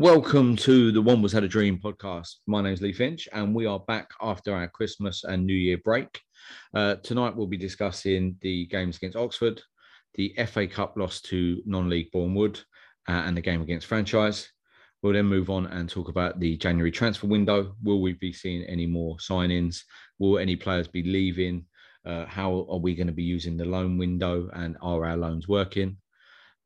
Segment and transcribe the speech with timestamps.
[0.00, 2.36] Welcome to the Wombles Had a Dream podcast.
[2.46, 5.76] My name is Lee Finch, and we are back after our Christmas and New Year
[5.76, 6.22] break.
[6.74, 9.60] Uh, tonight, we'll be discussing the games against Oxford,
[10.14, 12.58] the FA Cup loss to non league Boreham Wood,
[13.10, 14.48] uh, and the game against Franchise.
[15.02, 17.74] We'll then move on and talk about the January transfer window.
[17.82, 19.82] Will we be seeing any more signings?
[20.18, 21.66] Will any players be leaving?
[22.06, 25.46] Uh, how are we going to be using the loan window, and are our loans
[25.46, 25.98] working?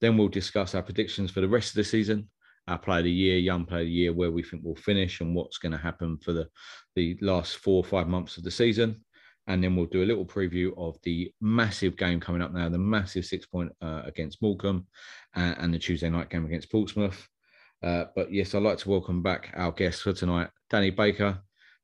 [0.01, 2.29] Then we'll discuss our predictions for the rest of the season
[2.69, 5.21] our player of the year, young player of the year, where we think we'll finish
[5.21, 6.49] and what's going to happen for the,
[6.95, 9.05] the last four or five months of the season.
[9.47, 12.79] And then we'll do a little preview of the massive game coming up now, the
[12.79, 14.87] massive six point uh, against Morecambe
[15.35, 17.29] and, and, the Tuesday night game against Portsmouth.
[17.83, 21.39] Uh, but yes, I'd like to welcome back our guest for tonight, Danny Baker.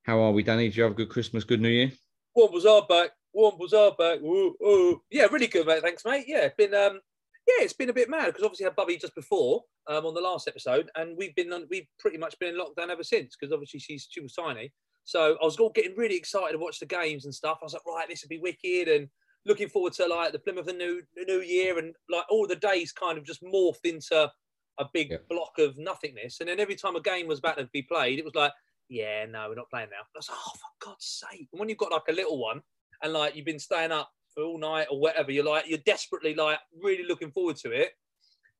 [0.04, 0.68] How are we, Danny?
[0.68, 1.92] Did you have a good Christmas, good New Year?
[2.34, 3.10] Wombles our back.
[3.36, 4.22] Wombles our back.
[4.22, 5.02] Ooh, ooh.
[5.10, 5.82] Yeah, really good, mate.
[5.82, 6.24] Thanks, mate.
[6.26, 7.00] Yeah, it's been um,
[7.46, 10.14] yeah, it's been a bit mad because obviously I had Bubby just before um, on
[10.14, 13.36] the last episode, and we've been on, we've pretty much been in lockdown ever since
[13.36, 14.72] because obviously she's she was tiny.
[15.04, 17.58] So I was all getting really excited to watch the games and stuff.
[17.60, 19.08] I was like, right, this would be wicked, and
[19.44, 22.56] looking forward to like the Plymouth the new the new year, and like all the
[22.56, 24.30] days kind of just morphed into
[24.78, 25.28] a big Yep.
[25.28, 26.40] block of nothingness.
[26.40, 28.52] And then every time a game was about to be played, it was like,
[28.88, 29.98] yeah, no, we're not playing now.
[29.98, 31.48] I was like, oh, for God's sake!
[31.52, 32.62] And when you've got like a little one,
[33.02, 36.34] and like you've been staying up for all night or whatever, you're like, you're desperately
[36.34, 37.90] like really looking forward to it.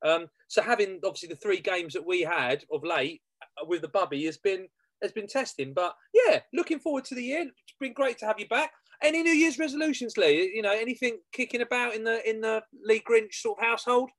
[0.03, 3.87] Um, so having obviously the three games that we had of late uh, with the
[3.87, 4.67] bubby has been
[5.01, 5.73] has been testing.
[5.73, 7.41] But yeah, looking forward to the year.
[7.41, 8.71] It's been great to have you back.
[9.03, 10.51] Any New Year's resolutions, Lee?
[10.53, 14.11] You know, anything kicking about in the in the Lee Grinch sort of household?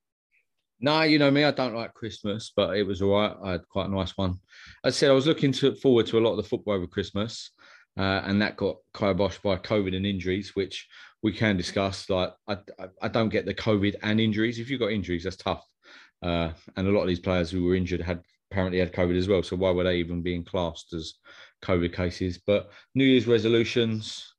[0.81, 3.37] No, you know me, I don't like Christmas, but it was all right.
[3.44, 4.41] I had quite a nice one.
[4.84, 6.88] As I said, I was looking to, forward to a lot of the football over
[6.88, 7.53] Christmas,
[7.97, 10.88] uh, and that got kiboshed by COVID and injuries, which
[11.22, 12.10] we can discuss.
[12.10, 14.59] Like, I, I, I don't get the COVID and injuries.
[14.59, 15.65] If you've got injuries, that's tough.
[16.22, 19.28] Uh, and a lot of these players who were injured had apparently had COVID as
[19.28, 19.43] well.
[19.43, 21.15] So why were they even being classed as
[21.65, 22.38] COVID cases?
[22.47, 24.34] But New Year's resolutions,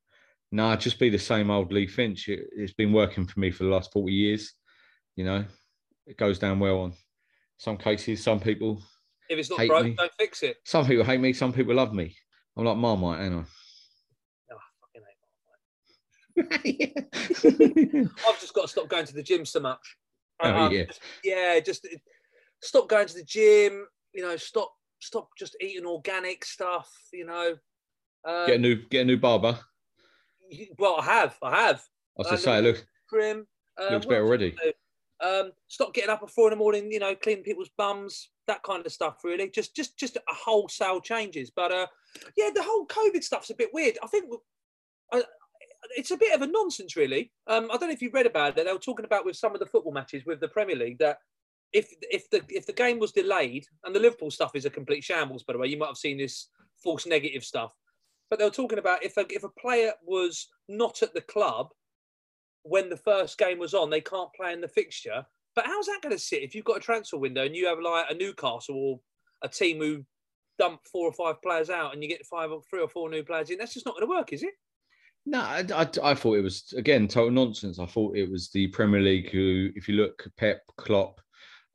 [0.51, 2.29] nah, just be the same old Lee Finch.
[2.29, 4.53] It, it's been working for me for the last 40 years.
[5.15, 5.45] You know,
[6.07, 6.93] it goes down well on
[7.57, 8.23] some cases.
[8.23, 8.81] Some people,
[9.29, 9.95] If it's not broke, me.
[9.95, 10.57] don't fix it.
[10.63, 12.15] some people hate me, some people love me.
[12.55, 13.45] I'm like Marmite, ain't
[14.51, 18.09] Oh, fucking hate I?
[18.29, 19.97] I've just got to stop going to the gym so much.
[20.43, 20.83] Oh, I'm yeah.
[20.85, 21.87] just- yeah, just
[22.61, 23.87] stop going to the gym.
[24.13, 26.91] You know, stop stop just eating organic stuff.
[27.11, 27.57] You know,
[28.25, 29.59] um, get a new get a new barber.
[30.77, 31.77] well, I have, I have.
[31.79, 31.81] I
[32.17, 33.47] was Uh, just say, look, Trim.
[33.79, 34.51] Uh, looks better already.
[34.51, 34.73] do I do?
[35.19, 36.91] Um, stop getting up at four in the morning.
[36.91, 39.23] You know, cleaning people's bums, that kind of stuff.
[39.23, 41.49] Really, just just just a wholesale changes.
[41.49, 41.87] But uh,
[42.37, 43.97] yeah, the whole COVID stuff's a bit weird.
[44.03, 44.25] I think
[45.95, 47.31] it's a bit of a nonsense, really.
[47.47, 48.65] Um, I don't know if you read about it.
[48.65, 51.17] They were talking about with some of the football matches with the Premier League that
[51.71, 55.03] if if the if the game was delayed and the Liverpool stuff is a complete
[55.03, 56.49] shambles, by the way, you might have seen this
[56.83, 57.71] false negative stuff.
[58.29, 61.69] but they were talking about if a, if a player was not at the club
[62.63, 65.23] when the first game was on, they can't play in the fixture.
[65.55, 67.77] But how's that going to sit if you've got a transfer window and you have
[67.79, 68.99] like a Newcastle or
[69.43, 70.03] a team who
[70.57, 73.21] dump four or five players out and you get five or three or four new
[73.21, 73.59] players in?
[73.59, 74.53] That's just not going to work, is it?
[75.25, 77.79] No, I, I, I thought it was again total nonsense.
[77.79, 81.21] I thought it was the Premier League who, if you look, Pep, Klopp,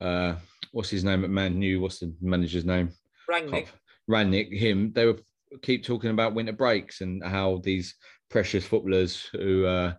[0.00, 0.34] uh,
[0.72, 1.80] what's his name at Man U?
[1.80, 2.90] What's the manager's name?
[3.30, 3.68] Rangnick.
[4.08, 4.92] Rangnick, him.
[4.92, 5.18] They were
[5.62, 7.94] keep talking about winter breaks and how these
[8.28, 9.94] precious footballers who uh,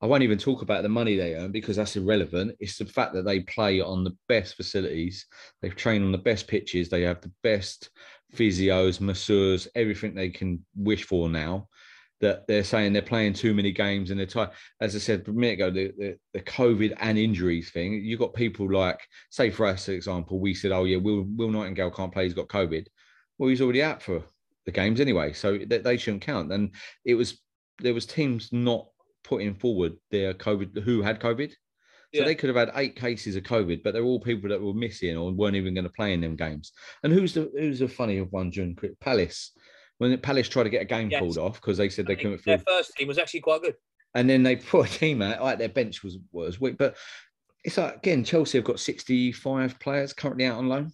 [0.00, 2.56] I won't even talk about the money they earn because that's irrelevant.
[2.60, 5.26] It's the fact that they play on the best facilities,
[5.62, 7.90] they train on the best pitches, they have the best
[8.34, 11.68] physios, masseurs, everything they can wish for now.
[12.22, 14.50] That they're saying they're playing too many games and they're tired.
[14.80, 18.32] As I said a minute ago, the, the, the COVID and injuries thing, you've got
[18.32, 22.12] people like, say for us, for example, we said, oh yeah, Will, Will Nightingale can't
[22.12, 22.86] play, he's got COVID.
[23.36, 24.22] Well, he's already out for
[24.64, 26.50] the games anyway, so they, they shouldn't count.
[26.52, 26.74] And
[27.04, 27.38] it was,
[27.80, 28.86] there was teams not
[29.22, 31.50] putting forward their COVID who had COVID.
[31.50, 31.56] So
[32.12, 32.24] Yeah.
[32.24, 35.18] they could have had eight cases of COVID, but they're all people that were missing
[35.18, 36.72] or weren't even going to play in them games.
[37.02, 39.52] And who's the who's the funny one during Palace
[39.98, 41.20] when Palace tried to get a game Yes.
[41.20, 43.74] pulled off because they said they couldn't fill their first team was actually quite good.
[44.14, 46.76] and then they put a team out like their bench was was weak.
[46.78, 46.96] But
[47.64, 50.92] it's like again, Chelsea have got sixty five players currently out on loan.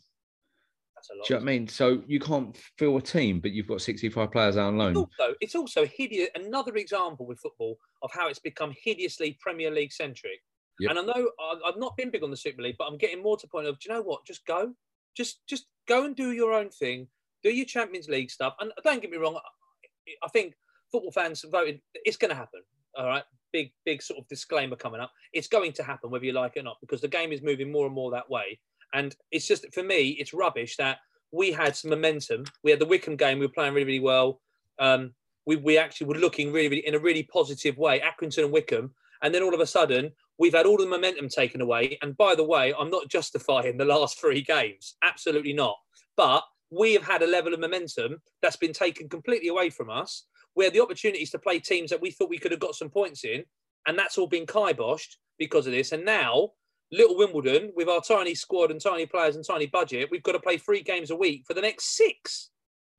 [0.94, 1.26] That's a lot.
[1.26, 1.69] Do you know what I mean?
[1.69, 4.96] So you can't fill a team, but you've got sixty five players out on loan.
[4.96, 6.28] also, it's also hideous.
[6.34, 10.40] Another example with football of how it's become hideously Premier League centric.
[10.81, 10.90] Yep.
[10.90, 11.31] And I know
[11.66, 13.66] I've not been big on the Super League, but I'm getting more to the point
[13.66, 14.25] of, do you know what?
[14.25, 14.72] Just go,
[15.16, 17.08] just just go and do your own thing,
[17.42, 18.54] do your Champions League stuff.
[18.60, 20.54] And don't get me wrong, I- think
[20.90, 21.80] football fans voted.
[21.94, 22.60] It's going to happen.
[22.96, 25.12] All right, big big sort of disclaimer coming up.
[25.32, 27.72] It's going to happen whether you like it or not because the game is moving
[27.72, 28.58] more and more that way.
[28.92, 30.98] And it's just for me, it's rubbish that
[31.32, 32.44] we had some momentum.
[32.62, 33.38] We had the Wycombe game.
[33.38, 34.40] We were playing really, really well.
[34.78, 35.14] Um,
[35.46, 38.92] we, we actually were looking really, really in a really positive way, Accrington and Wycombe.
[39.22, 41.98] And then all of a sudden, we've had all the momentum taken away.
[42.02, 45.76] And by the way, I'm not justifying the last three games, absolutely not.
[46.16, 50.24] But we have had a level of momentum that's been taken completely away from us.
[50.56, 52.88] We had the opportunities to play teams that we thought we could have got some
[52.88, 53.44] points in,
[53.86, 55.92] and that's all been kiboshed because of this.
[55.92, 56.50] And now,
[56.90, 60.40] little Wimbledon, with our tiny squad and tiny players and tiny budget, we've got to
[60.40, 62.50] play three games a week for the next six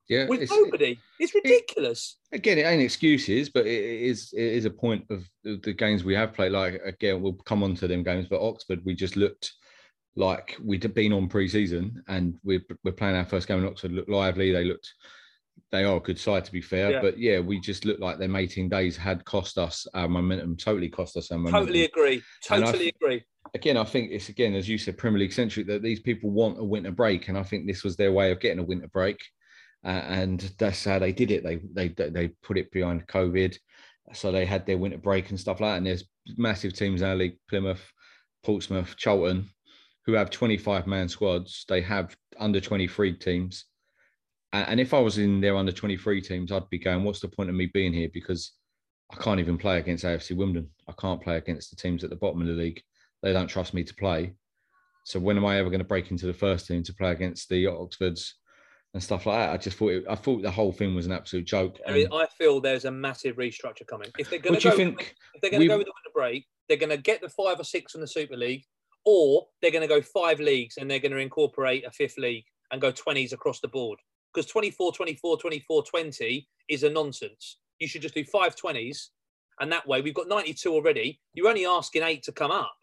[0.07, 0.97] Yeah, with it's- nobody.
[1.19, 2.17] It's ridiculous.
[2.31, 5.73] again, it ain't excuses, but it it is it is a point of the the
[5.73, 6.51] games we have played.
[6.51, 9.53] Like again, we'll come on to them games, but Oxford, we just looked
[10.15, 13.91] like we'd been on pre-season, and we're we're playing our first game in Oxford.
[13.91, 14.51] Looked lively.
[14.51, 14.93] They looked.
[15.71, 17.01] They are a good side, to be fair, Yeah.
[17.01, 20.55] but yeah, we just looked like them 18 days had cost us our momentum.
[20.55, 21.61] Totally cost us our momentum.
[21.61, 22.21] Totally agree.
[22.43, 23.23] Totally agree.
[23.55, 26.59] again, I think it's again, as you said, Premier League centric that these people want
[26.59, 29.17] a winter break, and I think this was their way of getting a winter break,
[29.83, 31.43] uh, and that's how they did it.
[31.43, 33.57] They they they put it behind COVID,
[34.13, 35.77] so they had their winter break and stuff like that.
[35.77, 36.05] And there's
[36.37, 37.83] massive teams in our league: Plymouth,
[38.43, 39.49] Portsmouth, Charlton,
[40.05, 41.65] who have 25 man squads.
[41.67, 43.65] They have under 23 teams,
[44.51, 47.27] and, and if I was in their under 23 teams, I'd be going, "What's the
[47.27, 48.53] point of me being here?" Because
[49.11, 50.69] I can't even play against AFC Wimbledon.
[50.87, 52.81] I can't play against the teams at the bottom of the league
[53.23, 54.35] they don't trust me to play.
[55.05, 57.49] So when am I ever going to break into the first team to play against
[57.49, 58.35] the Oxfords
[58.93, 59.53] and stuff like that?
[59.53, 61.79] I just thought it, I thought the whole thing was an absolute joke.
[61.87, 64.09] I mean, I feel there's a massive restructure coming.
[64.19, 65.15] If they're going to go, think?
[65.33, 67.59] if they're going to go with the winter break, they're going to get the five
[67.59, 68.63] or six from the Super League,
[69.05, 72.45] or they're going to go five leagues and they're going to incorporate a fifth league
[72.71, 73.99] and go 20s across the board.
[74.33, 77.59] Because 24, 24, 24, 20 is a nonsense.
[77.79, 79.09] You should just do five 20s,
[79.59, 81.19] and that way we've got 92 already.
[81.33, 82.75] You're only asking eight to come up.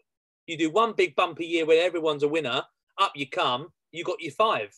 [0.47, 2.63] You do one big bumpy year where everyone's a winner,
[2.99, 4.73] up you come, you got your five.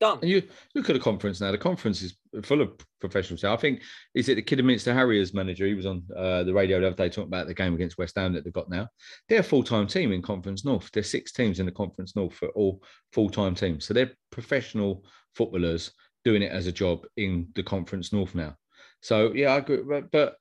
[0.00, 0.18] Done.
[0.22, 0.42] And you
[0.74, 1.52] look at the conference now.
[1.52, 3.42] The conference is full of professionals.
[3.44, 3.80] Now, I think
[4.14, 5.66] is it the Kidderminster Harriers manager?
[5.66, 8.16] He was on uh, the radio the other day talking about the game against West
[8.16, 8.88] Ham that they've got now.
[9.28, 10.90] They're a full time team in Conference North.
[10.92, 12.82] There's six teams in the Conference North for all
[13.12, 13.84] full time teams.
[13.86, 15.04] So they're professional
[15.36, 15.92] footballers
[16.24, 18.56] doing it as a job in the Conference North now.
[19.00, 19.82] So yeah, I agree.
[19.88, 20.36] But, but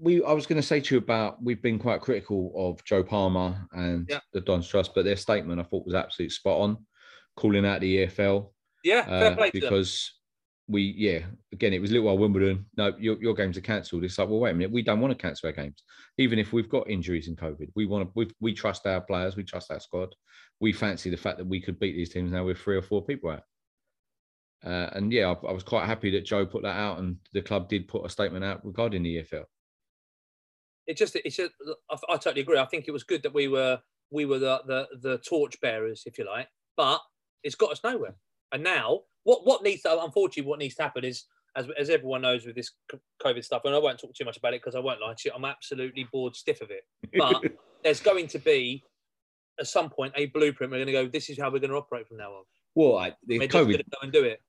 [0.00, 3.04] we, I was going to say to you about we've been quite critical of Joe
[3.04, 4.20] Palmer and Yeah.
[4.32, 6.84] the Don's Trust, but their statement I thought was absolutely spot on,
[7.36, 8.50] calling out the EFL
[8.86, 9.50] Yeah, fair uh, them.
[9.52, 10.12] because
[10.68, 11.20] we, yeah,
[11.52, 12.66] again, it was Little While Wimbledon.
[12.76, 14.04] No, your, your games are cancelled.
[14.04, 15.82] It's like, well, wait a minute, we don't want to cancel our games,
[16.18, 17.70] even if we've got injuries in COVID.
[17.74, 20.14] We want to, we, we trust our players, we trust our squad.
[20.60, 23.04] We fancy the fact that we could beat these teams now with three or four
[23.04, 23.42] people out.
[24.64, 27.42] Uh, and yeah, I, I was quite happy that Joe put that out, and the
[27.42, 29.44] club did put a statement out regarding the EFL.
[30.86, 31.52] it just it's just
[31.90, 32.58] I, I totally agree.
[32.58, 33.80] I think it was good that we were
[34.12, 37.00] we were the, the the torch bearers, if you like, but
[37.42, 38.14] it's got us nowhere.
[38.56, 42.22] And now what what needs to unfortunately what needs to happen is as, as everyone
[42.22, 42.70] knows with this
[43.22, 45.22] COVID stuff, and I won't talk too much about it because I won't lie to
[45.28, 46.84] you, I'm absolutely bored stiff of it.
[47.18, 47.42] But
[47.84, 48.82] there's going to be,
[49.60, 50.70] at some point, a blueprint.
[50.70, 52.44] We're going to go, this is how we're going to operate from now on.
[52.74, 54.40] Well, I, the We're just going COVID to go and do it.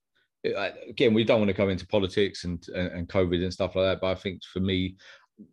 [0.89, 3.85] Again, we don't want to go into politics and, and and COVID and stuff like
[3.85, 4.01] that.
[4.01, 4.95] But I think for me,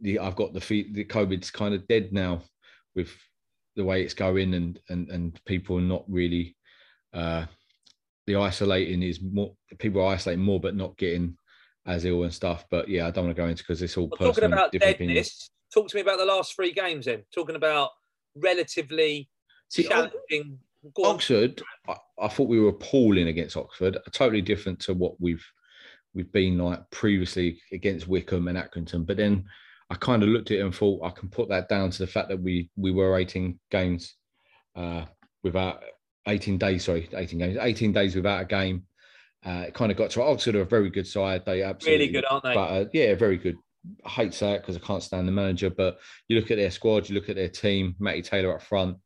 [0.00, 0.94] the I've got the feet.
[0.94, 2.42] The COVID's kind of dead now,
[2.94, 3.10] with
[3.74, 6.56] the way it's going, and and and people are not really.
[7.12, 7.46] Uh,
[8.26, 9.54] the isolating is more.
[9.78, 11.36] People are isolating more, but not getting
[11.86, 12.64] as ill and stuff.
[12.70, 14.94] But yeah, I don't want to go into because it's all But talking about different
[14.94, 15.16] opinions.
[15.16, 17.22] deadness, talk to me about the last three games then.
[17.34, 17.90] Talking about
[18.36, 19.28] relatively
[19.68, 20.58] See, challenging.
[21.02, 23.98] Oxford, I, I thought we were appalling against Oxford.
[24.12, 25.44] Totally different to what we've
[26.14, 29.04] we've been like previously against Wycombe and Accrington.
[29.06, 29.44] But then
[29.90, 32.06] I kind of looked at it and thought I can put that down to the
[32.06, 34.14] fact that we we were 18 games
[34.76, 35.04] uh,
[35.42, 35.82] without
[36.26, 36.84] 18 days.
[36.84, 38.84] Sorry, 18 games, 18 days without a game.
[39.44, 41.44] Uh, it kind of got to Oxford are a very good side.
[41.44, 42.54] They absolutely Really good, aren't they?
[42.54, 43.56] But uh, yeah, very good.
[44.04, 46.56] I hate to say it because I can't stand the manager, but you look at
[46.56, 48.96] their squad, you look at their team, Matty Taylor up front,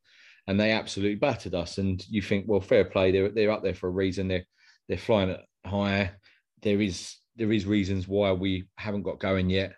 [0.47, 1.77] and they absolutely battered us.
[1.77, 4.29] And you think, well, fair play, they're they're up there for a reason.
[4.29, 4.45] They're
[4.87, 6.17] they're flying at higher.
[6.61, 9.73] There is there is reasons why we haven't got going yet.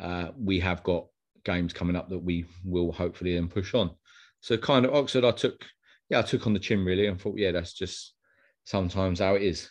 [0.00, 1.06] Uh, we have got
[1.44, 3.90] games coming up that we will hopefully then push on.
[4.40, 5.64] So kind of Oxford, I took
[6.12, 8.12] yeah, I took on the chin really and thought, yeah, that's just
[8.64, 9.70] sometimes how it is.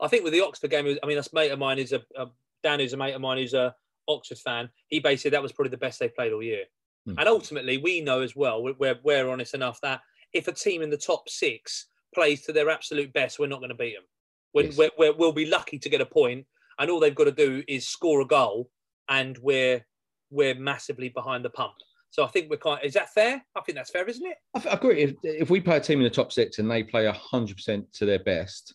[0.00, 2.26] I think with the Oxford game, I mean, that's mate of mine is a, a
[2.62, 3.74] Dan, who's a mate of mine who's a
[4.08, 4.70] Oxford fan.
[4.88, 6.64] He basically that was probably the best they played all year.
[7.04, 7.18] Hmm.
[7.18, 10.00] And ultimately, we know as well, we're, we're, honest enough that
[10.32, 13.68] if a team in the top six plays to their absolute best, we're not going
[13.68, 14.64] to beat them.
[14.64, 14.78] Yes.
[14.78, 16.46] we're, we're, we'll be lucky to get a point,
[16.78, 18.70] and all they've got to do is score a goal,
[19.10, 19.84] and we're
[20.30, 21.74] we're massively behind the pump.
[22.14, 22.78] So I think we're kind.
[22.84, 23.44] Is that fair?
[23.56, 24.36] I think that's fair, isn't it?
[24.54, 25.02] I, I agree.
[25.02, 28.06] If, if we play a team in the top six and they play 100% to
[28.06, 28.72] their best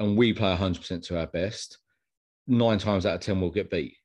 [0.00, 1.78] and we play 100% to our best,
[2.48, 3.96] nine times out of 10 we'll get beat.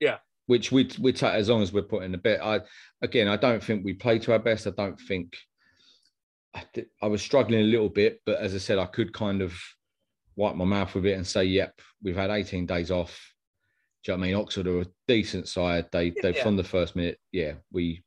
[0.00, 0.18] Yeah.
[0.48, 2.40] Which we we take as long as we're putting a bit.
[2.42, 2.60] I
[3.00, 4.66] again, I don't think we play to our best.
[4.66, 5.34] I don't think
[6.54, 9.40] I, th- I was struggling a little bit, but as I said, I could kind
[9.40, 9.58] of
[10.36, 13.32] wipe my mouth with it and say, "Yep, we've had 18 days off."
[14.04, 14.36] Do you know what I mean?
[14.36, 15.86] Oxford are a decent side.
[15.90, 16.42] They they Yeah.
[16.42, 18.02] from the first minute, yeah, we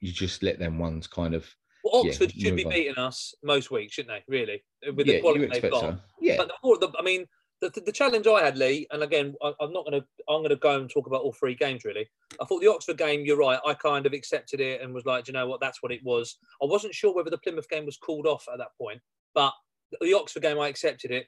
[0.00, 1.48] you just let them ones kind of
[1.84, 2.72] Well, Yeah, Oxford should be on.
[2.72, 4.32] beating us most weeks, shouldn't they?
[4.36, 4.62] Really,
[4.94, 5.80] with yeah, the quality they've got.
[5.80, 5.98] so.
[6.20, 7.26] Yeah, But the, more- the, I mean,
[7.60, 10.40] the, the, the challenge I had, Lee, and again, I, I'm not going to, I'm
[10.40, 11.84] going to go and talk about all three games.
[11.84, 12.06] Really,
[12.40, 13.24] I thought the Oxford game.
[13.24, 13.60] You're right.
[13.66, 15.60] I kind of accepted it and was like, "Do you know what?
[15.60, 16.36] That's what it was.
[16.62, 19.00] I wasn't sure whether the Plymouth game was called off at that point,
[19.34, 19.52] but
[20.00, 21.26] the Oxford game, I accepted it.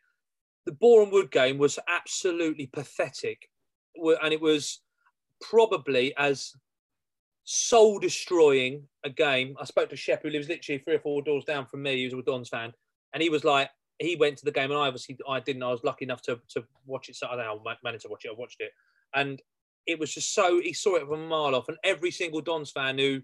[0.67, 3.49] The Boreham Wood game was absolutely pathetic,
[3.97, 4.81] and it was
[5.41, 6.53] probably as
[7.47, 9.57] soul destroying a game.
[9.59, 12.12] I spoke to Shep, who lives literally three or four doors down from me, who's
[12.12, 12.73] a Dons fan,
[13.15, 15.62] and he was like, he went to the game, and I obviously I didn't.
[15.62, 17.17] I was lucky enough to to watch it.
[17.17, 18.31] So I don't know, managed to watch it.
[18.31, 18.73] I watched it,
[19.15, 19.41] and
[19.87, 22.71] it was just so he saw it from a mile off, and every single Dons
[22.71, 23.23] fan who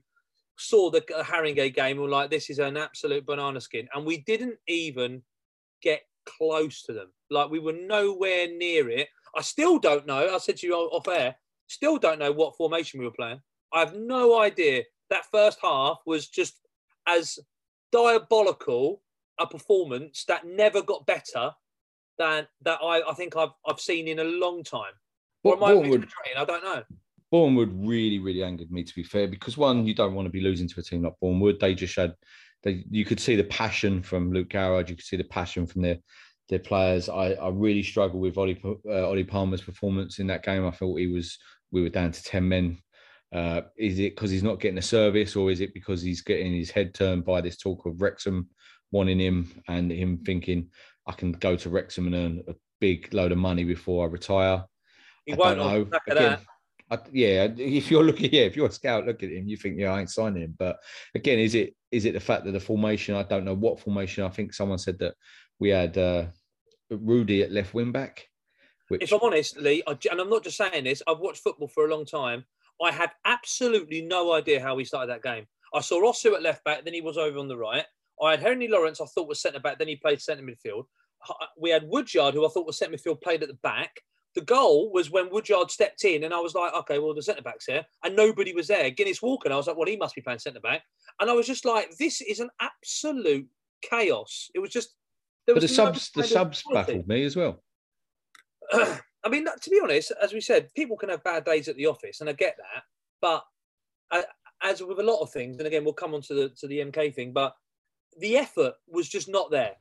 [0.57, 4.19] saw the uh, Haringey game were like, "This is an absolute banana skin," and we
[4.19, 5.21] didn't even
[5.83, 7.09] get close to them.
[7.29, 9.09] Like we were nowhere near it.
[9.37, 10.35] I still don't know.
[10.35, 11.35] I said to you off air.
[11.67, 13.41] Still don't know what formation we were playing.
[13.73, 14.85] I have no idea.
[15.11, 16.55] That first half was just
[17.07, 17.39] as
[17.91, 19.03] diabolical
[19.39, 21.53] a performance that never got better
[22.19, 24.93] than that I, I think I've I've seen in a long time.
[25.45, 26.09] Or am I Boreham Wood-?
[26.37, 26.83] I don't know.
[27.31, 30.31] Boreham Wood really, really angered me to be fair, because one, you don't want to
[30.31, 31.59] be losing to a team like Boreham Wood.
[31.61, 32.15] They just had
[32.63, 35.83] they you could see the passion from Luke Garrard, you could see the passion from
[35.83, 35.99] their
[36.49, 37.09] their players.
[37.09, 40.67] I, I really struggled with Ollie, uh, Ollie Palmer's performance in that game.
[40.67, 41.39] I thought he was
[41.71, 42.79] we were down to 10 men.
[43.33, 46.53] Uh, is it because he's not getting a service, or is it because he's getting
[46.55, 48.49] his head turned by this talk of Wrexham
[48.91, 50.69] wanting him and him thinking
[51.07, 54.65] I can go to Wrexham and earn a big load of money before I retire?
[55.25, 55.85] He I won't know.
[55.85, 56.39] the back of Again.
[56.91, 59.79] I, yeah, if you're looking, yeah, if you're a scout, look at him, you think,
[59.79, 60.55] yeah, I ain't signing him.
[60.59, 60.79] But
[61.15, 63.15] again, is it is it the fact that the formation?
[63.15, 64.25] I don't know what formation.
[64.25, 65.15] I think someone said that
[65.59, 66.27] we had uh,
[66.91, 68.29] Rudy at left wing back.
[68.89, 71.69] Which If I'm honest, Lee, I, and I'm not just saying this, I've watched football
[71.69, 72.45] for a long time.
[72.81, 75.47] I had absolutely no idea how he started that game.
[75.75, 77.85] I saw Osew at left back, then he was over on the right.
[78.23, 80.85] I had Henry Lawrence, I thought was centre back, then he played centre midfield.
[81.29, 84.01] Uh, we had Woodyard, who I thought was centre midfield, played at the back.
[84.35, 87.43] The goal was when Woodyard stepped in, and I was like, okay, well, the centre
[87.43, 88.91] back's here, and nobody was there.
[88.91, 90.83] Guinness Walker, I was like, well, he must be playing centre back.
[91.21, 93.47] And I was just like, this is an absolute
[93.83, 94.51] chaos.
[94.55, 94.95] It was just.
[95.47, 96.93] there but the was no subs, the subs quality.
[96.93, 97.63] baffled me as well.
[99.25, 101.87] I mean, to be honest, as we said, people can have bad days at the
[101.87, 102.83] office, and I get that.
[103.21, 103.45] But
[104.63, 106.79] as with a lot of things, and again, we'll come on to the to the
[106.79, 107.55] MK thing, but
[108.19, 109.73] the effort was just not there.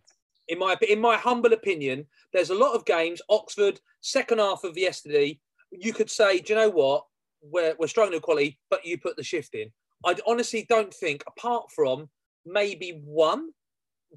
[0.47, 3.21] In my in my humble opinion, there's a lot of games.
[3.29, 5.39] Oxford, second half of yesterday,
[5.71, 7.05] you could say, do you know what?
[7.41, 9.71] We're we're struggling with quality, but you put the shift in.
[10.05, 12.09] I honestly don't think, apart from
[12.45, 13.49] maybe one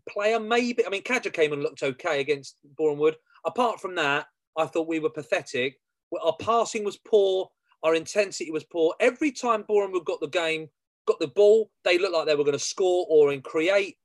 [0.09, 3.17] player, maybe I mean, Kadra came and looked okay against Boreham Wood.
[3.45, 5.81] Apart from that, I thought we were pathetic.
[6.23, 7.51] Our passing was poor.
[7.83, 8.95] Our intensity was poor.
[9.01, 10.69] Every time Wood got the game,
[11.07, 13.97] got the ball, they looked like they were going to score or in create.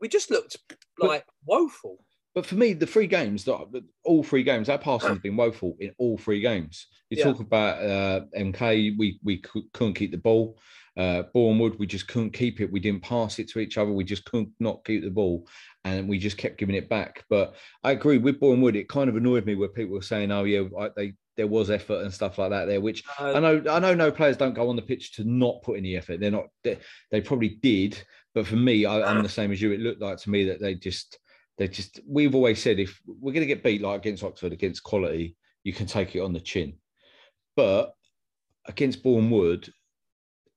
[0.00, 0.56] We just looked
[0.98, 2.04] like woeful.
[2.34, 5.76] But for me, the three games that all three games, that passing has been woeful
[5.80, 6.86] in all three games.
[7.10, 7.24] You Yeah.
[7.24, 9.38] talk about uh, MK, we we
[9.72, 10.58] couldn't keep the ball.
[10.98, 12.72] Uh, Boreham Wood, we just couldn't keep it.
[12.72, 13.92] We didn't pass it to each other.
[13.92, 15.46] We just couldn't not keep the ball,
[15.84, 17.24] and we just kept giving it back.
[17.30, 18.74] But I agree with Boreham Wood.
[18.74, 21.70] It kind of annoyed me where people were saying, "Oh yeah, I- they there was
[21.70, 24.54] effort and stuff like that there," which Uh, I know I know no players don't
[24.54, 26.18] go on the pitch to not put any effort.
[26.18, 26.78] They're not they,
[27.12, 27.96] they probably did,
[28.34, 29.70] but for me, I, I'm the same as you.
[29.70, 31.16] It looked like to me that they just
[31.58, 34.82] they just we've always said if we're going to get beat like against Oxford against
[34.82, 36.74] quality, you can take it on the chin.
[37.54, 37.94] But
[38.66, 39.72] against Boreham Wood,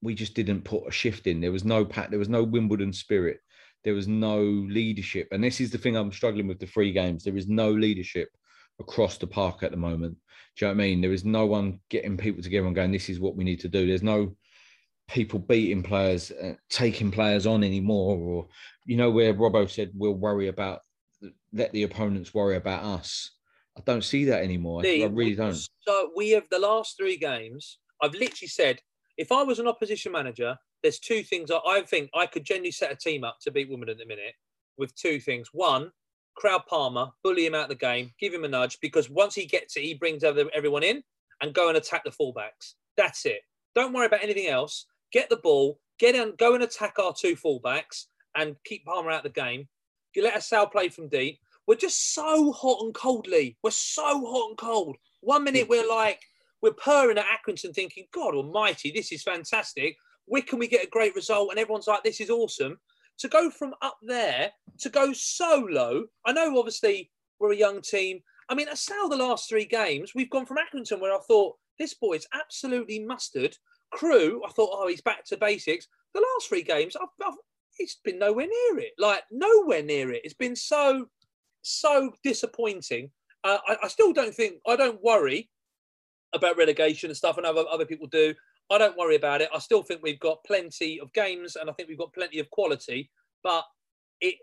[0.02, 1.42] we just didn't put a shift in.
[1.42, 2.10] There was no pat.
[2.10, 3.40] There was no Wimbledon spirit.
[3.84, 7.24] There was no leadership, and this is the thing I'm struggling with the three games.
[7.24, 8.30] There is no leadership
[8.80, 10.18] across the park at the moment.
[10.56, 11.02] Do you know what I mean?
[11.02, 13.68] There is no one getting people together and going, "This is what we need to
[13.68, 14.36] do." There's no
[15.08, 18.48] people beating players, uh, taking players on anymore, or
[18.86, 20.82] you know where Robbo said we'll worry about
[21.54, 23.32] let the opponents worry about us.
[23.78, 24.82] I don't see that anymore.
[24.86, 25.56] I, I really don't.
[25.56, 27.80] So we have the last three games.
[28.02, 28.80] I've literally said,
[29.22, 32.72] if I was an opposition manager, there's two things I, I think I could genuinely
[32.72, 34.34] set a team up to beat Wimbledon at the minute
[34.80, 35.50] with two things.
[35.54, 35.92] One,
[36.36, 39.46] crowd Palmer, bully him out of the game, give him a nudge because once he
[39.46, 41.04] gets it, he brings every- everyone in
[41.40, 42.74] and go and attack the fullbacks.
[42.98, 43.42] That's it.
[43.76, 44.88] Don't worry about anything else.
[45.12, 49.24] Get the ball, get in, go and attack our two fullbacks and keep Palmer out
[49.24, 49.68] of the game.
[50.16, 51.40] You let Assal play from deep.
[51.68, 53.56] We're just so hot and cold, Lee.
[53.62, 54.98] We're so hot and cold.
[55.20, 56.22] One minute we're like,
[56.62, 59.96] we're purring at Accrington thinking, God almighty, this is fantastic.
[60.26, 61.50] Where can we get a great result?
[61.50, 62.78] And everyone's like, this is awesome.
[63.20, 67.82] To go from up there to go so low, I know obviously we're a young
[67.82, 68.20] team.
[68.50, 71.94] I mean, Assal, the last three games, we've gone from Accrington where I thought, this
[71.94, 73.56] boy is absolutely mustard.
[73.92, 75.88] Crewe, I thought, oh, he's back to basics.
[76.14, 77.34] The last three games, I've, I've,
[77.80, 78.94] it's been nowhere near it.
[78.98, 80.22] Like, nowhere near it.
[80.24, 81.08] It's been so,
[81.62, 83.12] so disappointing.
[83.44, 85.50] Uh, I, I still don't think, I don't worry
[86.34, 88.34] about relegation and stuff, and other, other people do.
[88.70, 89.50] I don't worry about it.
[89.54, 92.50] I still think we've got plenty of games, and I think we've got plenty of
[92.52, 93.10] quality.
[93.44, 93.66] But
[94.22, 94.36] it,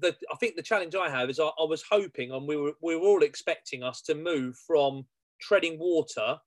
[0.00, 2.72] the, I think the challenge I have is I, I was hoping, and we were
[2.82, 5.06] we were all expecting us to move from
[5.40, 6.38] treading water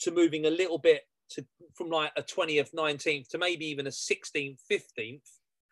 [0.00, 3.90] to moving a little bit to from like a 20th, 19th to maybe even a
[3.90, 5.20] 16th, 15th.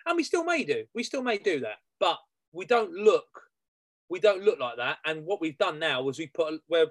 [0.06, 0.84] And we still may do.
[0.94, 1.76] We still may do that.
[2.00, 2.18] But
[2.52, 3.26] we don't look
[4.10, 4.98] we don't look like that.
[5.04, 6.86] And what we've done now is we put where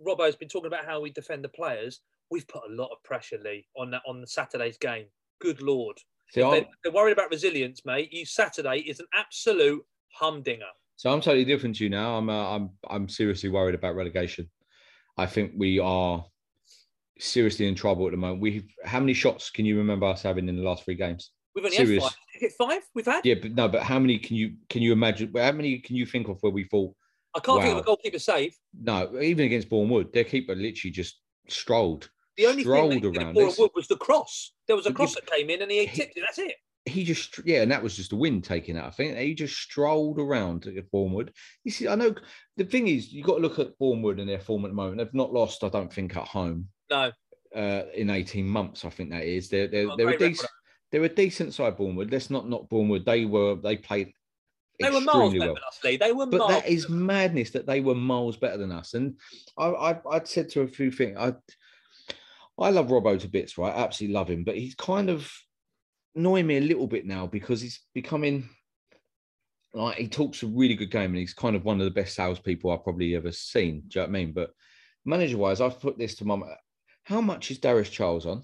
[0.00, 2.00] Robbo's been talking about how we defend the players.
[2.30, 5.06] We've put a lot of pressure, Lee, on that on the Saturday's game.
[5.40, 5.98] Good lord,
[6.32, 8.12] See, if I'm- they, they're worried about resilience, mate.
[8.12, 10.64] You Saturday is an absolute humdinger.
[10.96, 12.16] So I'm totally different to you now.
[12.16, 14.50] I'm uh, I'm I'm seriously worried about relegation.
[15.16, 16.24] I think we are
[17.18, 18.40] seriously in trouble at the moment.
[18.42, 21.30] We how many shots can you remember us having in the last three games?
[21.54, 22.04] We've only Serious.
[22.04, 22.12] had
[22.52, 22.68] five.
[22.70, 22.82] Five.
[22.94, 23.24] We've had.
[23.24, 25.32] Yeah, but no, but how many can you can you imagine?
[25.34, 26.94] How many can you think of where we thought?
[27.34, 28.56] I can't think of a goalkeeper save.
[28.80, 32.10] No, even against Boreham Wood, their keeper literally just strolled.
[32.36, 33.34] The only thing strolled did around.
[33.34, 34.52] Wood was the cross.
[34.66, 36.22] There was a cross that came in and he he- tipped it.
[36.26, 36.54] That's it.
[36.86, 38.82] He just yeah, and that was just the wind taking it.
[38.82, 41.32] I think he just strolled around at Boreham Wood.
[41.62, 42.14] You see, I know
[42.56, 44.74] the thing is you got to look at Boreham Wood and their form at the
[44.74, 44.96] moment.
[44.96, 46.68] They've not lost, I don't think, at home.
[46.90, 47.12] No,
[47.54, 48.84] uh, in 18 months.
[48.84, 49.50] I think that is.
[49.50, 50.28] They're they're, they're a record.
[50.30, 50.50] decent
[50.90, 52.10] they're a decent side Boreham Wood.
[52.10, 53.04] Let's not knock Boreham Wood.
[53.04, 54.12] They were they played
[54.80, 55.54] they were miles better well.
[55.54, 55.96] than us, Lee.
[55.96, 56.50] They were But miles.
[56.50, 58.94] that is madness that they were miles better than us.
[58.94, 59.18] And
[59.58, 61.16] I, I I'd said to a few things.
[61.18, 61.34] I
[62.58, 63.74] I love Robbo to bits, right?
[63.74, 65.30] I absolutely love him, but he's kind of
[66.14, 68.48] annoying me a little bit now because he's becoming
[69.72, 72.14] like he talks a really good game and he's kind of one of the best
[72.16, 73.84] salespeople I've probably ever seen.
[73.88, 74.32] Do you know what I mean?
[74.32, 74.50] But
[75.04, 76.44] manager wise, I've put this to mum.
[77.04, 78.42] How much is Darius Charles on?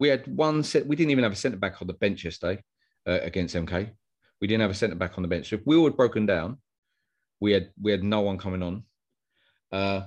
[0.00, 0.86] We had one set.
[0.86, 2.62] We didn't even have a centre back on the bench yesterday
[3.06, 3.90] uh, against MK.
[4.44, 5.48] We didn't have a centre back on the bench.
[5.48, 6.58] So if Will had broken down,
[7.40, 8.82] we had we had no one coming on.
[9.72, 10.02] Uh,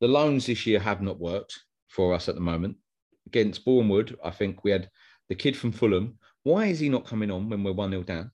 [0.00, 2.78] the loans this year have not worked for us at the moment.
[3.26, 4.88] Against Boreham Wood, I think we had
[5.28, 6.16] the kid from Fulham.
[6.44, 8.30] Why is he not coming on when we're 1 0 down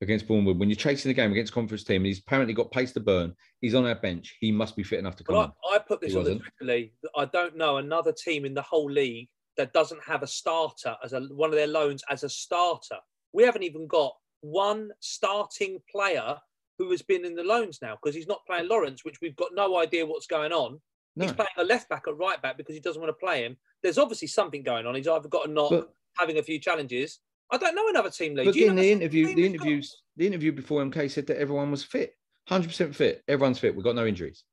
[0.00, 0.60] against Boreham Wood?
[0.60, 3.34] When you're chasing the game against conference team, and he's apparently got pace to burn.
[3.60, 4.36] He's on our bench.
[4.38, 5.52] He must be fit enough to come on.
[5.72, 6.42] I, I put this He on the wasn't.
[6.58, 6.92] Twitter league.
[7.16, 11.14] I don't know another team in the whole league that doesn't have a starter as
[11.14, 12.98] a one of their loans as a starter.
[13.32, 16.36] We haven't even got one starting player
[16.78, 19.50] who has been in the loans now because he's not playing Lawrence, which we've got
[19.54, 20.80] no idea what's going on.
[21.16, 21.24] No.
[21.24, 23.56] He's playing a left back at right back because he doesn't want to play him.
[23.82, 24.94] There's obviously something going on.
[24.94, 27.20] He's either got to not But- having a few challenges.
[27.50, 28.46] I don't know another team league.
[28.46, 29.54] But again, the interview, the we've got?
[29.66, 32.14] interviews, the interview before MK said that everyone was fit,
[32.48, 33.22] hundred percent fit.
[33.28, 33.74] Everyone's fit.
[33.74, 34.44] We've got no injuries.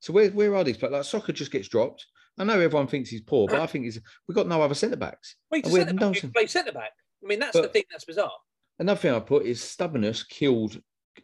[0.00, 0.76] So where where are these?
[0.76, 2.06] But like soccer just gets dropped.
[2.38, 4.96] I know everyone thinks he's poor, but I think he's we've got no other centre
[4.96, 5.34] backs.
[5.50, 6.16] Wait, centre back.
[6.16, 6.92] Cent- play centre back.
[7.24, 8.30] I mean, that's the thing that's bizarre.
[8.78, 10.80] Another thing I put is stubbornness killed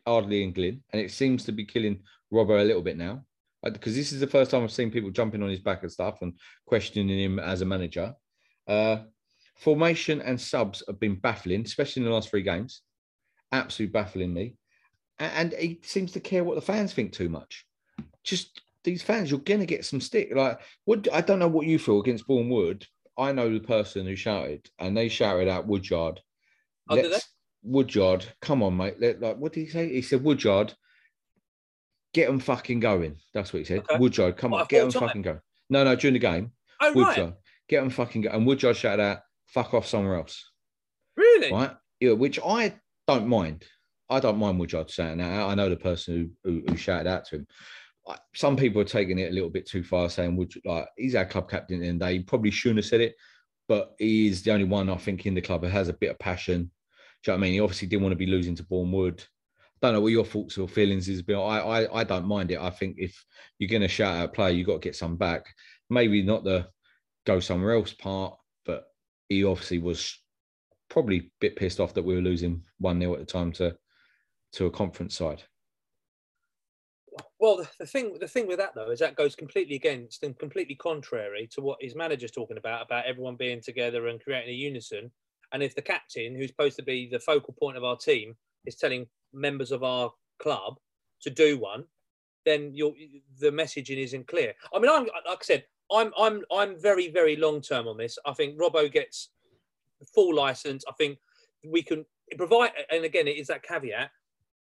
[0.07, 2.01] Ardley and Glyn, and it seems to be killing
[2.33, 3.25] Robbo a little bit now.
[3.63, 6.19] Because this is the first time I've seen people jumping on his back and stuff
[6.21, 6.35] and
[6.67, 8.15] questioning him as a manager.
[8.67, 8.99] Uh,
[9.57, 12.83] formation and subs have been baffling, especially in the last three games.
[13.53, 14.57] Absolutely baffling me.
[15.19, 17.65] And he seems to care what the fans think too much.
[18.25, 20.35] Just these fans, you're gonna get some stick.
[20.35, 22.85] Like, what I don't know what you feel against Boreham Wood.
[23.17, 26.21] I know the person who shouted, and they shouted out Woodyard.
[26.91, 27.09] Oh, did they?
[27.11, 27.29] Let's-
[27.65, 28.97] Woodyard, come on, mate.
[29.01, 29.89] Let, like, what did he say?
[29.89, 30.75] He said, Woodyard,
[32.13, 33.17] get them fucking going.
[33.33, 33.81] That's what he said.
[33.81, 33.99] Okay.
[33.99, 35.41] Woodyard, come What, on, get them fucking going.
[35.71, 36.95] No, no, during the game, Oh, right.
[36.95, 37.35] Woodyard,
[37.69, 38.35] get them fucking going.
[38.37, 40.51] And Woodyard shouted out, fuck off somewhere else.
[41.17, 41.51] Really?
[41.53, 41.73] Right?
[42.01, 42.75] Yeah, which I
[43.09, 43.65] don't mind.
[44.11, 45.43] I don't mind Woodyard saying that.
[45.43, 47.47] I know the person who, who, who shouted out to him.
[48.07, 51.15] I- Some people are taking it a little bit too far, saying, "Would like he's
[51.15, 53.15] our club captain?" And they probably shouldn't have said it,
[53.67, 56.11] but he is the only one I think in the club who has a bit
[56.11, 56.71] of passion.
[57.27, 57.53] Know what I mean?
[57.55, 59.25] He obviously didn't want to be losing to Boreham Wood.
[59.81, 62.59] Don't know what your thoughts or feelings is, but I, I, I don't mind it.
[62.59, 63.25] I think if
[63.59, 65.47] you're going to shout out a player, you've got to get some back.
[65.91, 66.69] Maybe not the
[67.27, 68.85] go somewhere else part, but
[69.29, 70.19] he obviously was
[70.89, 73.77] probably a bit pissed off that we were losing one 0 at the time to
[74.53, 75.43] to a conference side.
[77.39, 80.75] Well, the thing the thing with that though is that goes completely against and completely
[80.77, 85.11] contrary to what his manager's talking about about everyone being together and creating a unison.
[85.55, 88.37] And if the captain, who's supposed to be the focal point of our team,
[88.67, 90.79] is telling members of our club
[91.23, 91.85] to do one,
[92.45, 94.53] then the messaging isn't clear.
[94.75, 98.19] I mean, I'm like I said, I'm I'm I'm very very long term on this.
[98.27, 99.31] I think Robbo gets
[100.15, 100.85] full license.
[100.89, 101.19] I think
[101.65, 102.05] we can
[102.37, 104.11] provide, and again, it is that caveat,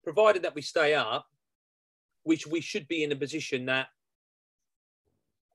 [0.02, 1.26] provided that we stay up,
[2.22, 3.88] which we should be in a position that,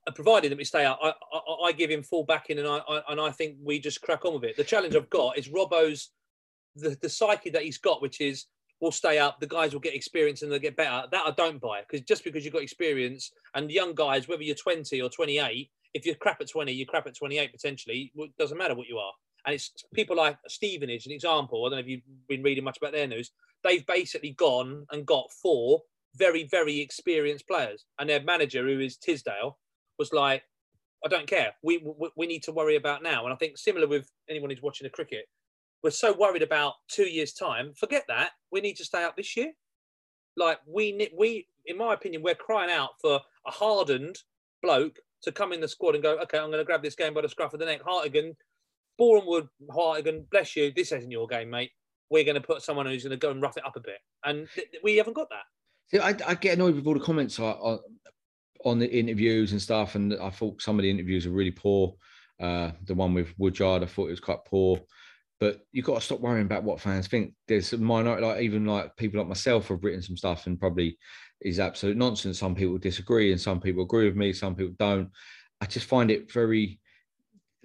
[0.07, 2.77] Uh, provided that we stay up, I, I, I give him full backing, and I,
[2.87, 4.57] I and I think we just crack on with it.
[4.57, 6.11] The challenge I've got is Robbo's
[6.75, 8.45] the, the psyche that he's got, which is
[8.81, 11.07] we'll stay up, the guys will get experience and they'll get better.
[11.11, 14.55] That I don't buy because just because you've got experience and young guys, whether you're
[14.55, 18.11] 20 or 28, if you're crap at 20, you're crap at 28 potentially.
[18.15, 19.13] It doesn't matter what you are.
[19.45, 21.65] And it's people like Stevenage, an example.
[21.65, 23.31] I don't know if you've been reading much about their news.
[23.63, 25.81] They've basically gone and got four
[26.15, 27.85] very, very experienced players.
[27.99, 29.57] And their manager, who is Tisdale,
[29.97, 30.43] was like,
[31.05, 31.53] I don't care.
[31.63, 33.25] We, we, we need to worry about now.
[33.25, 35.25] And I think similar with anyone who's watching the cricket,
[35.84, 37.73] we're so worried about two years' time.
[37.75, 38.31] Forget that.
[38.51, 39.51] We need to stay up this year.
[40.38, 44.17] Like we, we, in my opinion, we're crying out for a hardened
[44.63, 47.13] bloke to come in the squad and go, okay, I'm going to grab this game
[47.13, 47.81] by the scruff of the neck.
[47.86, 48.36] Hartigan,
[48.97, 50.71] Boreham Wood, Hartigan, bless you.
[50.75, 51.71] This isn't your game, mate.
[52.10, 53.97] We're going to put someone who's going to go and rough it up a bit,
[54.23, 55.43] and th- we haven't got that.
[55.88, 57.39] See, I, I get annoyed with all the comments
[58.65, 61.95] on the interviews and stuff, and I thought some of the interviews were really poor.
[62.39, 64.82] Uh, the one with Woodyard, I thought it was quite poor.
[65.39, 67.34] But you've got to stop worrying about what fans think.
[67.47, 70.97] There's a minority, like even like people like myself have written some stuff and probably
[71.41, 72.39] is absolute nonsense.
[72.39, 75.10] Some people disagree and some people agree with me, some people don't.
[75.62, 76.80] I just find it very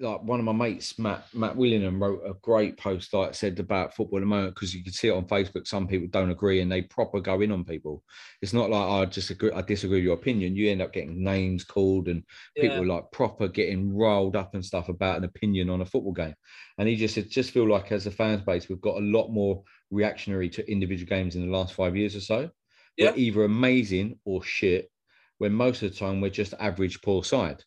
[0.01, 3.95] like one of my mates, Matt Matt Willingham, wrote a great post like said about
[3.95, 5.67] football at the moment because you can see it on Facebook.
[5.67, 8.03] Some people don't agree and they proper go in on people.
[8.41, 10.57] It's not like oh, I just agree, I disagree with your opinion.
[10.57, 12.25] You end up getting names called and
[12.57, 12.95] people Yeah.
[12.95, 16.35] like proper getting rolled up and stuff about an opinion on a football game.
[16.79, 19.29] And he just it just feel like as a fans base, we've got a lot
[19.29, 22.51] more reactionary to individual games in the last five years or so.
[22.97, 23.11] Yeah.
[23.11, 24.91] We're either amazing or shit.
[25.39, 27.65] When most of the time we're just average poor side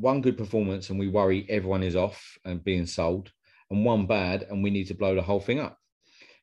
[0.00, 3.30] one good performance and we worry everyone is off and being sold,
[3.70, 5.76] and one bad and we need to blow the whole thing up.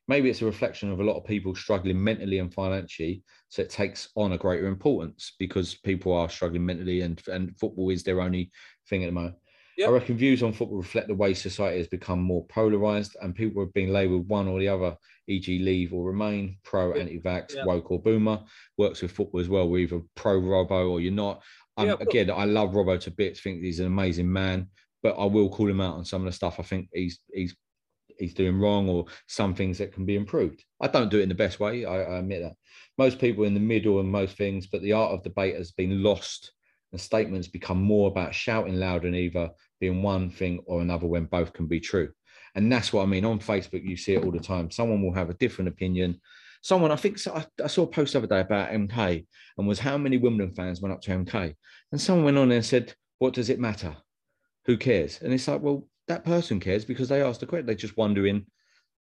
[0.06, 3.70] Maybe it's a reflection of a lot of people struggling mentally and financially, so it
[3.70, 8.20] takes on a greater importance because people are struggling mentally and, and football is their
[8.22, 8.50] only
[8.88, 9.34] thing at the moment.
[9.76, 9.88] Yep.
[9.88, 13.62] I reckon views on football reflect the way society has become more polarized and people
[13.62, 14.96] have been labelled one or the other,
[15.28, 17.64] e.g., leave or remain, pro, anti vax, Yeah.
[17.64, 18.40] woke or boomer.
[18.76, 19.68] Works with football as well.
[19.68, 21.44] We're either pro Robbo or you're not.
[21.78, 23.40] Yeah, again, I love Robbo to bits.
[23.40, 24.68] Think he's an amazing man,
[25.02, 26.58] but I will call him out on some of the stuff.
[26.58, 27.56] I think he's he's
[28.18, 30.64] he's doing wrong or some things that can be improved.
[30.80, 31.84] I don't do it in the best way.
[31.84, 32.54] I, I admit that.
[32.96, 36.02] Most people in the middle and most things, but the art of debate has been
[36.02, 36.52] lost.
[36.90, 41.26] And statements become more about shouting loud and either being one thing or another when
[41.26, 42.10] both can be true.
[42.54, 43.26] And that's what I mean.
[43.26, 44.70] On Facebook, you see it all the time.
[44.70, 46.20] Someone will have a different opinion.
[46.68, 49.24] Someone, I think, I, I saw a post the other day about MK
[49.56, 51.54] and was how many Wimbledon fans went up to MK.
[51.92, 53.96] And someone went on there and said, What does it matter?
[54.66, 55.18] Who cares?
[55.22, 57.64] And it's like, Well, that person cares because they asked the question.
[57.64, 58.44] They're just wondering.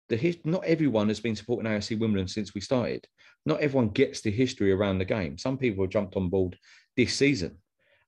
[0.08, 3.04] The his, not everyone has been supporting AFC Wimbledon since we started.
[3.44, 5.36] Not everyone gets the history around the game.
[5.36, 6.56] Some people have jumped on board
[6.96, 7.58] this season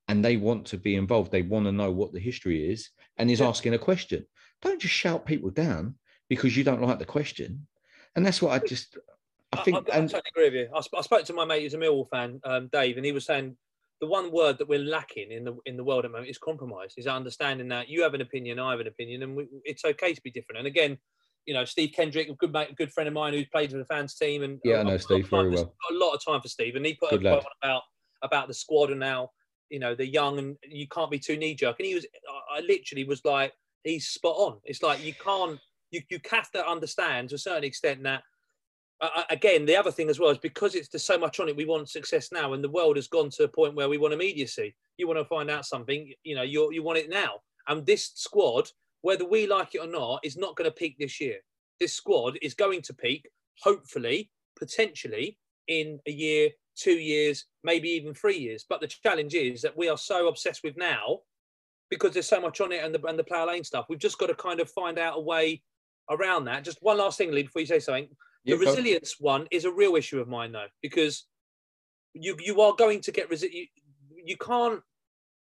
[0.07, 1.33] and they want to be involved.
[1.33, 4.25] They want to know what the history is and is asking a question.
[4.63, 5.97] Don't just shout people down
[6.29, 7.67] because you don't like the question.
[8.15, 8.97] And that's what I just,
[9.53, 9.89] I think.
[9.91, 10.69] I, I, and, totally agree with you.
[10.75, 13.13] I, sp- I spoke to my mate who's a Millwall fan, um, Dave, and he
[13.13, 13.57] was saying
[14.01, 16.39] the one word that we're lacking in the in the world at the moment is
[16.39, 16.95] compromise.
[16.97, 20.15] Is understanding that you have an opinion, I have an opinion, and we, it's okay
[20.15, 20.59] to be different.
[20.59, 20.99] And again,
[21.47, 23.79] you know, Steve Kendrick, a good mate, a good friend of mine who's played for
[23.79, 25.65] the fans team, and Yeah, I know Steve very well.
[25.65, 27.83] got a lot of time for Steve, and he put Good a quote on about
[28.23, 29.31] about the squad and now
[29.71, 31.77] you know the young and you can't be too knee jerk.
[31.79, 32.07] And he was,
[32.51, 34.59] I I literally was like, he's spot on.
[34.65, 35.59] It's like you can't,
[35.91, 38.23] you you have to understand to a certain extent that.
[39.01, 41.57] Uh, again, the other thing as well is because it's there's so much on it.
[41.57, 44.15] We want success now, and the world has gone to a point where we want
[44.15, 44.75] immediacy.
[44.97, 47.35] You want to find out something, you know, you you want it now.
[47.69, 48.69] And this squad,
[49.03, 51.37] whether we like it or not, is not going to peak this year.
[51.79, 53.29] This squad is going to peak,
[53.63, 58.65] hopefully, potentially, in a year, two years, maybe even three years.
[58.69, 61.21] But the challenge is that we are so obsessed with now
[61.91, 63.87] because there's so much on it and the and the player lane stuff.
[63.89, 65.63] We've just got to kind of find out a way
[66.11, 66.65] around that.
[66.65, 68.09] Just one last thing, Lee, before you say something.
[68.45, 68.59] The go.
[68.59, 71.27] resilience one is a real issue of mine, though, because
[72.15, 73.67] you you are going to get resi- you,
[74.25, 74.81] you can't.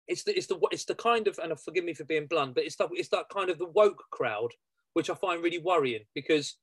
[0.08, 2.64] It's the it's the it's the kind of and forgive me for being blunt, but
[2.64, 4.52] it's that it's that kind of the woke crowd,
[4.94, 6.58] which I find really worrying because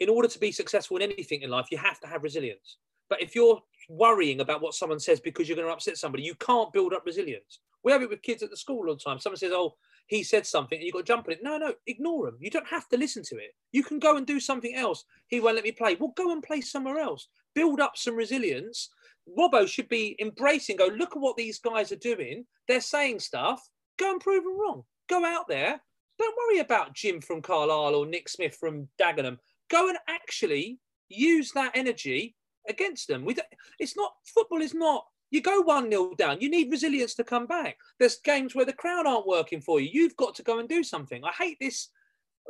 [0.00, 2.78] in order to be successful in anything in life, you have to have resilience.
[3.08, 6.34] But if you're worrying about what someone says because you're going to upset somebody, you
[6.34, 7.60] can't build up resilience.
[7.82, 9.18] We have it with kids at the school all the time.
[9.18, 9.76] Someone says, "Oh,
[10.08, 11.42] he said something," and you've got to jump on it.
[11.42, 12.36] No, no, ignore him.
[12.40, 13.54] You don't have to listen to it.
[13.72, 15.04] You can go and do something else.
[15.28, 15.94] He won't let me play.
[15.94, 17.28] Well, go and play somewhere else.
[17.54, 18.90] Build up some resilience.
[19.38, 20.76] Robbo should be embracing.
[20.76, 22.46] Go look at what these guys are doing.
[22.66, 23.62] They're saying stuff.
[23.98, 24.84] Go and prove them wrong.
[25.08, 25.80] Go out there.
[26.18, 29.38] Don't worry about Jim from Carlisle or Nick Smith from Dagenham.
[29.70, 32.34] Go and actually use that energy
[32.68, 33.24] against them.
[33.24, 33.46] We don't,
[33.78, 34.62] it's not football.
[34.62, 36.40] Is not you go one 0 down.
[36.40, 37.76] You need resilience to come back.
[37.98, 39.88] There's games where the crowd aren't working for you.
[39.92, 41.22] You've got to go and do something.
[41.24, 41.90] I hate this.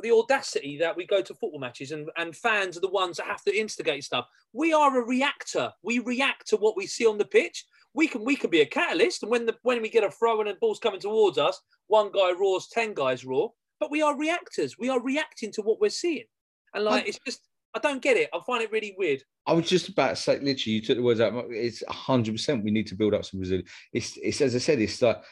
[0.00, 3.26] The audacity that we go to football matches and, and fans are the ones that
[3.26, 4.26] have to instigate stuff.
[4.52, 5.72] We are a reactor.
[5.82, 7.64] We react to what we see on the pitch.
[7.94, 10.40] We can we can be a catalyst, and when the when we get a throw
[10.40, 13.54] and a ball's coming towards us, one guy roars, ten guys roar.
[13.80, 14.78] But we are reactors.
[14.78, 16.26] We are reacting to what we're seeing,
[16.74, 18.30] and like it's just I don't get it.
[18.32, 19.22] I find it really weird.
[19.46, 21.32] I was just about to say, literally, you took the words out.
[21.50, 22.64] It's hundred percent.
[22.64, 23.70] We need to build up some resilience.
[23.92, 25.22] It's, it's as I said, it's like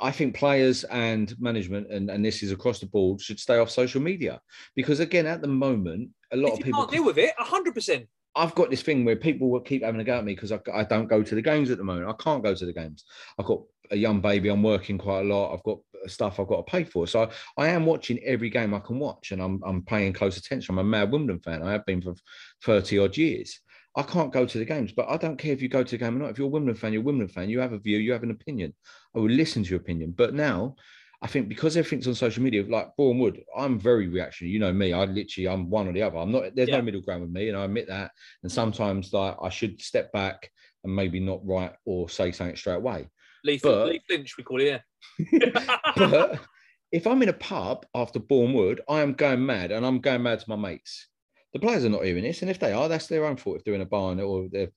[0.00, 3.70] I think players and management, and, and this is across the board, should stay off
[3.70, 4.40] social media
[4.74, 6.80] because again, at the moment, a lot If of people.
[6.80, 8.06] can't deal with it, hundred percent.
[8.36, 10.60] I've got this thing where people will keep having a go at me because I,
[10.72, 12.08] I don't go to the games at the moment.
[12.08, 13.04] I can't go to the games.
[13.38, 14.50] I've got a young baby.
[14.50, 15.54] I'm working quite a lot.
[15.54, 17.06] I've got stuff I've got to pay for.
[17.06, 20.74] So I, am watching every game I can watch, and I'm I'm paying close attention.
[20.74, 21.62] I'm a mad Wimbledon fan.
[21.62, 22.14] I have been for
[22.62, 23.60] thirty odd years.
[23.96, 25.96] I can't go to the games, but I don't care if you go to the
[25.96, 26.30] game or not.
[26.30, 27.48] If you're a Wimbledon fan, you're a Wimbledon fan.
[27.48, 27.96] You have a view.
[27.98, 28.74] You have an opinion.
[29.14, 30.14] I will listen to your opinion.
[30.16, 30.76] But now.
[31.22, 34.52] I think because everything's on social media, like Boreham Wood, I'm very reactionary.
[34.52, 34.92] You know me.
[34.92, 36.18] I literally, I'm one or the other.
[36.18, 36.54] I'm not.
[36.54, 36.76] There's Yeah.
[36.76, 38.10] no middle ground with me, and I admit that.
[38.42, 38.54] And mm.
[38.54, 40.50] sometimes, like, I should step back
[40.84, 43.08] and maybe not write or say something straight away.
[43.44, 44.82] Lee, But- Lee Finch, we call it.
[45.30, 45.78] Yeah.
[45.96, 46.40] But
[46.92, 50.22] if I'm in a pub after Boreham Wood, I am going mad, and I'm going
[50.22, 51.08] mad to my mates.
[51.56, 53.56] The players are not hearing this, and if they are, that's their own fault.
[53.56, 54.68] If they're in a barn or their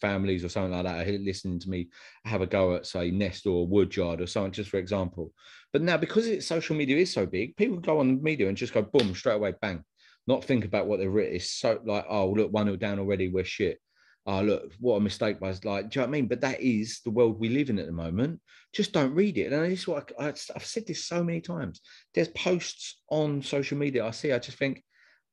[0.00, 1.90] families or something like that, are listening to me
[2.24, 5.34] have a go at say Nest or Woodyard or something, just for example.
[5.74, 8.56] But now because it's social media is so big, people go on the media and
[8.56, 9.84] just go boom straight away, bang,
[10.26, 11.36] not think about what they've written.
[11.36, 13.78] It's so like, oh look, one 0 down already, we're shit.
[14.24, 15.36] Oh look, what a mistake!
[15.38, 16.28] But like, do you know what I mean?
[16.28, 18.40] But that is the world we live in at the moment.
[18.72, 19.52] Just don't read it.
[19.52, 21.82] And this is what I, I've said this so many times.
[22.14, 24.32] There's posts on social media I see.
[24.32, 24.82] I just think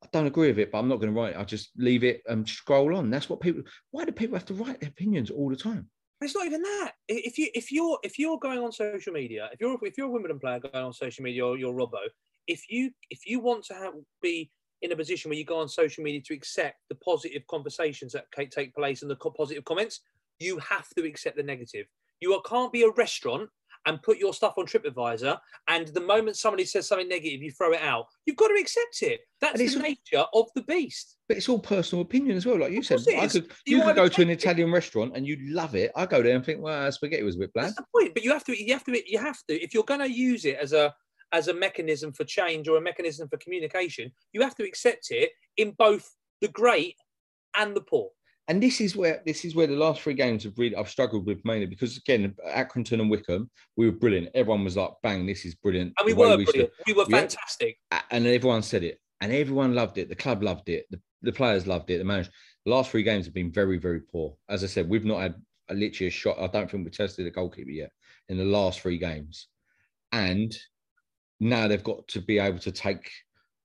[0.04, 1.40] I don't agree with it, but I'm not going to write it.
[1.40, 3.10] I just leave it and scroll on.
[3.10, 3.64] That's what people.
[3.92, 5.90] Why do people have to write their opinions all the time?
[6.22, 6.94] It's not even that.
[7.08, 10.12] If you if you're if you're going on social media, if you're if you're a
[10.12, 12.00] Wimbledon player going on social media or you're Robbo,
[12.48, 15.68] if you if you want to have, be in a position where you go on
[15.68, 20.02] social media to accept the positive conversations that take place and the positive comments,
[20.40, 21.86] you have to accept the negative.
[22.22, 23.50] You can't be a restaurant
[23.89, 27.73] and put your stuff on TripAdvisor, and the moment somebody says something negative, you throw
[27.73, 28.06] it out.
[28.25, 29.21] You've got to accept it.
[29.41, 31.17] That's the nature of the beast.
[31.28, 32.60] But it's all personal opinion as well.
[32.60, 35.41] Like you said, I could, You you could go to an Italian restaurant and you'd
[35.41, 35.91] love it.
[35.95, 37.69] I go there and think, well, spaghetti was a bit bland.
[37.69, 38.13] That's the point.
[38.13, 39.62] But you have to, you have to, you have to.
[39.62, 40.93] If you're going to use it as a
[41.32, 45.32] as a mechanism for change or a mechanism for communication, you have to accept it
[45.58, 46.95] in both the great
[47.58, 48.10] and the poor.
[48.50, 51.28] And this is where this is where the last three games have really I've struggled
[51.28, 54.30] with mainly because again Accrington and Wycombe we were brilliant.
[54.34, 56.74] Everyone was like, "Bang, this is brilliant." And we were we brilliant.
[56.74, 57.78] stood- We were fantastic.
[58.10, 60.10] And everyone said it, and everyone loved it.
[60.10, 60.88] The club loved it.
[60.90, 62.00] The, the players loved it.
[62.00, 62.32] The manager.
[62.66, 64.36] The last three games have been very, very poor.
[64.50, 65.36] As I said, we've not had
[65.70, 66.40] a, literally a shot.
[66.40, 67.92] I don't think we tested a goalkeeper yet
[68.30, 69.48] in the last three games,
[70.12, 70.58] and
[71.40, 73.12] now they've got to be able to take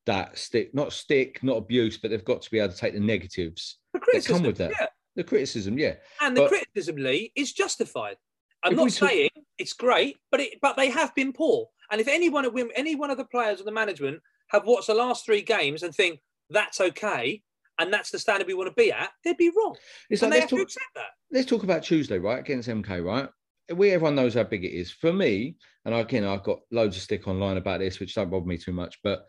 [0.04, 3.00] that stick, not stick, not abuse, but they've got to be able to take the
[3.00, 4.72] negatives The that criticism, come with that.
[4.78, 4.86] yeah.
[5.16, 5.94] The criticism, yeah.
[6.20, 8.16] And the But- criticism, Lee, is justified.
[8.62, 11.68] I'm not saying it's great, but it, but they have been poor.
[11.90, 14.66] And if any one of them, any one of the players or the management have
[14.66, 17.42] watched the last three games and think that's okay
[17.78, 19.76] and that's the standard we want to be at, they'd be wrong.
[20.10, 21.06] It's and like they let's to talk, accept that.
[21.30, 22.38] let's talk about Tuesday, right?
[22.38, 23.28] Against MK, right?
[23.74, 24.90] We everyone knows how big it is.
[24.90, 28.46] For me, and again, I've got loads of stick online about this, which don't bother
[28.46, 29.26] me too much, but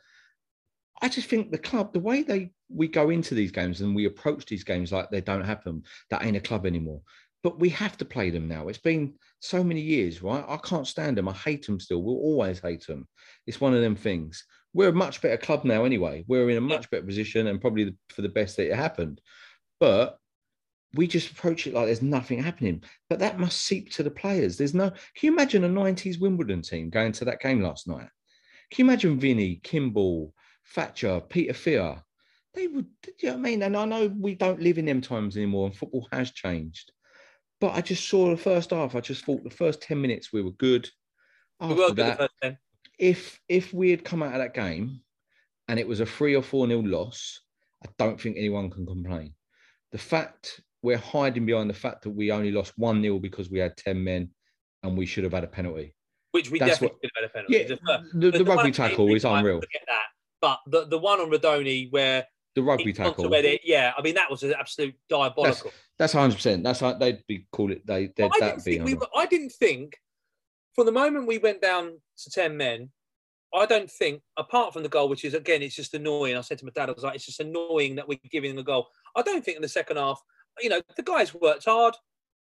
[1.02, 4.06] I just think the club, the way they we go into these games and we
[4.06, 7.02] approach these games like they don't happen, that ain't a club anymore.
[7.44, 8.70] But we have to play them now.
[8.70, 10.44] It's been so many years, right?
[10.48, 11.30] I can't stand them.
[11.30, 12.02] I hate them still.
[12.02, 13.08] We'll always hate them.
[13.46, 14.44] It's one of them things.
[14.74, 16.26] We're a much better club now, anyway.
[16.28, 19.22] We're in a much better position and probably for the best that it happened.
[19.80, 20.18] But
[20.96, 22.84] we just approach it like there's nothing happening.
[23.10, 24.58] But that must seep to the players.
[24.58, 24.90] There's no.
[24.90, 28.10] Can you imagine a 90s Wimbledon team going to that game last night?
[28.72, 30.34] Can you imagine Vinny, Kimble,
[30.74, 32.02] Thatcher, Peter Fear?
[32.54, 33.64] They would, do you know what I mean?
[33.64, 36.92] And I know we don't live in them times anymore and football has changed.
[37.62, 38.96] But I just saw the first half.
[38.96, 40.90] I just thought the first 10 minutes we were good.
[41.62, 42.58] We were good the that, first 10.
[43.00, 45.00] if if we had come out of that game
[45.68, 47.40] and it was a three or four nil loss,
[47.84, 49.34] I don't think anyone can complain.
[49.92, 53.60] The fact we're hiding behind the fact that we only lost one nil because we
[53.60, 54.30] had ten men
[54.84, 55.96] and we should have had a penalty.
[56.32, 57.54] which we That's definitely what- could have had a penalty.
[57.54, 59.62] Yeah, The fir- the, the, rugby tackle is unreal.
[59.62, 60.04] Forget that.
[60.42, 63.34] But the, the one on Rudoni where The rugby tackle.
[63.34, 65.72] it, yeah, I mean that was an absolute diabolical.
[65.98, 66.64] That's hundred percent.
[66.64, 67.86] That's how they'd be call it.
[67.86, 68.72] They they'd I, that didn't be.
[68.74, 69.98] think we, were- I didn't think
[70.76, 72.90] from the moment we went down to 10 men,
[73.54, 76.36] I don't think, apart from the goal, which is again, it's just annoying.
[76.36, 78.60] I said to my dad, I was like, it's just annoying that we're giving them
[78.60, 78.88] a goal.
[79.16, 80.22] I don't think in the second half,
[80.60, 81.96] you know, the guys worked hard.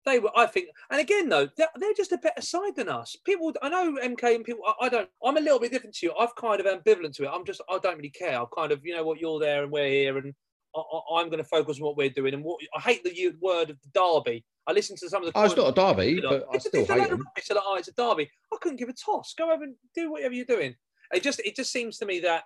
[0.07, 3.17] They were, I think, and again though, they're, they're just a better side than us.
[3.25, 4.63] People, I know MK and people.
[4.67, 5.09] I, I don't.
[5.25, 6.15] I'm a little bit different to you.
[6.19, 7.31] I've kind of ambivalent to it.
[7.33, 8.39] I'm just, I don't really care.
[8.39, 10.35] I'm kind of, you know, what you're there and we're here, and
[10.77, 12.35] I, I, I'm going to focus on what we're doing.
[12.35, 14.45] And what I hate the word of the derby.
[14.67, 15.39] I listened to some of the.
[15.39, 17.19] Oh, it's not a derby, but I it's, still a hate load of them.
[17.21, 17.47] rubbish.
[17.49, 18.31] They're like, oh, it's a derby.
[18.53, 19.35] I couldn't give a toss.
[19.37, 20.75] Go over and do whatever you're doing.
[21.13, 22.45] It just, it just seems to me that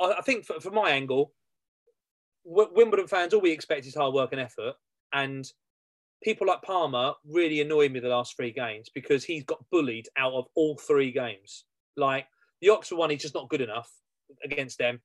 [0.00, 1.32] I, I think, for, from my angle,
[2.46, 4.74] W- Wimbledon fans all we expect is hard work and effort,
[5.12, 5.46] and
[6.26, 10.32] people like Palmer really annoyed me the last three games because he's got bullied out
[10.32, 11.64] of all three games.
[11.96, 12.26] Like
[12.60, 13.88] the Oxford one, he's just not good enough
[14.42, 15.00] against them.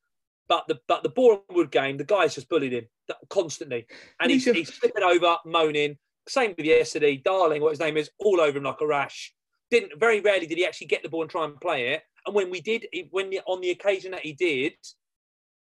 [0.50, 2.88] But the but the Wood game, the guys just bullied him
[3.30, 3.86] constantly,
[4.20, 5.98] and he's, He's flipping over, moaning.
[6.28, 9.32] Same with yesterday, Darling, what his name is, all over him like a rash.
[9.70, 12.02] Didn't very rarely did he actually get the ball and try and play it.
[12.26, 14.74] And when we did, he- when on the occasion that he did,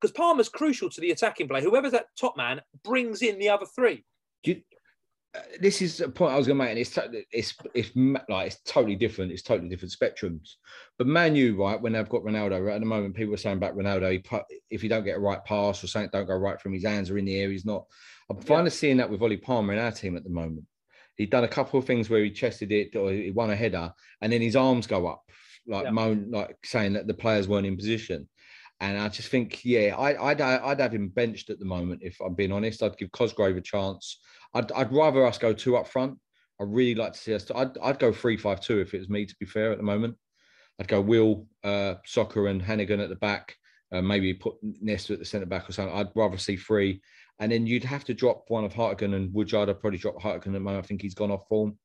[0.00, 1.62] because Palmer's crucial to the attacking play.
[1.62, 4.04] Whoever's that top man brings in the other three.
[4.42, 4.62] Do you-
[5.34, 6.96] Uh, this is a point I was going to make, and it's
[7.32, 7.90] it's it's
[8.28, 9.32] like it's totally different.
[9.32, 10.54] It's totally different spectrums.
[10.96, 13.56] But Man U, right, when they've got Ronaldo, right at the moment, people are saying
[13.56, 16.36] about Ronaldo, he put, if he don't get a right pass or something don't go
[16.36, 17.84] right from his hands or in the air, he's not.
[18.30, 20.66] I'm finally seeing that with Ollie Palmer in our team at the moment.
[21.16, 23.92] He'd done a couple of things where he chested it or he won a header,
[24.20, 25.24] and then his arms go up,
[25.66, 25.90] like Yeah.
[25.90, 28.28] moan, like saying that the players weren't in position.
[28.80, 32.02] And I just think, yeah, I, I'd, I'd have him benched at the moment.
[32.02, 34.18] If I'm being honest, I'd give Cosgrave a chance.
[34.54, 36.18] I'd, I'd rather us go two up front.
[36.60, 37.50] I really like to see us.
[37.54, 39.26] I'd, I'd go three five two if it was me.
[39.26, 40.16] To be fair, at the moment,
[40.80, 43.56] I'd go Will, uh, Csóka, and Heneghan at the back.
[43.92, 45.94] Uh, maybe put Nesta at the centre back or something.
[45.94, 47.00] I'd rather see three,
[47.38, 49.68] and then you'd have to drop one of Hartigan and Woodyard.
[49.68, 50.84] I'd probably drop Hartigan at the moment.
[50.84, 51.76] I think he's gone off form.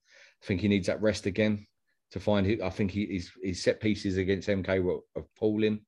[0.42, 1.66] I think he needs that rest again
[2.12, 2.48] to find.
[2.48, 2.62] It.
[2.62, 5.82] I think he, his his set pieces against MK were appalling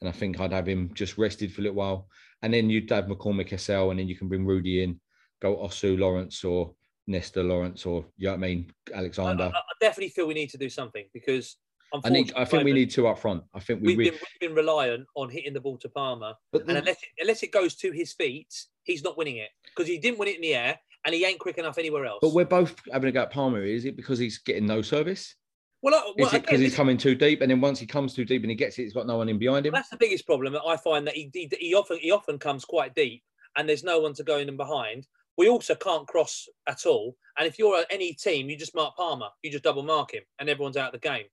[0.00, 2.08] and I think I'd have him just rested for a little while,
[2.42, 5.00] and then you'd have McCormick SL, and then you can bring Rudy in,
[5.40, 6.74] go Osew Lawrence or
[7.06, 9.50] Nesta Lawrence or you know what I mean, I, I- Alexander.
[9.54, 11.56] I definitely feel we need to do something because
[12.04, 12.32] I need.
[12.36, 13.42] I think we need two up front.
[13.54, 13.88] I think we.
[13.88, 17.02] We've Re- been, we've been reliant on hitting the ball to Palmer, but and unless
[17.02, 20.28] it, unless it goes to his feet, he's not winning it because he didn't win
[20.28, 22.18] it in the air, and he ain't quick enough anywhere else.
[22.20, 23.62] but we're both having a go at Palmer.
[23.62, 25.34] Is it because he's getting no service?
[25.80, 28.12] well, I- well Is it because he's coming too deep, and then once he comes
[28.12, 29.72] too deep and he gets it, he's got no one in behind him?
[29.72, 30.52] that's the biggest problem.
[30.52, 33.22] that I find that he, he he often he often comes quite deep,
[33.56, 35.06] and there's no one to go in and behind.
[35.38, 39.28] We also can't cross at all, and if you're any team, you just mark Palmer,
[39.42, 41.26] you just double mark him, and everyone's out of the game.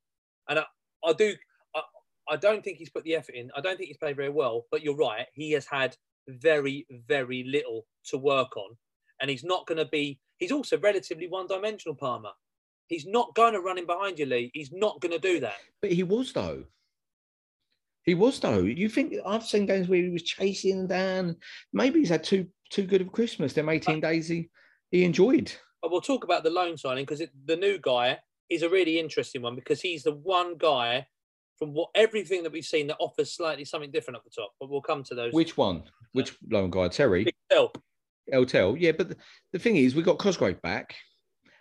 [0.47, 0.65] And I,
[1.03, 1.33] I do.
[1.75, 1.81] I,
[2.29, 3.49] I don't think he's put the effort in.
[3.57, 4.67] I don't think he's played very well.
[4.71, 5.25] But you're right.
[5.33, 5.97] He has had
[6.27, 8.77] very, very little to work on,
[9.21, 10.19] and he's not going to be.
[10.37, 12.31] He's also relatively one-dimensional, Palmer.
[12.87, 14.51] He's not going to run in behind you, Lee.
[14.53, 15.57] He's not going to do that.
[15.81, 16.63] But he was though.
[18.03, 18.59] He was though.
[18.59, 21.37] You think I've seen games where he was chasing down.
[21.73, 23.53] Maybe he's had too too good of Christmas.
[23.53, 24.49] Them eighteen days he
[24.91, 25.51] he enjoyed.
[25.81, 29.41] But we'll talk about the loan signing because the new guy is a really interesting
[29.41, 31.05] one because he's the one guy
[31.57, 34.51] from what everything that we've seen that offers slightly something different at the top.
[34.59, 35.33] But we'll come to those.
[35.33, 35.83] Which one?
[36.11, 36.87] Which loan guy?
[36.87, 37.25] Terry.
[37.25, 37.71] Big L.
[38.33, 38.75] Eltel.
[38.79, 39.17] Yeah, but the,
[39.53, 40.95] the thing is, we got Cosgrave back,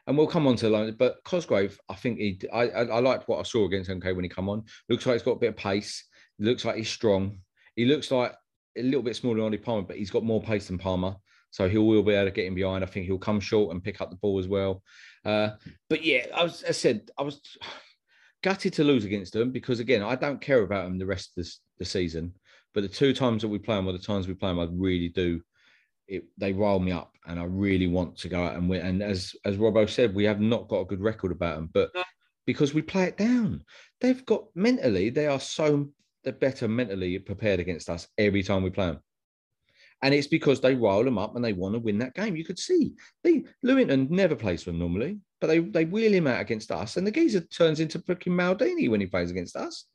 [0.07, 0.97] and we'll come on to the loan.
[0.99, 2.41] But Cosgrave, I think he.
[2.53, 4.65] I, I, I liked what I saw against MK when he come on.
[4.89, 6.05] Looks like he's got a bit of pace.
[6.39, 7.39] Looks like he's strong.
[7.77, 8.33] He looks like
[8.77, 11.17] a little bit smaller than Ollie Palmer, but he's got more pace than Palmer.
[11.51, 12.83] So he will be able to get him behind.
[12.83, 14.83] I think he'll come short and pick up the ball as well.
[15.25, 15.51] Uh,
[15.89, 17.41] but yeah, I, was, I said I was
[18.43, 21.35] gutted to lose against them because again, I don't care about them the rest of
[21.37, 22.35] this, the season.
[22.75, 24.67] But the two times that we play them, or the times we play them, I
[24.71, 25.41] really do.
[26.09, 28.85] It, they rile me up, and I really want to go out and win.
[28.85, 31.93] And as as Robbo said, we have not got a good record about them, but
[32.47, 33.65] because we play it down,
[34.01, 35.89] they've got mentally they are so
[36.25, 39.01] they're better mentally prepared against us every time we play them.
[40.03, 42.37] And it's because they roll them up and they want to win that game.
[42.37, 46.27] You could see they Lewington never plays for them normally, but they they wheel him
[46.27, 49.87] out against us, and the geezer turns into freaking Maldini when he plays against us.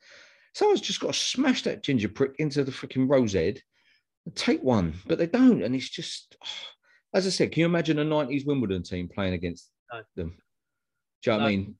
[0.55, 3.61] Someone's just got to smash that ginger prick into the freaking rose head
[4.25, 5.63] and take one, but they don't.
[5.63, 6.35] And it's just,
[7.13, 10.01] as I said, can you imagine a 90s Wimbledon team playing against No.
[10.15, 10.37] them?
[11.21, 11.75] Do you know what I mean?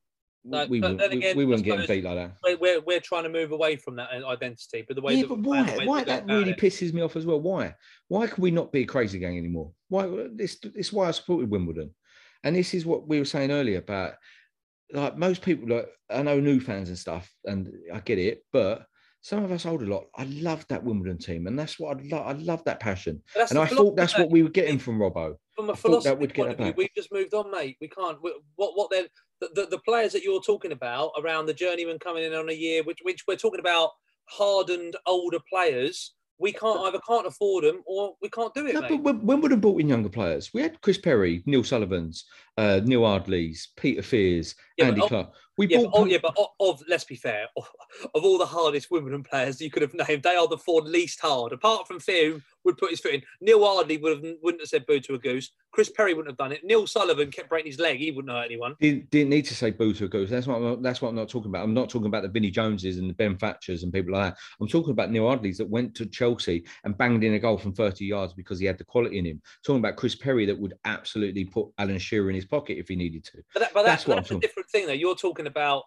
[0.50, 2.32] No, we, but then again, we I weren't getting beat like that.
[2.44, 5.30] We're, we're, we're trying to move away from that identity, but the way Yeah, that
[5.30, 5.64] but why?
[5.64, 7.40] the way Why that really it- pisses me off as well.
[7.40, 7.76] Why?
[8.08, 9.72] Why can we not be a crazy gang anymore?
[9.90, 10.08] Why?
[10.34, 11.94] This this is why I supported Wimbledon,
[12.44, 14.14] and this is what we were saying earlier about
[14.92, 15.68] like most people.
[15.70, 18.86] Like I know new fans and stuff, and I get it, but
[19.22, 22.26] some of us older lot, I love that Wimbledon team, and that's what I love.
[22.28, 25.36] I love that passion, and I thought that's what we were getting from Robbo.
[25.56, 27.52] from a I thought that philosophy would get point of view, we've just moved on,
[27.52, 27.78] mate.
[27.82, 28.18] We can't.
[28.24, 29.08] we- What what they're
[29.42, 32.54] the, the, the players that you're talking about around the journeyman coming in on a
[32.54, 33.92] year, which which we're talking about
[34.26, 36.14] hardened older players.
[36.42, 38.90] We can't either can't afford them or we can't do it, No, mate.
[38.90, 40.54] but Wim- Wimbledon brought in younger players.
[40.54, 42.24] We had Chris Perry, Neil Sullivan's,
[42.58, 45.32] uh, Neil Ardley's, Peter Fears, Yeah, Andy oh, Clark.
[45.60, 47.70] We yeah, but, oh, yeah, but of, of let's be fair, of,
[48.16, 51.20] of all the hardest Wimbledon players you could have named, they are the four least
[51.20, 51.52] hard.
[51.52, 53.22] Apart from Fear, who would put his foot in.
[53.42, 55.52] Neil Ardley would have wouldn't have said boo to a goose.
[55.72, 56.64] Chris Perry wouldn't have done it.
[56.64, 58.00] Neil Sullivan kept breaking his leg.
[58.00, 58.76] He wouldn't hurt anyone.
[58.80, 60.30] Didn't, didn't need to say boo to a goose.
[60.30, 61.64] That's what I'm not, that's what I'm not talking about.
[61.64, 64.40] I'm not talking about the Vinnie Joneses and the Ben Thatchers and people like that.
[64.60, 67.74] I'm talking about Neil Ardleys that went to Chelsea and banged in a goal from
[67.74, 69.42] 30 yards because he had the quality in him.
[69.64, 72.96] Talking about Chris Perry that would absolutely put Alan Shearer in his pocket if he
[72.96, 73.38] needed to.
[73.54, 74.94] But, that, but That's that's, what I'm a talking- different thing, though.
[74.94, 75.84] You're talking about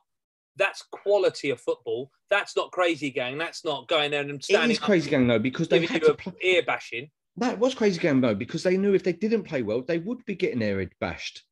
[0.56, 2.10] that's quality of football.
[2.28, 3.38] That's not crazy gang.
[3.38, 6.12] That's not going there and It standing is crazy gang though because they had to
[6.12, 6.34] a play.
[6.42, 7.10] ear bashing.
[7.38, 10.24] That was crazy gang though because they knew if they didn't play well, they would
[10.26, 11.42] be getting their head bashed.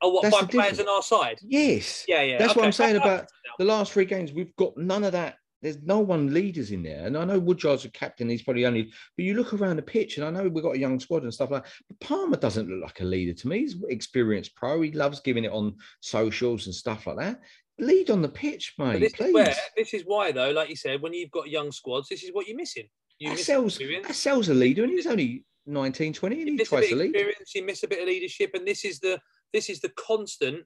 [0.00, 0.88] Oh, what That's by players difference.
[0.88, 1.38] on our side?
[1.42, 2.04] Yes.
[2.06, 2.38] Yeah, yeah.
[2.38, 2.64] That's what.
[2.64, 3.26] I'm saying about
[3.58, 4.32] the last three games.
[4.32, 5.36] We've got none of that.
[5.60, 7.06] There's no one leaders in there.
[7.06, 8.28] And I know Woodyard's a captain.
[8.28, 10.78] He's probably only, but you look around the pitch and I know we've got a
[10.78, 11.72] young squad and stuff like that.
[11.88, 13.60] But Palmer doesn't look like a leader to me.
[13.60, 14.80] He's experienced pro.
[14.82, 17.40] He loves giving it on socials and stuff like that.
[17.80, 18.98] Lead on the pitch, But mate.
[19.00, 19.28] this please.
[19.28, 22.22] is where this is why though, like you said, when you've got young squads, this
[22.22, 22.88] is what you're missing.
[23.18, 23.78] You sells,
[24.48, 26.94] a leader and he's only 19, 20 and you he's miss a twice bit a
[26.94, 27.34] of lead.
[27.54, 29.20] you miss a bit of leadership, and this is the
[29.52, 30.64] this is the constant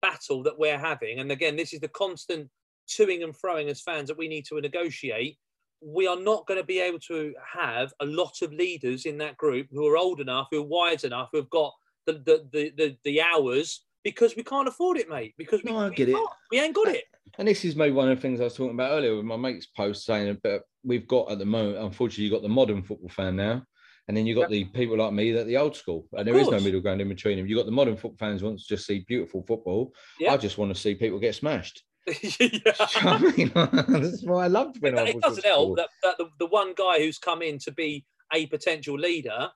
[0.00, 1.20] battle that we're having.
[1.20, 2.48] And again, this is the constant
[2.96, 5.36] toing and froing as fans that we need to negotiate.
[5.80, 9.36] We are not going to be able to have a lot of leaders in that
[9.36, 11.72] group who are old enough, who are wise enough, who have got
[12.06, 15.34] the the the, the, the hours because we can't afford it, mate.
[15.38, 16.16] Because we, No, I we get it.
[16.50, 17.04] We ain't got it.
[17.38, 19.36] And this is maybe one of the things I was talking about earlier with my
[19.36, 23.08] mate's post saying that we've got at the moment, unfortunately, you've got the modern football
[23.08, 23.64] fan now.
[24.08, 26.08] And then you've got the people like me that the old school.
[26.12, 27.46] And there is no middle ground in between them.
[27.46, 29.94] You've got the modern football fans who want to just see beautiful football.
[30.28, 31.84] I just want to see people get smashed.
[32.22, 32.72] yeah.
[32.96, 33.52] I mean?
[33.54, 35.10] That's why I loved when I was.
[35.14, 38.46] it doesn't help that, that the, the one guy who's come in to be a
[38.46, 39.50] potential leader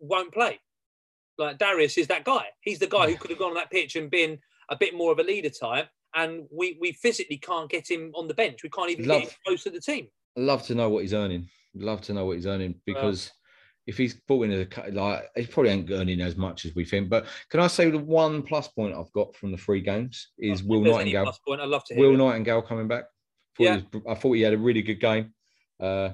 [0.00, 0.60] won't play.
[1.38, 2.46] Like Darius is that guy.
[2.60, 4.38] He's the guy who could have gone on that pitch and been
[4.70, 5.88] a bit more of a leader type.
[6.14, 8.62] And we, we physically can't get him on the bench.
[8.62, 10.08] We can't even Love- get him close to the team.
[10.36, 11.48] Love to know what he's earning.
[11.74, 13.30] Love to know what he's earning because
[13.88, 16.74] if he's brought in as a cut- like he probably ain't earning as much as
[16.74, 17.08] we think.
[17.08, 20.62] But can I say the one plus point I've got from the three games is
[20.62, 21.32] Will Nightingale.
[21.46, 22.18] point, I'd love to Will it.
[22.18, 23.04] Nightingale coming back.
[23.56, 23.80] Thought Yeah.
[23.90, 25.32] was- I thought he had a really good game.
[25.80, 26.10] Uh,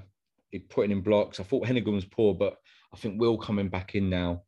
[0.53, 1.41] he put it in blocks.
[1.41, 2.59] I thought Heneghan was poor, but
[2.93, 4.45] I think Will coming back in now,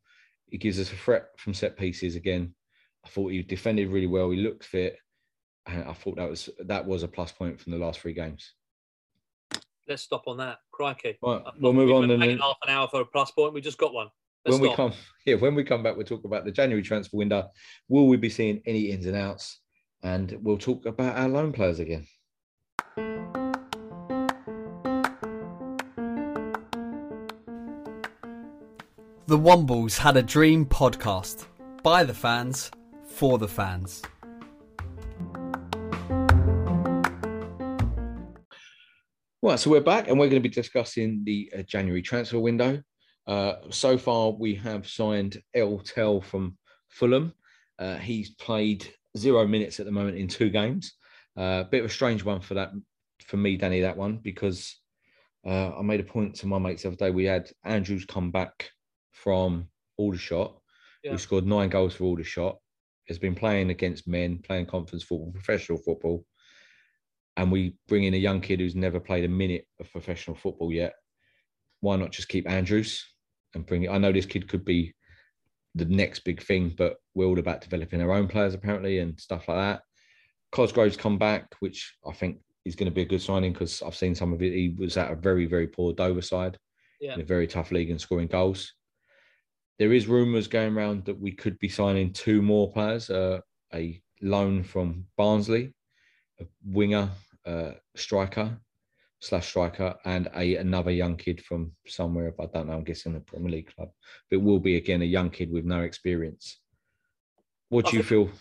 [0.49, 2.55] he gives us a threat from set pieces again.
[3.03, 4.29] I thought he defended really well.
[4.31, 4.97] He looked fit,
[5.65, 8.53] and I thought that was that was a plus point from the last three games.
[9.87, 10.57] Let's stop on that.
[10.71, 11.17] Crikey.
[11.21, 13.05] Right, uh, we'll move we on were and taking then- half an hour for a
[13.05, 13.53] plus point.
[13.53, 14.07] We just got one.
[14.45, 14.93] Let's when we come,
[15.25, 17.49] yeah, when we come back, we'll talk about the January transfer window.
[17.89, 19.59] Will we be seeing any ins and outs?
[20.03, 22.05] And we'll talk about our loan players again.
[29.25, 31.45] The Wombles had a dream podcast
[31.83, 32.71] by the fans
[33.05, 34.01] for the fans.
[39.47, 42.83] Right, so we're back and we're going to be discussing the uh, January transfer window.
[43.25, 46.57] Uh, so far, we have signed El Tel from
[46.89, 47.31] Fulham.
[47.79, 48.85] Uh, he's played
[49.17, 50.95] zero minutes at the moment in two games.
[51.37, 52.71] A bit of a strange one for that,
[53.23, 54.81] for me, Danny, that one, because
[55.45, 57.11] uh, I made a point to my mates the other day.
[57.11, 58.69] We had Andrews come back
[59.13, 60.59] from Aldershot,
[61.05, 61.11] Yeah.
[61.11, 62.57] who scored nine goals for Aldershot,
[63.07, 66.25] has been playing against men, playing conference football, professional football
[67.37, 70.73] and we bring in a young kid who's never played a minute of professional football
[70.73, 70.95] yet,
[71.81, 73.05] why not just keep Andrews
[73.53, 73.89] and bring it?
[73.91, 74.93] I know this kid could be
[75.75, 79.47] the next big thing, but we're all about developing our own players apparently and stuff
[79.47, 79.81] like that.
[80.51, 83.95] Cosgrave's come back, which I think is going to be a good signing because I've
[83.95, 84.53] seen some of it.
[84.53, 86.57] He was at a very, very poor Dover side
[86.99, 87.13] Yeah.
[87.13, 88.73] in a very tough league and scoring goals.
[89.77, 93.41] There is rumours going around that we could be signing two more players, uh,
[93.75, 95.75] a loan from Barnsley,
[96.39, 97.11] a winger,
[97.47, 98.59] uh, striker
[99.19, 102.27] slash striker, and a another young kid from somewhere.
[102.27, 102.73] If I don't know.
[102.73, 103.89] I'm guessing a Premier League club.
[104.29, 106.59] But it will be again a young kid with no experience.
[107.69, 108.31] What I do you feel at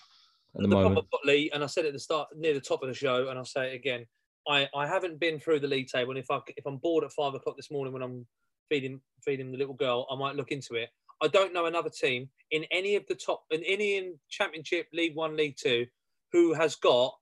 [0.55, 1.07] the, the moment?
[1.25, 3.45] Lee, and I said at the start, near the top of the show, and I'll
[3.45, 4.07] say it again.
[4.49, 7.13] I, I haven't been through the league table, and if I if I'm bored at
[7.13, 8.27] five o'clock this morning when I'm
[8.69, 10.91] feeding feeding the little girl, I might look into it.
[11.23, 15.17] I don't know another team in any of the top in any in Championship, League
[15.17, 15.87] One, League Two,
[16.33, 17.15] who has got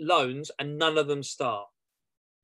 [0.00, 1.66] loans and none of them start.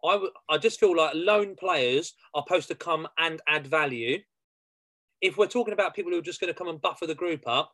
[0.04, 4.18] I I just feel like loan players are supposed to come and add value.
[5.20, 7.46] If we're talking about people who are just going to come and buffer the group
[7.46, 7.72] up,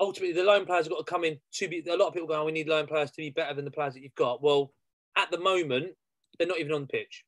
[0.00, 1.84] ultimately the loan players have got to come in to be.
[1.88, 3.70] A lot of people go, oh, "We need loan players to be better than the
[3.70, 4.72] players that you've got." Well,
[5.16, 5.94] at the moment,
[6.38, 7.24] they're not even on the pitch,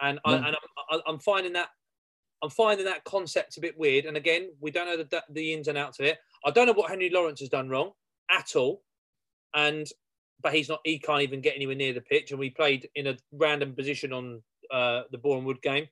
[0.00, 0.54] and I, and I'm,
[0.90, 1.68] I- I'm finding that
[2.42, 4.04] I'm finding that concept a bit weird.
[4.04, 6.18] And again, we don't know the the ins and outs of it.
[6.44, 7.92] I don't know what Henry Lawrence has done wrong
[8.30, 8.82] at all,
[9.54, 9.86] and
[10.42, 10.80] but he's not.
[10.84, 14.12] He can't even get anywhere near the pitch, and we played in a random position
[14.12, 15.88] on uh, the Bournemouth game.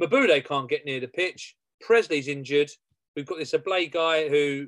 [0.00, 1.56] Mebude can't get near the pitch.
[1.80, 2.70] Pressley's injured.
[3.14, 4.66] We've got this Ablade guy who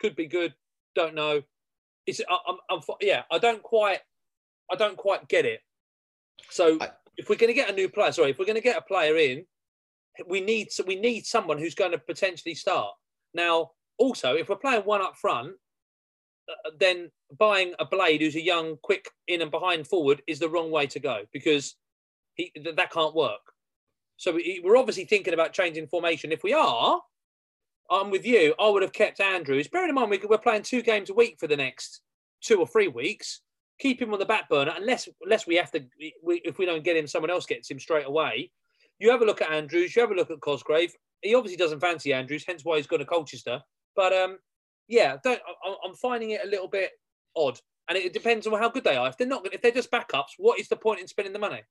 [0.00, 0.54] could be good.
[0.94, 1.42] Don't know.
[2.06, 3.22] It's I, I'm, I'm yeah.
[3.30, 4.00] I don't quite
[4.70, 5.60] I don't quite get it.
[6.50, 8.62] So I- if we're going to get a new player, sorry, if we're going to
[8.62, 9.46] get a player in,
[10.28, 12.92] we need so we need someone who's going to potentially start.
[13.32, 15.52] Now, also, if we're playing one up front,
[16.78, 20.86] then buying Ablade who's a young, quick in and behind forward is the wrong way
[20.86, 21.76] to go because
[22.34, 23.40] he th- that can't work.
[24.16, 26.32] So we, we're obviously thinking about changing formation.
[26.32, 27.00] If we are,
[27.90, 28.54] I'm with you.
[28.58, 29.68] I would have kept Andrews.
[29.68, 32.00] Bearing in mind we, we're playing two games a week for the next
[32.40, 33.42] two or three weeks.
[33.78, 35.84] Keep him on the back burner unless unless we have to.
[36.22, 38.50] We, if we don't get him, someone else gets him straight away.
[38.98, 39.94] You have a look at Andrews.
[39.94, 40.94] You have a look at Cosgrave.
[41.20, 43.60] He obviously doesn't fancy Andrews, hence why he's gone to Colchester.
[43.94, 44.38] But um,
[44.88, 45.40] yeah, don't.
[45.64, 46.90] I, I'm finding it a little bit
[47.36, 47.58] odd,
[47.88, 49.08] and it, depends on how good they are.
[49.08, 51.62] If they're not if they're just backups, what is the point in spending the money?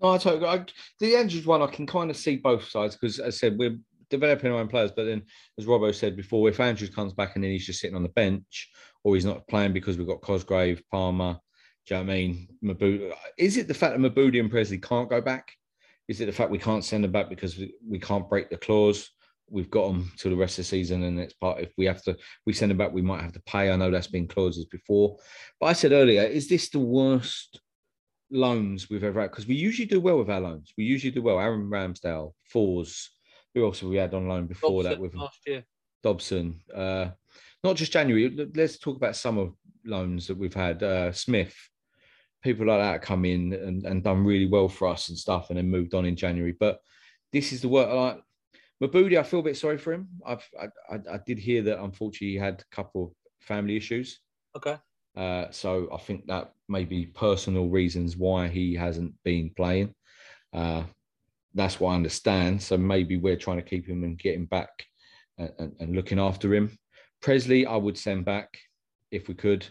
[0.00, 0.46] No, I totally.
[0.46, 0.64] I,
[1.00, 3.76] the Andrews one, I can kind of see both sides because, as I said, we're
[4.10, 4.92] developing our own players.
[4.94, 5.22] But then,
[5.58, 8.08] as Robbo said before, if Andrews comes back and then he's just sitting on the
[8.10, 8.70] bench,
[9.04, 11.38] or he's not playing because we've got Cosgrave, Palmer,
[11.86, 12.48] do you know I mean?
[12.62, 15.52] Mabu, is it the fact that Mebude and Pressley can't go back?
[16.06, 18.56] Is it the fact we can't send them back because we, we can't break the
[18.56, 19.10] clause?
[19.50, 21.60] We've got them to the rest of the season, and it's part.
[21.60, 23.70] If we have to, we send them back, we might have to pay.
[23.70, 25.16] I know that's been clauses before,
[25.60, 27.60] but I said earlier, is this the worst
[28.30, 29.30] loans we've ever had?
[29.30, 30.72] Because we usually do well with our loans.
[30.76, 31.40] We usually do well.
[31.40, 33.10] Aaron Ramsdale, Fours.
[33.54, 35.64] Who else have we had on loan before that with last year.
[36.02, 36.60] Dobson?
[36.74, 37.08] Uh,
[37.64, 38.48] not just January.
[38.54, 39.48] Let's talk about summer
[39.84, 40.82] loans that we've had.
[40.82, 41.56] Uh, Smith,
[42.42, 45.58] people like that come in and, and done really well for us and stuff, and
[45.58, 46.54] then moved on in January.
[46.58, 46.80] But
[47.32, 47.90] this is the work.
[47.90, 48.20] Like
[48.82, 50.08] Mebude, I feel a bit sorry for him.
[50.24, 54.20] I've I, I, I did hear that unfortunately he had a couple of family issues.
[54.56, 54.76] Okay.
[55.16, 59.94] Uh, so I think that may be personal reasons why he hasn't been playing.
[60.52, 60.84] Uh,
[61.54, 62.62] that's what I understand.
[62.62, 64.70] So maybe we're trying to keep him and get him back
[65.38, 66.78] and, and, and looking after him.
[67.20, 68.56] Pressley, I would send back
[69.10, 69.66] if we could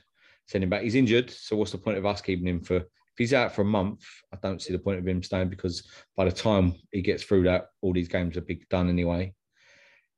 [0.48, 0.82] send him back.
[0.82, 2.84] He's injured, so what's the point of us keeping him for?
[3.18, 5.90] If he's out for a month, I don't see the point of him staying because
[6.16, 9.34] by the time he gets through that, all these games are big done anyway.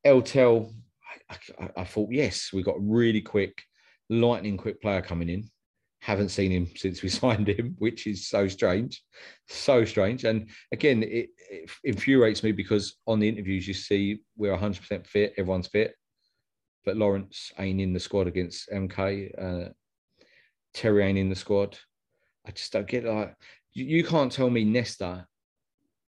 [0.05, 0.73] Eltel,
[1.29, 3.63] I, I, I thought yes, we got really quick,
[4.09, 5.49] lightning quick player coming in.
[6.01, 9.01] Haven't seen him since we signed him, which is so strange,
[9.47, 10.25] so strange.
[10.25, 15.35] And again, it, it infuriates me because on the interviews you see we're 100% fit,
[15.37, 15.95] everyone's fit,
[16.83, 19.31] but Lawrence ain't in the squad against MK.
[19.41, 19.69] Uh,
[20.73, 21.77] Terry ain't in the squad.
[22.49, 23.35] I just don't get like
[23.73, 25.27] you, you can't tell me Nesta,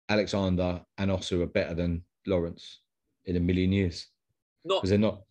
[0.08, 2.82] Alexander, and Osew are better than Lawrence
[3.26, 4.06] in a million years
[4.64, 5.24] Not because they're not.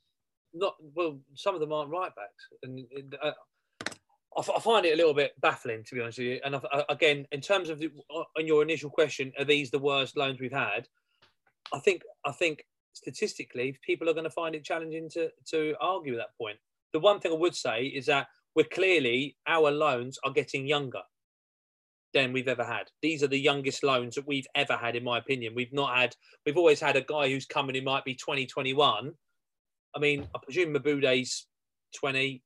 [0.53, 1.21] not well.
[1.35, 2.85] Some of them aren't right backs, and
[3.23, 3.31] uh,
[3.87, 6.41] I, f- I find it a little bit baffling to be honest with you.
[6.45, 9.79] And I, I- again, in terms of the, on your initial question, are these the
[9.79, 10.89] worst loans we've had?
[11.73, 16.15] I think I think statistically, people are going to find it challenging to to argue
[16.15, 16.59] at that point.
[16.93, 18.27] The one thing I would say is that
[18.57, 21.03] we're clearly our loans are getting younger
[22.15, 22.85] than we've ever had.
[23.03, 25.55] These are the youngest loans that we've ever had, in my opinion.
[25.55, 26.17] We've not had.
[26.47, 28.49] We've always had a guy who's coming who might be 20,
[29.95, 31.47] I mean, I presume Mebude's
[31.95, 32.43] 20,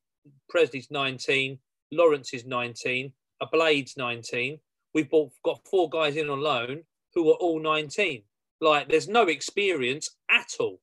[0.49, 1.59] Pressley's 19,
[1.93, 4.59] Lawrence is 19, Ablade's 19.
[4.93, 6.83] We've bought, got four guys in on loan
[7.15, 8.23] who are all 19.
[8.61, 10.81] Like, there's no experience at all.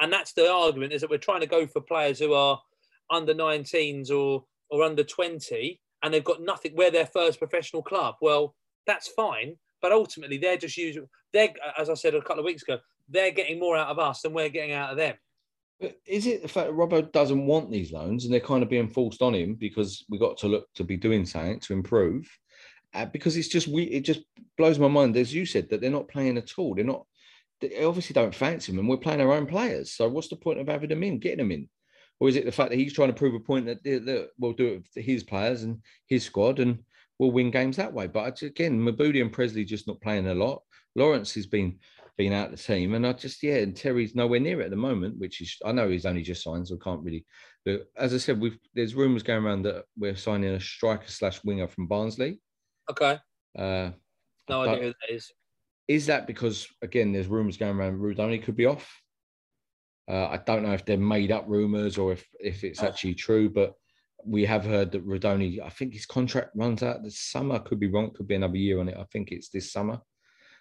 [0.00, 2.60] And that's the argument is that we're trying to go for players who are
[3.10, 4.44] under 19s or,
[4.74, 6.72] or under 20 and they've got nothing.
[6.74, 8.16] We're their first professional club.
[8.20, 8.56] Well,
[8.88, 9.54] that's fine.
[9.80, 13.30] But ultimately, they're just using, they're, as I said a couple of weeks ago, they're
[13.30, 15.14] getting more out of us than we're getting out of them.
[15.80, 18.68] But is it the fact that Robbo doesn't want these loans and they're kind of
[18.68, 22.28] being forced on him because we got to look to be doing something to improve?
[22.94, 24.22] Uh, because it's just we it just
[24.56, 26.74] blows my mind, as you said, that they're not playing at all.
[26.74, 27.06] They're not.
[27.60, 29.92] They obviously don't fancy him, and we're playing our own players.
[29.92, 31.68] So what's the point of having them in, getting them in?
[32.24, 34.54] Or is it the fact that he's trying to prove a point that, that- we'll
[34.54, 36.78] do it with his players and his squad, and
[37.18, 38.06] we'll win games that way?
[38.06, 40.62] But again, Mebude and Pressley just not playing a lot.
[40.96, 41.78] Lawrence has been
[42.16, 44.70] been out of the team, and I just yeah, and Terry's nowhere near it at
[44.70, 47.26] the moment, which is I know he's only just signed, so can't really.
[47.66, 51.44] But as I said, we've there's rumours going around that we're signing a striker slash
[51.44, 52.40] winger from Barnsley.
[52.90, 53.18] Okay.
[53.58, 53.90] Uh,
[54.48, 55.30] No idea who that is.
[55.88, 58.90] is that because again there's rumours going around Rudoni could be off?
[60.08, 62.86] Uh, I don't know if they're made up rumours or if if it's Oh.
[62.86, 63.74] actually true, but
[64.26, 67.58] we have heard that Rudoni, I think his contract runs out this summer.
[67.58, 68.10] Could be wrong.
[68.14, 68.96] Could be another year on it.
[68.96, 70.00] I think it's this summer.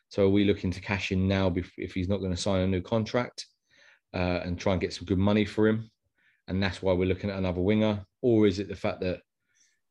[0.10, 2.68] So are we looking to cash in now if he's not going to sign a
[2.68, 3.46] new contract
[4.14, 5.89] uh, and try and get some good money for him?
[6.48, 9.22] And that's why we're looking at another winger, or is it the fact that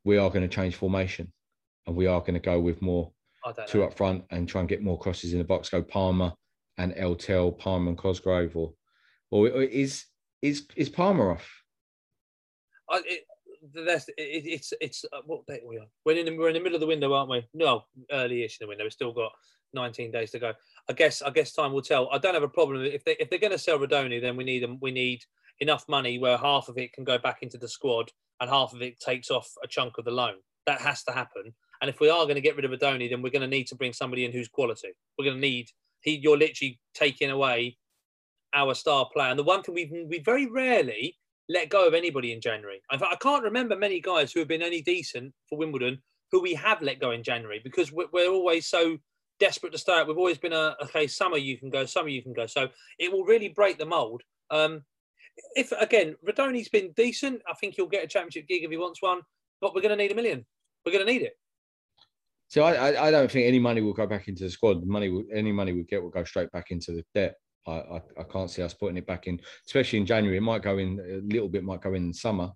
[0.04, 1.32] we are going to change formation
[1.86, 3.12] and we are going to go with more
[3.66, 3.84] two know.
[3.86, 5.70] up front and try and get more crosses in the box.
[5.70, 6.32] Go Palmer
[6.78, 8.74] and Eltel, Palmer and Cosgrave, or
[9.32, 10.04] or is
[10.42, 11.48] is is Palmer off?
[12.90, 13.22] I, it,
[13.86, 15.86] that's it, it's it's uh, what date are we on?
[16.04, 17.46] We're in the, we're in the middle of the window, aren't we?
[17.54, 18.84] No, early-ish in the window.
[18.84, 19.32] We've still got
[19.72, 20.52] 19 days to go.
[20.88, 22.10] I guess I guess time will tell.
[22.12, 24.44] I don't have a problem if they if they're going to sell Rudoni, then we
[24.44, 24.78] need them.
[24.82, 25.24] We need
[25.60, 28.10] enough money where half of it can go back into the squad
[28.40, 30.34] and half of it takes off a chunk of the loan.
[30.66, 31.54] That has to happen.
[31.80, 33.66] And if we are going to get rid of Rudoni, then we're going to need
[33.68, 34.88] to bring somebody in who's quality.
[35.18, 35.68] We're going to need
[36.00, 36.16] he.
[36.16, 37.78] You're literally taking away
[38.54, 39.30] our star player.
[39.30, 41.16] And the one thing we've we very rarely
[41.48, 42.80] let go of anybody in January.
[42.92, 46.00] In fact, I can't remember many guys who have been any decent for Wimbledon
[46.32, 48.96] who we have let go in January because we're, always so
[49.38, 50.08] desperate to stay start.
[50.08, 52.46] We've always been a okay, summer you can go, summer you can go.
[52.46, 54.22] So it will really break the mold.
[54.50, 54.82] Um,
[55.54, 59.02] if again, Rudoni's been decent, I think he'll get a championship gig if he wants
[59.02, 59.20] one.
[59.60, 60.44] But we're going to need a million.
[60.84, 61.34] We're going to need it.
[62.48, 64.82] So I, I I don't think any money will go back into the squad.
[64.82, 67.36] The money will, any money we get will go straight back into the debt.
[67.66, 70.36] I, I I can't see us putting it back in, especially in January.
[70.36, 72.50] It might go in a little bit, might go in, summer,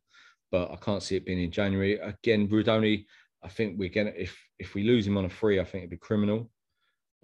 [0.51, 1.99] but I can't see it being in January.
[1.99, 3.07] Again, Rudoni,
[3.43, 5.91] I think we're gonna if if we lose him on a free, I think it'd
[5.91, 6.51] be criminal.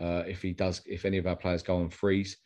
[0.01, 2.37] Uh, if he does, if any of our players go on freeze,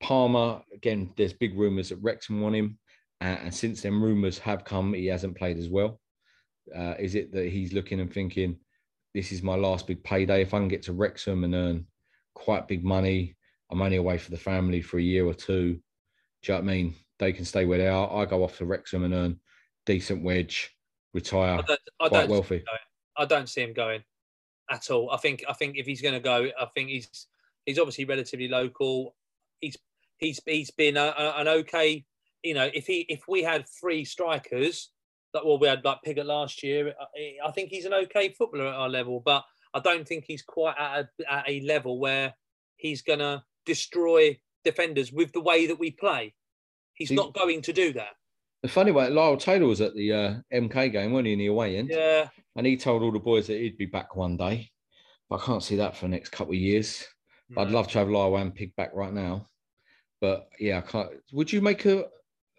[0.00, 1.12] Palmer again.
[1.16, 2.78] There's big rumours that Wrexham want him,
[3.20, 6.00] and, and since then rumours have come, he hasn't played as well.
[6.74, 8.56] Uh, is it that he's looking and thinking,
[9.14, 10.42] this is my last big payday?
[10.42, 11.86] If I can get to Wrexham and earn
[12.34, 13.36] quite big money,
[13.70, 15.74] I'm only away for the family for a year or two.
[16.42, 16.94] Do you know what I mean?
[17.18, 18.10] They can stay where they are.
[18.12, 19.40] I go off to Wrexham and earn
[19.86, 20.74] decent wedge,
[21.12, 22.64] retire I don't, I quite don't, wealthy.
[23.16, 24.02] I don't see him going
[24.70, 25.10] at all.
[25.10, 27.26] I think I think if he's going to go, I think he's
[27.66, 29.14] he's obviously relatively local.
[29.60, 29.76] He's
[30.16, 32.04] he's he's been a, a- an okay.
[32.42, 34.90] You know, if he if we had three strikers,
[35.34, 38.30] that well we had like Piggott last year, uh, I, I think he's an okay
[38.30, 39.20] footballer at our level.
[39.20, 39.44] But
[39.74, 42.34] I don't think he's quite at a, at a level where
[42.76, 46.34] he's going to destroy defenders with the way that we play.
[46.94, 48.10] He's See- not going to do that.
[48.62, 51.46] The funny way, Lyle Taylor was at the uh, MK game, wasn't he, in the
[51.46, 51.88] away end?
[51.90, 54.70] Yeah, And he told all the boys that he'd be back one day.
[55.30, 57.06] But I can't see that for the next couple of years.
[57.56, 59.48] I'd love to have Lyle and Pig back right now.
[60.20, 61.08] But yeah, I can't.
[61.32, 62.04] Would you make a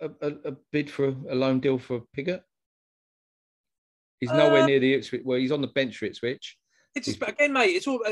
[0.01, 2.41] a, a- a bid for a loan deal for Piggott?
[4.19, 5.21] He's nowhere Uh, near the Ipswich.
[5.23, 6.57] Well, he's on the bench for Ipswich.
[6.95, 7.75] It's just, again, mate.
[7.75, 8.03] It's all.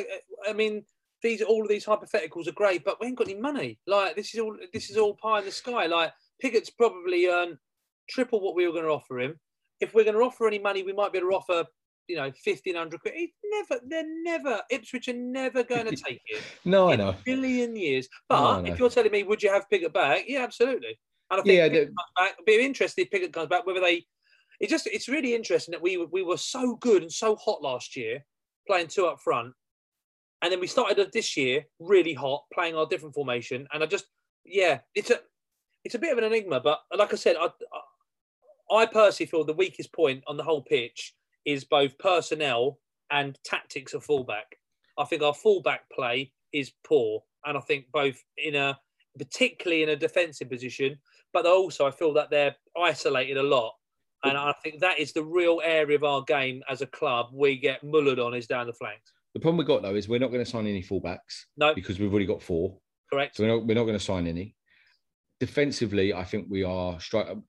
[0.48, 0.84] I mean,
[1.22, 3.80] these all of these hypotheticals are great, but we ain't got any money.
[3.88, 4.56] Like this is all.
[4.74, 5.86] This is all pie in the sky.
[5.86, 6.12] Like
[6.42, 7.58] Piggott's probably earned
[8.10, 9.36] triple what we were going to offer him.
[9.82, 11.66] If we're going to offer any money, we might be able to offer,
[12.08, 13.14] you know, fifteen hundred quid.
[13.16, 13.82] He's never.
[13.88, 14.62] They're never.
[14.70, 16.42] Ipswich are never going to take it.
[16.66, 17.10] No, I know.
[17.10, 18.08] a billion years.
[18.28, 18.72] But know.
[18.72, 20.24] if you're telling me, would you have Piggott back?
[20.28, 21.00] Yeah, absolutely.
[21.32, 22.32] And I think Yeah, the- comes back.
[22.40, 23.66] I'd be interested if Piggott comes back.
[23.66, 24.06] Whether they,
[24.60, 27.96] it just it's really interesting that we we were so good and so hot last
[27.96, 28.26] year,
[28.68, 29.54] playing two up front,
[30.42, 33.68] and then we started this year really hot, playing our different formation.
[33.74, 34.06] And I just,
[34.46, 35.20] yeah, it's a
[35.84, 36.60] it's a bit of an enigma.
[36.60, 37.50] But like I said, I
[38.72, 41.14] I, personally feel the weakest point on the whole pitch
[41.46, 42.80] is both personnel
[43.12, 44.58] and tactics of fullback.
[44.98, 48.80] I think our fullback play is poor, and I think both in a
[49.18, 50.98] particularly in a defensive position,
[51.34, 53.74] but also I feel that they're isolated a lot.
[54.24, 57.58] And I think that is the real area of our game as a club we
[57.58, 59.14] get mullered on is down the flanks.
[59.34, 62.00] The problem we've got though is we're not going to sign any fullbacks No, because
[62.00, 62.78] we've already got four.
[63.12, 63.36] correct.
[63.38, 64.56] So we're not, we're not going to sign any.
[65.40, 67.42] Defensively, I think we are stri-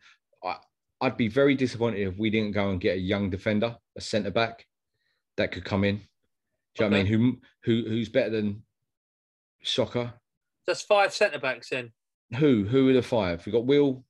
[0.44, 0.56] I,
[1.00, 4.30] I'd be very disappointed if we didn't go and get a young defender, a centre
[4.30, 4.66] back
[5.36, 5.96] that could come in.
[6.76, 7.12] Do you know what I mean?
[7.12, 8.62] Who, who who's better than
[9.64, 10.12] Csóka?
[10.66, 11.90] That's five centre backs in.
[12.36, 13.44] Who who are the five?
[13.44, 14.04] We've got Will,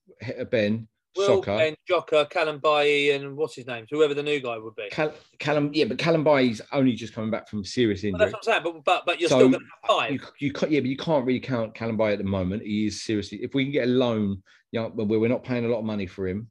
[0.50, 3.84] Ben, Will, Csóka, Ben, Jocker, Callum Bailly, and what's his name?
[3.90, 4.88] Whoever the new guy would be.
[4.90, 5.70] Cal- Callum.
[5.72, 8.18] Yeah, but Callum Bailly's only just coming back from serious injury.
[8.18, 8.62] that's what I'm saying.
[8.62, 10.12] But but, but you're So, still going to have five.
[10.12, 12.62] You, you can't, yeah, but you can't really count Callum Bay at the moment.
[12.62, 13.38] He is seriously.
[13.42, 14.42] If we can get a loan,
[14.72, 16.48] young, where we're not paying a lot of money for him,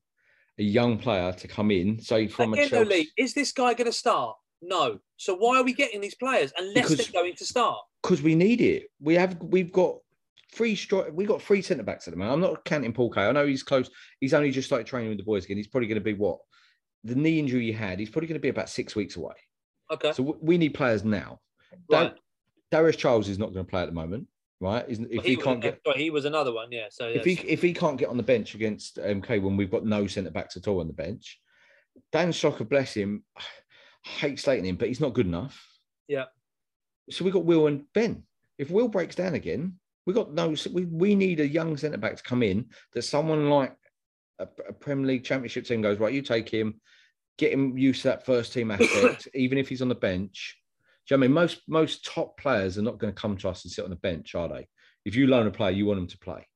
[0.58, 3.74] a young player to come in, So from Again, a Chelsea, Lee, is this guy
[3.74, 4.36] going to start?
[4.62, 5.00] No.
[5.16, 7.78] So why are we getting these players unless Because- they're going to start?
[8.04, 8.88] because we need it.
[9.02, 9.98] We have we've got
[10.54, 12.34] three stri- we got three centre backs at the moment.
[12.34, 13.28] I'm not counting Paul Kay.
[13.28, 13.90] I know he's close.
[14.20, 15.58] He's only just started training with the boys again.
[15.58, 16.40] He's probably going to be what
[17.04, 18.00] the knee injury he had.
[18.00, 19.36] He's probably going to be about six weeks away.
[19.92, 20.12] Okay.
[20.14, 21.40] So we need players now.
[21.92, 22.04] right.
[22.10, 22.18] Don't-
[22.72, 24.28] Darius Charles is not going to play at the moment,
[24.60, 24.86] right?
[24.88, 26.86] Isn't if Well, he, was- can't get well, he was another one, yeah.
[26.92, 29.72] So if he if he can't get on the bench against um, MK when we've
[29.72, 31.40] got no centre backs at all on the bench,
[32.12, 33.42] Dan Csóka, bless him, I
[34.08, 35.66] hate slating him, but he's not good enough.
[36.08, 36.26] Yeah.
[37.10, 38.22] So we got Will and Ben.
[38.60, 40.56] If Will breaks down again, we got no.
[40.72, 43.76] We, we need a young centre back to come in that someone like
[44.40, 46.14] a, a Premier League Championship team goes right.
[46.14, 46.80] You take him,
[47.38, 50.58] get him used to that first team aspect, even if he's on the bench.
[51.08, 51.36] Do you know what I mean?
[51.36, 53.98] Most most top players are not going to come to us and sit on the
[53.98, 54.68] bench, are they?
[55.06, 56.48] If you loan a player, you want them to play.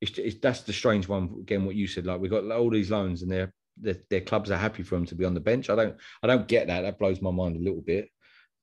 [0.00, 1.64] It's, it's that's the strange one again.
[1.64, 4.56] What you said, like we got all these loans and their their, their clubs are
[4.56, 5.70] happy for them to be on the bench.
[5.70, 6.82] I don't I don't get that.
[6.82, 8.08] That blows my mind a little bit.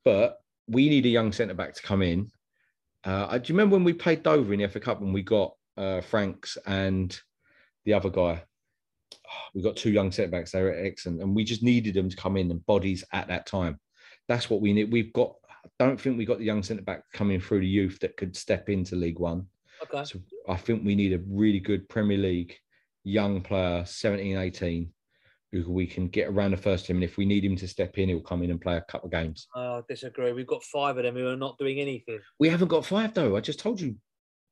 [0.04, 2.30] But we need a young centre back to come in.
[3.04, 5.54] Uh, do you remember when we played Dover in the FA Cup and we got
[5.76, 7.18] uh, Franks and
[7.84, 8.42] the other guy?
[9.54, 10.52] We got two young centre backs.
[10.52, 13.46] They were excellent, and we just needed them to come in and bodies at that
[13.46, 13.78] time.
[14.28, 14.92] That's what we need.
[14.92, 15.34] We've got.
[15.64, 18.36] I don't think we got the young centre back coming through the youth that could
[18.36, 19.46] step into League One.
[19.82, 20.04] okay.
[20.04, 22.56] So I think we need a really good Premier League
[23.04, 24.92] young player, 17, 18,
[25.52, 26.96] who we can get around the first team.
[26.96, 29.06] And if we need him to step in, he'll come in and play a couple
[29.06, 29.48] of games.
[29.54, 30.32] I disagree.
[30.32, 32.20] We've got five of them who are not doing anything.
[32.38, 33.36] We haven't got five though.
[33.36, 33.96] I just told you.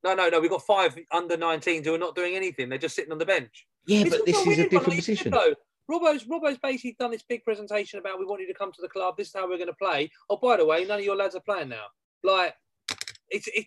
[0.05, 0.41] No, no, no.
[0.41, 2.69] We've got five under 19s who are not doing anything.
[2.69, 3.67] They're just sitting on the bench.
[3.87, 5.33] Yeah, It's but this is a different position.
[5.33, 5.55] Though.
[5.91, 8.89] Robbo's Robbo's basically done this big presentation about we want you to come to the
[8.89, 9.17] club.
[9.17, 10.11] This is how we're going to play.
[10.29, 11.87] Oh, by the way, none of your lads are playing now.
[12.23, 12.55] Like,
[13.31, 13.67] it's it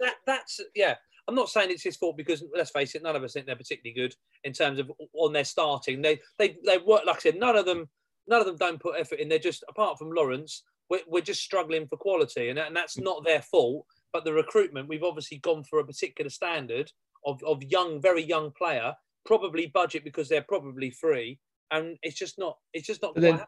[0.00, 0.96] that that's yeah.
[1.28, 3.56] I'm not saying it's his fault because let's face it, none of us think they're
[3.56, 4.14] particularly good
[4.44, 6.02] in terms of on their starting.
[6.02, 7.38] They they they work like I said.
[7.38, 7.88] None of them
[8.26, 9.28] none of them don't put effort in.
[9.28, 13.24] They're just apart from Lawrence, we're, we're just struggling for quality, and, and that's not
[13.24, 13.86] their fault.
[14.12, 16.90] But the recruitment, we've obviously gone for a particular standard
[17.24, 21.38] of of young, very young player, probably budget because they're probably free,
[21.70, 23.40] and it's just not it's just not quite then-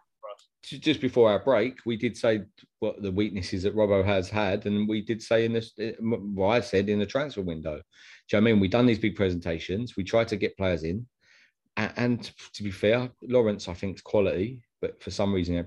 [0.64, 2.42] Just before our break, we did say
[2.80, 6.60] what the weaknesses that Robbo has had, and we did say in this, what I
[6.60, 7.76] said in the transfer window.
[7.76, 8.60] Do you know I mean?
[8.60, 9.96] We've done these big presentations.
[9.96, 11.06] We try to get players in,
[11.76, 15.64] A- and to be fair, Lawrence I think is quality, but for some reason,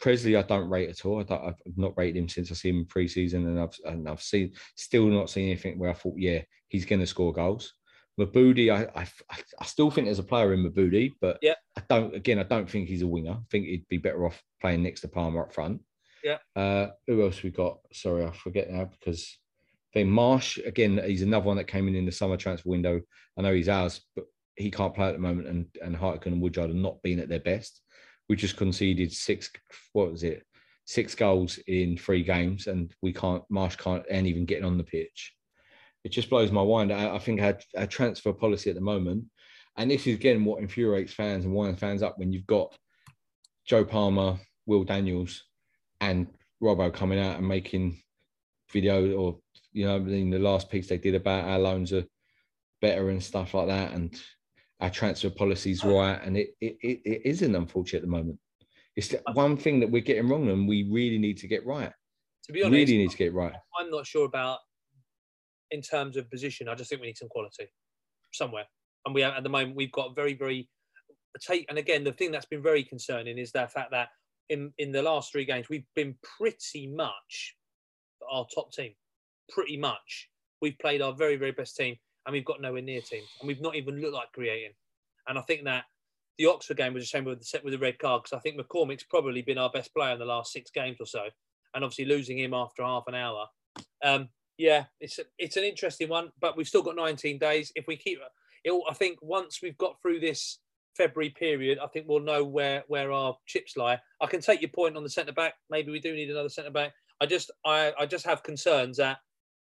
[0.00, 1.20] Pressley I don't rate at all.
[1.20, 4.52] I I've not rated him since I see him pre-season, and I've and I've seen
[4.74, 7.74] still not seen anything where I thought, yeah, he's going to score goals.
[8.18, 9.06] Mebude, I, I
[9.60, 11.54] I still think there's a player in Mebude, but Yeah.
[11.76, 12.14] I don't.
[12.14, 13.32] Again, I don't think he's a winger.
[13.32, 15.80] I think he'd be better off playing next to Palmer up front.
[16.22, 16.38] Yeah.
[16.54, 17.78] Uh, who else we got?
[17.92, 19.38] Sorry, I forget now because
[19.92, 21.00] I think Marsh again.
[21.04, 23.00] He's another one that came in in the summer transfer window.
[23.38, 25.48] I know he's ours, but he can't play at the moment.
[25.48, 27.80] And and Hartigan and Woodyard are not being at their best.
[28.28, 29.50] We just conceded six.
[29.92, 30.44] What was it?
[30.84, 33.44] Six goals in three games, and we can't.
[33.48, 35.32] Marsh can't and even getting on the pitch.
[36.04, 36.92] It just blows my mind.
[36.92, 39.24] I, I think our, our transfer policy at the moment,
[39.76, 42.74] and this is again what infuriates fans and winds fans up when you've got
[43.66, 45.44] Joe Palmer, Will Daniels,
[46.00, 46.26] and
[46.62, 48.02] Robbo coming out and making
[48.72, 49.38] video or
[49.72, 52.04] you know in the last piece they did about our loans are
[52.80, 54.20] better and stuff like that and
[54.80, 58.38] our transfer policies right and it it, it, it isn't unfortunate at the moment.
[58.96, 61.92] It's the one thing that we're getting wrong and we really need to get right.
[62.44, 63.54] To be honest, really need to get right.
[63.78, 64.58] I'm not sure about
[65.70, 66.68] in terms of position.
[66.68, 67.68] I just think we need some quality
[68.32, 68.64] somewhere.
[69.06, 70.68] And we have, at the moment we've got very, very
[71.40, 71.66] take.
[71.68, 74.08] And again, the thing that's been very concerning is the fact that
[74.48, 77.54] in in the last three games we've been pretty much
[78.30, 78.92] our top team.
[79.48, 80.28] Pretty much,
[80.60, 81.96] we've played our very, very best team,
[82.26, 84.72] and we've got nowhere near team, and we've not even looked like creating.
[85.26, 85.84] And I think that
[86.38, 88.40] the Oxford game was a shame with the set with the red card because I
[88.40, 91.24] think McCormick's probably been our best player in the last six games or so,
[91.74, 93.46] and obviously losing him after half an hour.
[94.04, 94.28] Um,
[94.60, 97.72] yeah, it's a, it's an interesting one, but we've still got 19 days.
[97.74, 98.18] If we keep,
[98.62, 100.58] it, I think once we've got through this
[100.98, 103.98] February period, I think we'll know where where our chips lie.
[104.20, 105.54] I can take your point on the centre back.
[105.70, 106.92] Maybe we do need another centre back.
[107.22, 109.16] I just I, I just have concerns that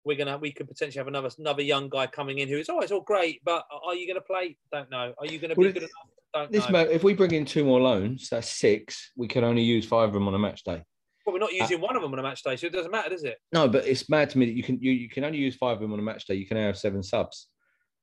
[0.05, 2.79] we're gonna we could potentially have another another young guy coming in who is oh
[2.79, 4.55] it's all great, but are you gonna play?
[4.71, 5.13] Don't know.
[5.17, 5.91] Are you gonna be Well, good enough?
[6.33, 6.79] Don't this know.
[6.79, 10.13] if we bring in two more loans that's six we can only use five of
[10.13, 10.83] them on a match day
[11.25, 13.09] Well, we're not using one of them on a match day, so it doesn't matter,
[13.09, 13.37] does it?
[13.51, 15.75] no but it's mad to me that you can you, you can only use five
[15.75, 17.47] of them on a match day you can have seven subs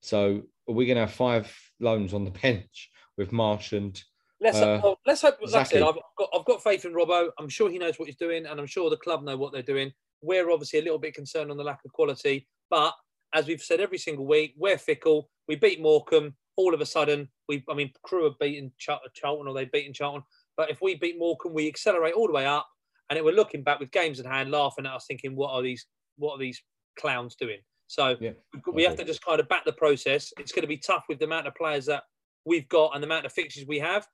[0.01, 4.03] so we're going to have five loans on the bench with marsh and
[4.43, 5.37] Let's Uh, well, let's hope.
[5.41, 5.83] Like I said, Zaki.
[5.83, 7.29] I've got I've got faith in Robbo.
[7.39, 9.63] I'm sure he knows what he's doing, and I'm sure the club know what they're
[9.63, 9.93] doing.
[10.21, 12.93] We're obviously a little bit concerned on the lack of quality, but
[13.33, 15.31] as we've said every single week, we're fickle.
[15.47, 16.35] We beat Morecambe.
[16.57, 19.93] All of a sudden, we I mean, Crewe have beaten Char- Charlton, or they've beaten
[19.93, 20.25] Charlton.
[20.57, 22.67] But if we beat Morecambe, we accelerate all the way up,
[23.13, 25.61] and it, we're looking back with games in hand, laughing at us, thinking, "What are
[25.61, 25.87] these?
[26.17, 26.63] What are these
[26.99, 27.59] clowns doing?"
[27.89, 28.31] So yeah
[28.73, 30.33] we have to just kind of back the process.
[30.39, 32.05] It's going to be tough with the amount of players that
[32.47, 34.07] we've got and the amount of fixtures we have.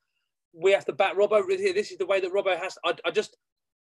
[0.52, 1.46] We have to back Robbo.
[1.46, 2.76] This is the way that Robbo has.
[2.84, 3.36] I, I just,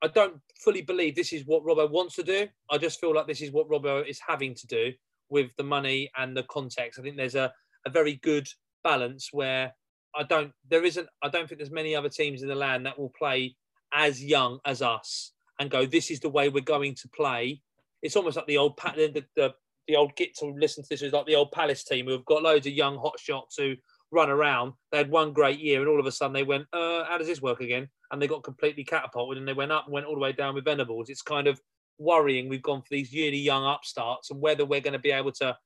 [0.02, 2.48] I don't fully believe this is what Robbo wants to do.
[2.72, 4.92] I just feel like this is what Robbo is having to do
[5.30, 7.00] with the money and the context.
[7.00, 7.52] I think there's a,
[7.86, 8.48] a very good
[8.84, 9.74] balance where
[10.16, 12.98] I don't, there isn't, I don't think there's many other teams in the land that
[12.98, 13.56] will play
[13.94, 17.62] as young as us and go, this is the way we're going to play.
[18.02, 19.54] It's almost like the old, the, the,
[19.88, 22.26] the old get to listen to this is like the old Palace team who have
[22.26, 23.76] got loads of young hot shots who
[24.12, 24.74] run around.
[24.92, 27.28] They had one great year, and all of a sudden they went, uh, "How does
[27.28, 30.14] this work again?" And they got completely catapulted, and they went up and went all
[30.14, 31.10] the way down with Venables.
[31.10, 31.60] It's kind of
[31.98, 32.48] worrying.
[32.48, 35.58] We've gone for these really young upstarts, and whether we're going to be able to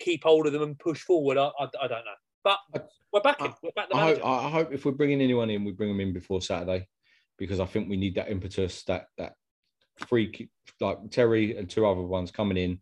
[0.00, 2.18] keep hold of them and push forward, I, I, I don't know.
[2.44, 2.58] But
[3.12, 3.40] we're back.
[3.40, 3.52] in.
[3.62, 3.88] We're back.
[3.88, 4.24] The I hope.
[4.24, 6.86] I hope if we're bringing anyone in, we bring them in before Saturday,
[7.38, 9.34] because I think we need that impetus, that that
[9.98, 10.48] free
[10.80, 12.80] like Terry and two other ones coming in.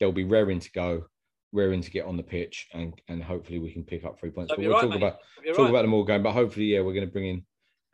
[0.00, 1.04] They'll be raring to go,
[1.52, 4.50] raring to get on the pitch, and and hopefully we can pick up three points.
[4.50, 4.96] But we'll right, talk mate.
[4.96, 5.70] about talk right.
[5.70, 6.22] about them all game.
[6.22, 7.44] But hopefully, yeah, we're going to bring in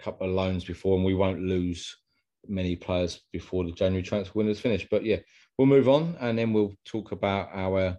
[0.00, 1.96] a couple of loans before, and we won't lose
[2.48, 4.88] many players before the January transfer windows finished.
[4.90, 5.18] But yeah,
[5.58, 7.96] we'll move on, and then we'll talk about our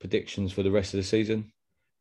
[0.00, 1.52] predictions for the rest of the season.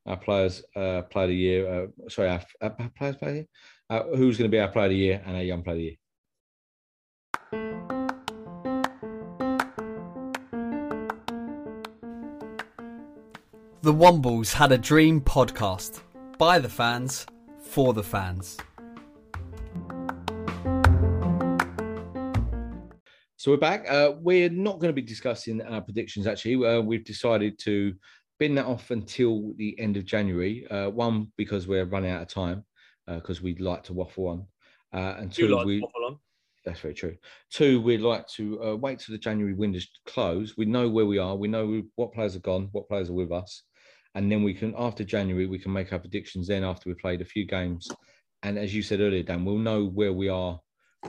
[0.06, 1.68] Our players, uh, player of the year.
[1.68, 3.48] Uh, sorry, our, our players player of the year.
[3.88, 5.78] Uh, who's going to be our player of the year and our young player of
[5.78, 5.96] the year?
[13.84, 16.02] The Wombles had a dream podcast
[16.40, 17.28] by the fans
[17.60, 18.58] for the fans.
[23.38, 23.86] So we're back.
[23.88, 26.26] Uh, we're not going to be discussing our predictions.
[26.26, 27.94] Actually, uh, we've decided to
[28.40, 30.66] bin that off until the end of January.
[30.72, 32.66] Uh, one because we're running out of time
[33.08, 34.46] because we'd like to waffle on,
[34.94, 36.18] uh, and two, like to we waffle on.
[36.66, 37.16] that's very true.
[37.52, 40.56] Two, we'd like to uh, wait till the January windows close.
[40.58, 41.36] We know where we are.
[41.36, 43.64] We know what players are gone, what players are with us,
[44.16, 46.48] and then we can after January we can make our predictions.
[46.48, 47.88] Then after we've played a few games,
[48.44, 50.60] and as you said earlier, Dan, we'll know where we are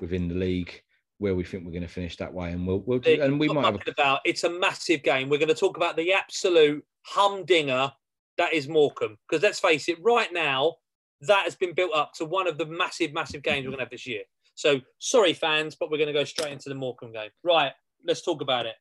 [0.01, 0.81] within the league,
[1.19, 3.49] where we think we're going to finish that way, and we'll we'll do, and we
[3.49, 3.75] might have.
[3.75, 4.21] mucking about.
[4.25, 5.29] It's a massive game.
[5.29, 7.93] We're going to talk about the absolute humdinger
[8.39, 9.17] that is Morecambe.
[9.29, 10.75] Because let's face it, right now
[11.23, 13.85] that has been built up to one of the massive, massive games we're going to
[13.85, 14.23] have this year.
[14.55, 17.31] So sorry, fans, but we're going to go straight into the Morecambe game.
[17.43, 17.73] Right,
[18.07, 18.75] let's talk about it.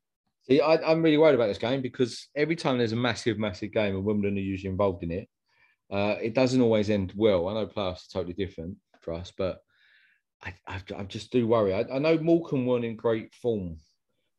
[0.48, 3.72] See, I, I'm really worried about this game because every time there's a massive, massive
[3.72, 5.28] game and Wimbledon are usually involved in it,
[5.92, 7.48] uh, it doesn't always end well.
[7.48, 9.62] I know playoffs are totally different for us, but
[10.44, 11.74] I, I, I just do worry.
[11.74, 13.78] I, I know Morecambe weren't in great form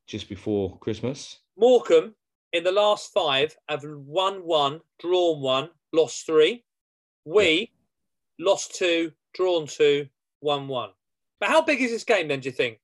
[0.06, 1.38] just before Christmas.
[1.58, 2.14] Morecambe
[2.52, 6.64] in the last five have won one, drawn one, lost three.
[7.24, 7.72] We
[8.38, 10.06] lost two, drawn two,
[10.40, 10.90] won one.
[11.40, 12.40] But how big is this game then?
[12.40, 12.78] Do you think?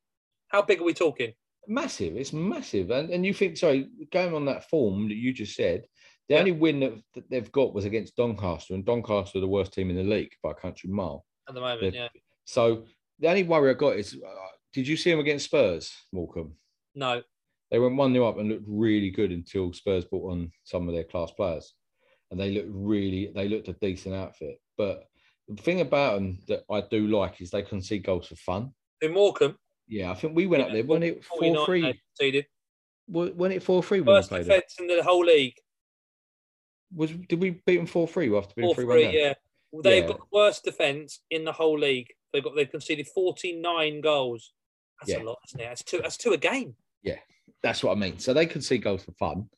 [0.49, 1.33] How big are we talking?
[1.69, 2.91] Massive, it's massive.
[2.91, 5.85] And, and you think, sorry, going on that form that you just said,
[6.29, 9.73] the only win that, that they've got was against Doncaster, and Doncaster are the worst
[9.73, 11.25] team in the league by a country mile.
[11.49, 12.09] At the moment, They've, yeah.
[12.45, 12.85] So
[13.19, 16.55] the only worry I got is, uh, did you see them against Spurs, Morecambe?
[16.95, 17.23] No,
[17.71, 20.95] They went one 0 up and looked really good until Spurs brought on some of
[20.95, 21.75] their class players,
[22.31, 24.61] and they looked really, they looked a decent outfit.
[24.77, 25.05] But
[25.57, 28.73] the thing about them that I do like is they concede goals for fun.
[29.01, 29.57] in Morecambe.
[29.89, 30.85] Yeah, I think we went up there.
[30.85, 31.83] Wasn't it 49 four three?
[31.83, 32.47] they conceded.
[33.09, 35.55] Wasn't it four three when we played defence in the whole league.
[36.95, 39.15] Was did we beat them four three after being Four three three, one?
[39.15, 39.35] yeah.
[39.83, 40.09] They've Yeah.
[40.09, 42.09] got the worst defence in the whole league.
[42.33, 44.53] They've got they've conceded 49 goals.
[45.01, 45.23] That's Yeah.
[45.23, 45.65] a lot, isn't it?
[45.65, 46.77] That's two that's two a game.
[47.03, 47.19] Yeah,
[47.63, 48.19] that's what I mean.
[48.19, 49.49] So they can see goals for fun.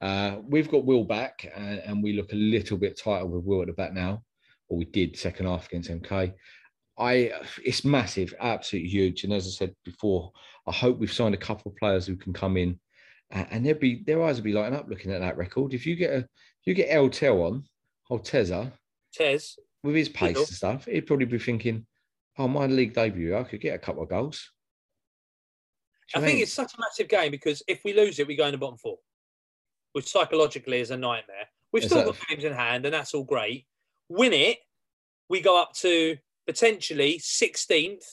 [0.00, 3.60] Uh, we've got Will back, uh, and we look a little bit tighter with Will
[3.62, 4.24] at the back now,
[4.70, 6.32] or we did second half against MK.
[6.98, 7.32] I,
[7.64, 9.24] it's massive, absolutely huge.
[9.24, 10.32] And as I said before,
[10.66, 12.78] I hope we've signed a couple of players who can come in,
[13.34, 15.74] uh, and they'll be their eyes will be lighting up looking at that record.
[15.74, 17.64] If you get a, if you get El Tel on,
[18.10, 18.72] Alteza,
[19.12, 19.56] Tez.
[19.82, 20.40] with his pace know.
[20.40, 21.86] and stuff, he'd probably be thinking,
[22.38, 24.50] "Oh, my league debut, I could get a couple of goals."
[26.14, 26.42] I think mean?
[26.42, 28.78] it's such a massive game because if we lose it, we go in the bottom
[28.78, 28.96] four,
[29.92, 31.46] which psychologically is a nightmare.
[31.72, 33.66] We've Is still got games in hand, and that's all great.
[34.10, 34.58] Win it,
[35.30, 38.04] we go up to potentially 16th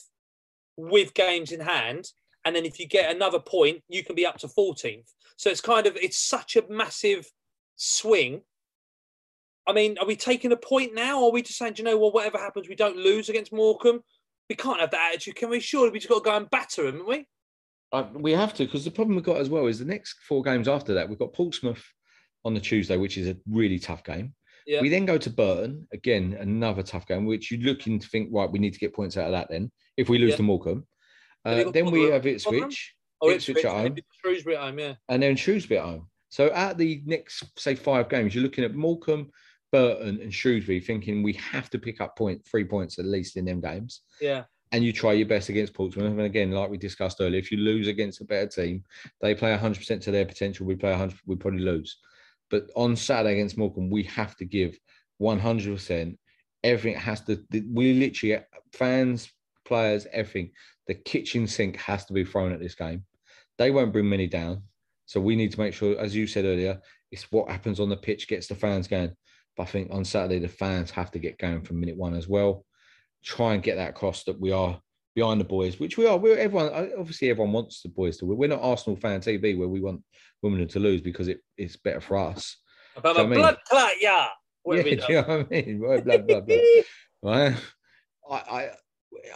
[0.76, 2.06] with games in hand.
[2.44, 5.12] And then if you get another point, you can be up to 14th.
[5.36, 7.26] So it's kind of, it's such a massive
[7.76, 8.42] swing.
[9.66, 11.20] I mean, are we taking a point now?
[11.20, 14.00] Or are we just saying, you know what, whatever happens, we don't lose against Morecambe?
[14.48, 15.60] We can't have that attitude, can we?
[15.60, 17.26] Surely we just got to go and batter them, haven't we?
[17.92, 20.42] Uh, we have to because the problem we've got as well is the next four
[20.42, 21.82] games after that we've got Portsmouth
[22.44, 24.34] on the Tuesday, which is a really tough game.
[24.68, 24.82] Yeah.
[24.82, 28.50] We then go to Burton again, another tough game, which you're looking to think right,
[28.50, 29.48] we need to get points out of that.
[29.48, 30.36] Then if we lose Yeah.
[30.36, 30.86] to Morecambe,
[31.46, 32.26] uh, then we have?
[32.26, 33.96] Ipswich, Oh, Ipswich Ipswich, at home.
[34.20, 34.94] Shrewsbury at home, yeah.
[35.08, 36.08] and then Shrewsbury at home.
[36.28, 39.30] So at the next say five games, you're looking at Morecambe,
[39.72, 43.46] Burton, and Shrewsbury, thinking we have to pick up point three points at least in
[43.46, 44.02] them games.
[44.20, 44.44] Yeah.
[44.72, 46.04] and you try your best against Portsmouth.
[46.04, 48.84] And again, like we discussed earlier, if you lose against a better team,
[49.22, 50.66] they play 100% to their potential.
[50.66, 51.96] We play 100, we probably lose.
[52.50, 54.78] But on Saturday against Morecambe, we have to give
[55.20, 56.16] 100%.
[56.64, 57.42] Everything has to,
[57.72, 58.42] we literally,
[58.72, 59.30] fans,
[59.64, 60.50] players, everything,
[60.86, 63.04] the kitchen sink has to be thrown at this game.
[63.58, 64.62] They won't bring many down.
[65.06, 66.80] So we need to make sure, as you said earlier,
[67.10, 69.14] it's what happens on the pitch gets the fans going.
[69.56, 72.28] But I think on Saturday, the fans have to get going from minute one as
[72.28, 72.64] well
[73.24, 74.80] try and get that across that we are
[75.18, 76.16] behind the boys, which we are.
[76.16, 76.68] We're everyone.
[76.72, 78.38] Uh, obviously, everyone wants the boys to win.
[78.38, 80.02] We're not Arsenal fan TV where we want
[80.42, 82.56] women to lose because it, it's better for us.
[82.96, 83.56] About Do a you know what I mean?
[83.56, 84.26] blood clot, yeah.
[84.66, 85.80] Yeah, do you know what I mean?
[85.80, 86.56] Right, blah, blah, blah.
[87.22, 87.56] Right?
[88.30, 88.70] I, I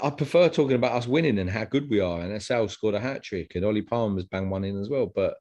[0.03, 2.20] I prefer talking about us winning and how good we are.
[2.20, 5.07] And Sal scored a hat trick, and Ollie Palmer's banged one in as well.
[5.12, 5.35] But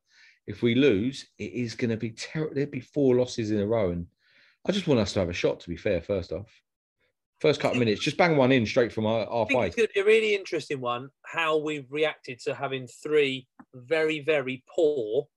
[0.48, 2.56] if we lose, it is going to be terrible.
[2.56, 4.08] There'd be four losses in a row, and
[4.68, 5.60] I just want us to have a shot.
[5.60, 6.50] To be fair, first off,
[7.42, 9.68] first couple of minutes, just bang one in straight from our I think halfway.
[9.68, 14.22] it's going to be a really interesting one how we've reacted to having three very,
[14.22, 15.28] very poor,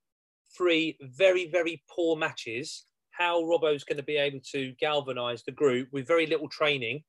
[0.56, 2.84] three very, very poor matches.
[3.10, 7.02] How Robbo's going to be able to galvanise the group with very little training,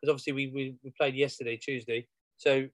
[0.00, 2.06] because obviously we, we, we played yesterday, Tuesday.
[2.38, 2.68] So,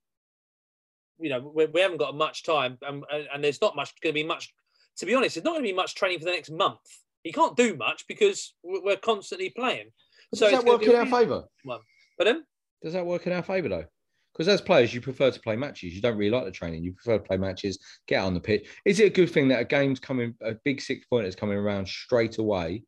[1.19, 4.13] you know, we, we haven't got much time, and, and, and there's not much going
[4.13, 4.53] to be much.
[4.99, 6.79] To be honest, there's not going to be much training for the next month.
[7.25, 9.91] You can't do much because we're constantly playing.
[10.33, 11.45] Does it's that work in our favour?
[11.64, 12.45] But then,
[12.83, 13.85] Does that work in our favour though?
[14.33, 15.95] Because as players, you prefer to play matches.
[15.95, 16.85] You don't really like the training.
[16.85, 18.68] You prefer to play matches, get on the pitch.
[18.85, 21.57] Is it a good thing that a game's coming, a big six pointer is coming
[21.59, 22.85] around straight away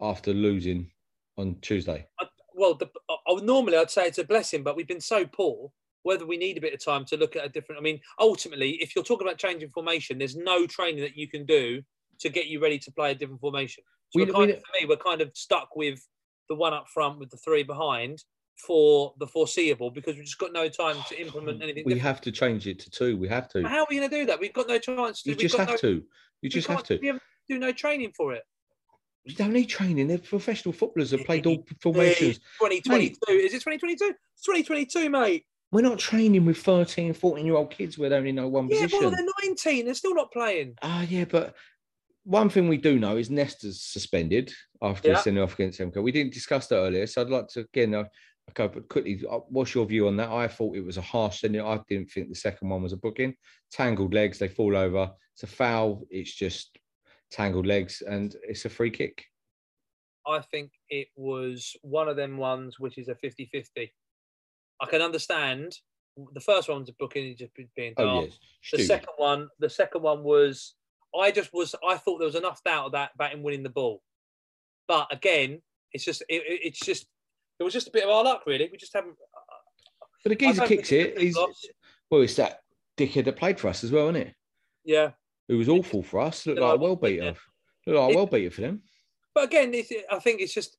[0.00, 0.90] after losing
[1.38, 2.06] on Tuesday?
[2.54, 5.24] well, the, I, I would- normally I'd say it's a blessing, but we've been so
[5.26, 5.72] poor.
[6.04, 8.72] Whether we need a bit of time to look at a different, I mean, ultimately,
[8.82, 11.80] if you're talking about changing formation, there's no training that you can do
[12.18, 13.82] to get you ready to play a different formation.
[14.10, 16.00] So We- we're kind we- of, for me, we're kind of stuck with
[16.52, 18.22] the one up front with the three behind
[18.66, 21.84] for the foreseeable because we've just got no time to implement anything.
[21.86, 22.02] We different.
[22.02, 23.16] have to change it to two.
[23.16, 23.66] We have to.
[23.66, 24.38] How are we going to do that?
[24.38, 25.30] We've got no chance to.
[25.30, 26.02] You just have no, to.
[26.42, 26.98] You just have to.
[27.00, 28.42] We have, do no training for it.
[29.24, 30.08] You don't need training.
[30.08, 32.38] They're professional footballers that played all formations.
[32.60, 33.16] 2022.
[33.30, 34.14] Is it 2022?
[34.34, 35.46] It's 2022, mate.
[35.70, 38.82] We're not training with 13, 14 year old kids where they only know one Yeah,
[38.82, 38.98] position.
[39.00, 39.86] well, they're 19.
[39.86, 40.74] They're still not playing.
[40.82, 41.54] Ah, yeah, but
[42.24, 45.20] one thing we do know is Nesta's suspended after Yeah.
[45.20, 46.02] sending off against MK.
[46.02, 47.94] We didn't discuss that earlier, so I'd like to again.
[47.94, 48.04] Uh,
[48.50, 50.30] okay, but quickly, uh, what's your view on that?
[50.30, 51.60] I thought it was a harsh sending.
[51.60, 53.34] I didn't think the second one was a booking.
[53.70, 55.10] Tangled legs, they fall over.
[55.34, 56.04] It's a foul.
[56.10, 56.78] It's just
[57.30, 59.24] tangled legs, and it's a free kick.
[60.26, 63.92] I think it was one of them ones which is a 50 50.
[64.80, 65.76] I can understand
[66.34, 68.38] the first one was a booking, just being Oh yes,
[68.70, 70.74] the second one, the second one was
[71.18, 73.68] I just was I thought there was enough doubt of that about him winning the
[73.70, 74.02] ball.
[74.88, 75.60] But again,
[75.92, 77.06] it's just it, it- it's just
[77.58, 78.68] it was just a bit of our luck really.
[78.70, 79.14] We just haven't
[80.24, 81.18] But the geezer kicks it.
[81.18, 81.36] He's
[82.10, 82.60] well, it's that
[82.96, 84.34] dickhead that played for us as well, isn't it?
[84.84, 85.10] Yeah,
[85.48, 86.46] Who was awful for us.
[86.46, 87.34] Looked like a well beater.
[87.86, 88.82] Looked like a well beater for them.
[89.34, 90.76] but again, it's, I think it's just.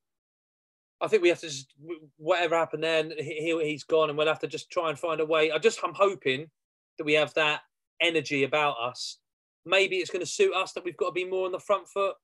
[1.02, 1.74] I think we have to just
[2.18, 5.20] whatever happened there, and he- he's gone, and we'll have to just try and find
[5.22, 5.52] a way.
[5.52, 6.50] I just I'm hoping
[6.98, 7.62] that we have that
[8.02, 9.18] energy about us.
[9.66, 11.88] Maybe it's going to suit us that we've got to be more on the front
[11.88, 12.16] foot.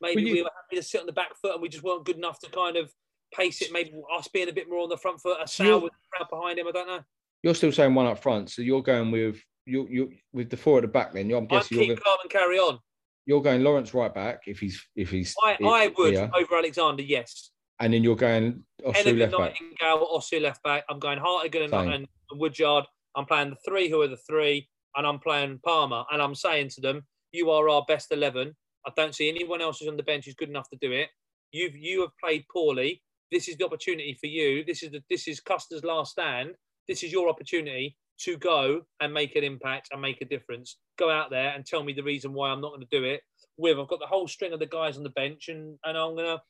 [0.00, 2.04] Maybe you- we were happy to sit on the back foot, and we just weren't
[2.04, 2.92] good enough to kind of
[3.34, 3.72] pace it.
[3.72, 6.28] Maybe us being a bit more on the front foot, a Sal with the crowd
[6.30, 6.68] behind him.
[6.68, 7.00] I don't know.
[7.42, 10.78] You're still saying one up front, so you're going with you you with the four
[10.78, 11.12] at the back.
[11.12, 12.78] Then you're, I'm guessing you're keep going, calm and carry on.
[13.26, 17.02] you're going Lawrence right back if he's if he's I, I would here, over Alexander,
[17.02, 17.50] yes.
[17.80, 19.56] and then you're going Osew left back.
[19.60, 20.84] Nightingale, Osew left back.
[20.88, 22.84] I'm going Hartigan and, and Woodyard.
[23.14, 26.04] I'm playing the three who are the three, and I'm playing Palmer.
[26.12, 28.54] And I'm saying to them, you are our best 11.
[28.86, 31.08] I don't see anyone else who's on the bench who's good enough to do it.
[31.52, 33.02] You've you have played poorly.
[33.30, 34.64] This is the opportunity for you.
[34.64, 36.54] This is the this is Custer's last stand.
[36.88, 40.76] This is your opportunity to go and make an impact and make a difference.
[40.98, 43.20] Go out there and tell me the reason why I'm not going to do it.
[43.56, 46.14] With I've got the whole string of the guys on the bench, and and I'm
[46.14, 46.42] going to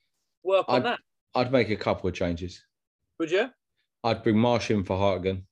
[0.43, 1.01] work on I'd- that.
[1.37, 2.63] I'd make a couple of changes.
[3.19, 3.49] Would you?
[4.05, 5.47] I'd bring Marsh in for Hartigan,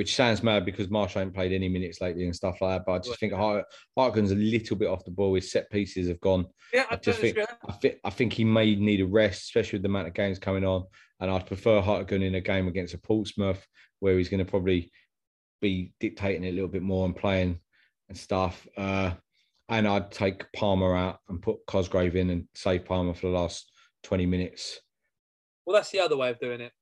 [0.00, 2.86] which sounds mad because Marsh ain't played any minutes lately and stuff like that.
[2.86, 3.66] But I just think Hart-
[3.98, 5.34] Hartigan's a little bit off the ball.
[5.34, 6.46] His set pieces have gone.
[6.72, 7.36] Yeah, I, I just think.
[7.36, 10.38] I think I think he may need a rest, especially with the amount of games
[10.38, 10.84] coming on.
[11.20, 13.62] And I'd prefer Hartigan in a game against a Portsmouth
[13.98, 14.90] where he's going to probably
[15.60, 17.60] be dictating it a little bit more and playing
[18.08, 18.66] and stuff.
[18.78, 19.10] Uh,
[19.68, 23.70] and I'd take Palmer out and put Cosgrave in and save Palmer for the last
[24.04, 24.80] 20 minutes.
[25.66, 26.72] Well, that's the other way of doing it.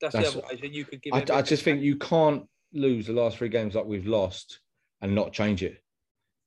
[0.00, 1.12] That's, That's- the other way that you could give.
[1.12, 4.60] I, I just think you can't lose the last three games like we've lost
[5.00, 5.82] and not change it.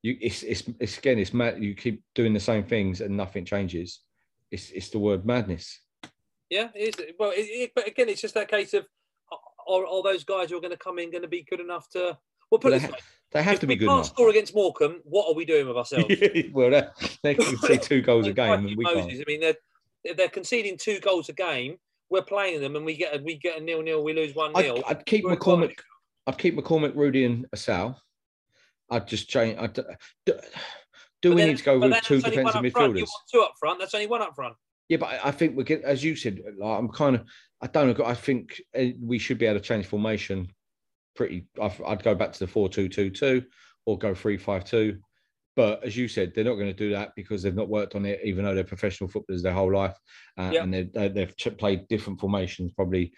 [0.04, 1.62] You, it's, it's, it's again, it's mad.
[1.64, 4.00] You keep doing the same things and nothing changes.
[4.50, 5.80] It's, it's the word madness.
[6.50, 7.06] Yeah, it is.
[7.18, 8.86] Well, it, it, but again, it's just that case of
[9.68, 11.90] are, are those guys who are going to come in going to be good enough
[11.92, 12.18] to?
[12.50, 12.98] Well, put it they, ha-
[13.32, 14.08] they have if to be we good can't enough.
[14.08, 16.14] score against Morecambe, what are we doing with ourselves?
[16.52, 16.92] well,
[17.24, 19.22] they, can see two goals a game, and we Moses, can't.
[19.22, 21.78] I mean, they're they're conceding two goals a game.
[22.10, 24.04] We're playing them, and we get a, we get a nil nil.
[24.04, 24.84] We lose one I'd, nil.
[24.88, 25.76] I'd keep We're McCormick.
[26.28, 28.00] I'd keep McCormick, Rudy, and Assal.
[28.90, 29.58] I'd just change.
[29.60, 29.84] I'd, do,
[31.22, 32.98] do we then- need to go with two that's only one defensive up front.
[32.98, 33.08] You midfielders?
[33.08, 33.80] want two up front.
[33.80, 34.56] That's only one up front.
[34.90, 37.24] Yeah, but I- I think we get, as you said, like, I'm kind of,
[37.62, 38.06] I don't know.
[38.06, 40.52] I think uh, we should be able to change formation.
[41.16, 43.44] Pretty, I'd, I'd go back to the four-two-two-two
[43.86, 45.00] or go three-five-two.
[45.58, 48.06] But as you said, they're not going to do that because they've not worked on
[48.06, 49.98] it, even though they're professional footballers their whole life,
[50.38, 50.64] uh, Yeah.
[50.64, 53.12] and they've, they- they've played different formations probably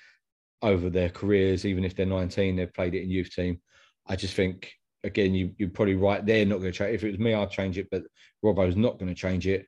[0.63, 1.65] over their careers.
[1.65, 3.61] Even if they're 19, they've played it in youth team.
[4.07, 6.25] I just think again, you you're probably right.
[6.25, 6.95] They're not going to change.
[6.95, 8.03] If it was me, I'd change it, but
[8.43, 9.67] Robbo's not going to change it.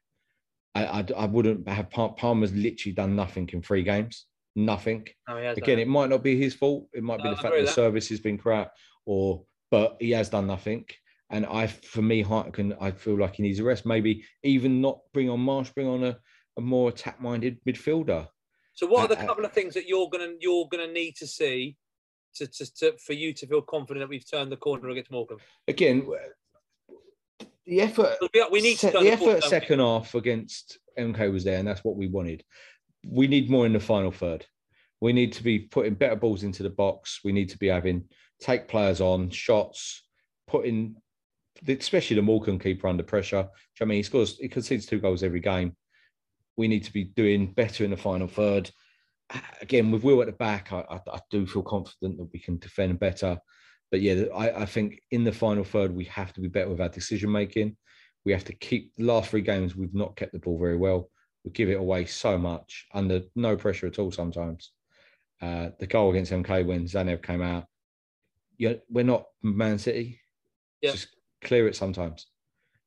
[0.73, 4.25] I, I, I wouldn't have Palmer's literally done nothing in three games.
[4.55, 5.07] Nothing.
[5.27, 6.87] No, Again, done it might not be his fault.
[6.93, 8.71] It might be the I fact that the service has been crap,
[9.05, 10.85] or but he has done nothing.
[11.29, 13.85] And I, for me, Hartigan, I feel like he needs a rest.
[13.85, 16.17] Maybe even not bring on Marsh, bring on a,
[16.57, 18.27] a more attack-minded midfielder.
[18.75, 21.15] So, what are the Uh, uh, couple of things that you're gonna you're gonna need
[21.17, 21.75] to see
[22.35, 25.39] to, to, to for you to feel confident that we've turned the corner against Morecambe?
[25.67, 26.05] Again,
[27.65, 28.17] the effort.
[28.51, 31.95] We, need to se- the effort second half against MK was there, and that's what
[31.95, 32.43] we wanted.
[33.07, 34.45] We need more in the final third.
[35.01, 37.21] We need to be putting better balls into the box.
[37.23, 38.05] We need to be having
[38.39, 40.03] take players on shots,
[40.47, 40.95] putting
[41.67, 43.43] especially the Morecambe keeper under pressure.
[43.43, 45.75] Do you know what I mean, he scores, he concedes two goals every game.
[46.57, 48.71] We need to be doing better in the final third.
[49.61, 52.57] Again, with Will at the back, I, I, I do feel confident that we can
[52.57, 53.39] defend better.
[53.91, 56.81] But yeah, I, I think in the final third, we have to be better with
[56.81, 57.75] our decision making.
[58.23, 61.09] We have to keep the last three games, we've not kept the ball very well.
[61.43, 64.71] We give it away so much under no pressure at all sometimes.
[65.41, 67.65] Uh, the goal against MK when Tzanev came out,
[68.57, 70.19] yeah, we're not Man City.
[70.81, 70.91] Yeah.
[70.91, 71.09] Just
[71.43, 72.27] clear it sometimes.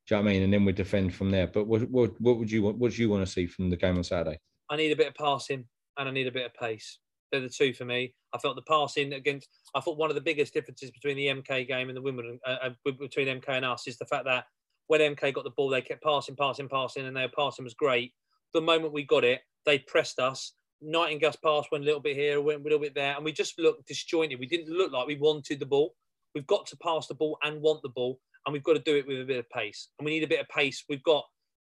[0.09, 0.43] Do you know what I mean?
[0.45, 1.47] And then we defend from there.
[1.47, 2.79] But what, what, what would you want?
[2.79, 4.39] What do you want to see from the game on Saturday?
[4.71, 5.65] I need a bit of passing
[5.99, 6.99] and I need a bit of pace.
[7.31, 8.15] They're the two for me.
[8.35, 9.49] I felt the passing against.
[9.75, 12.57] I thought one of the biggest differences between the MK game and the Wimbledon uh,
[12.87, 14.45] uh, between MK and us is the fact that
[14.87, 18.13] when MK got the ball, they kept passing, passing, passing, and their passing was great.
[18.55, 20.55] The moment we got it, they pressed us.
[20.81, 23.59] Nightingale's pass went a little bit here, went a little bit there, and we just
[23.59, 24.39] looked disjointed.
[24.39, 25.95] We didn't look like we wanted the ball.
[26.35, 28.97] We've got to pass the ball and want the ball, and we've got to do
[28.97, 29.89] it with a bit of pace.
[29.99, 30.85] And we need a bit of pace.
[30.89, 31.25] We've got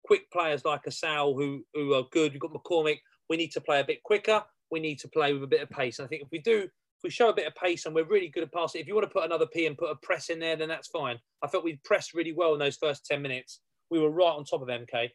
[0.06, 2.34] quick players like Assal who who are good.
[2.34, 3.00] We've got McCormick.
[3.30, 4.44] We need to play a bit quicker.
[4.72, 6.00] We need to play with a bit of pace.
[6.00, 8.06] And I think if we do, if we show a bit of pace and we're
[8.06, 10.30] really good at passing, if you want to put another P and put a press
[10.30, 11.20] in there, then that's fine.
[11.44, 13.60] I felt we pressed really well in those first 10 minutes.
[13.90, 15.10] We were right on top of MK.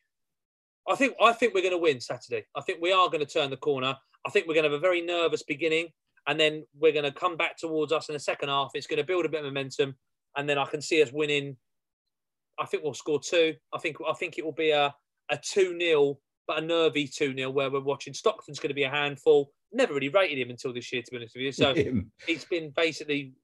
[0.89, 2.45] I think I think we're going to win Saturday.
[2.57, 3.97] I think we are going to turn the corner.
[4.27, 5.89] I think we're going to have a very nervous beginning,
[6.27, 8.71] and then we're going to come back towards us in the second half.
[8.75, 9.97] It's going to build a bit of momentum,
[10.37, 11.57] and then I can see us winning.
[12.59, 13.55] I think we'll score two.
[13.73, 14.95] I think I think it will be a
[15.31, 18.13] a two 0 but a nervy two 0 where we're watching.
[18.15, 19.51] Stockton's going to be a handful.
[19.73, 21.53] Never really rated him until this year, to be honest with you.
[21.53, 22.11] So Him.
[22.27, 23.35] he's been basically.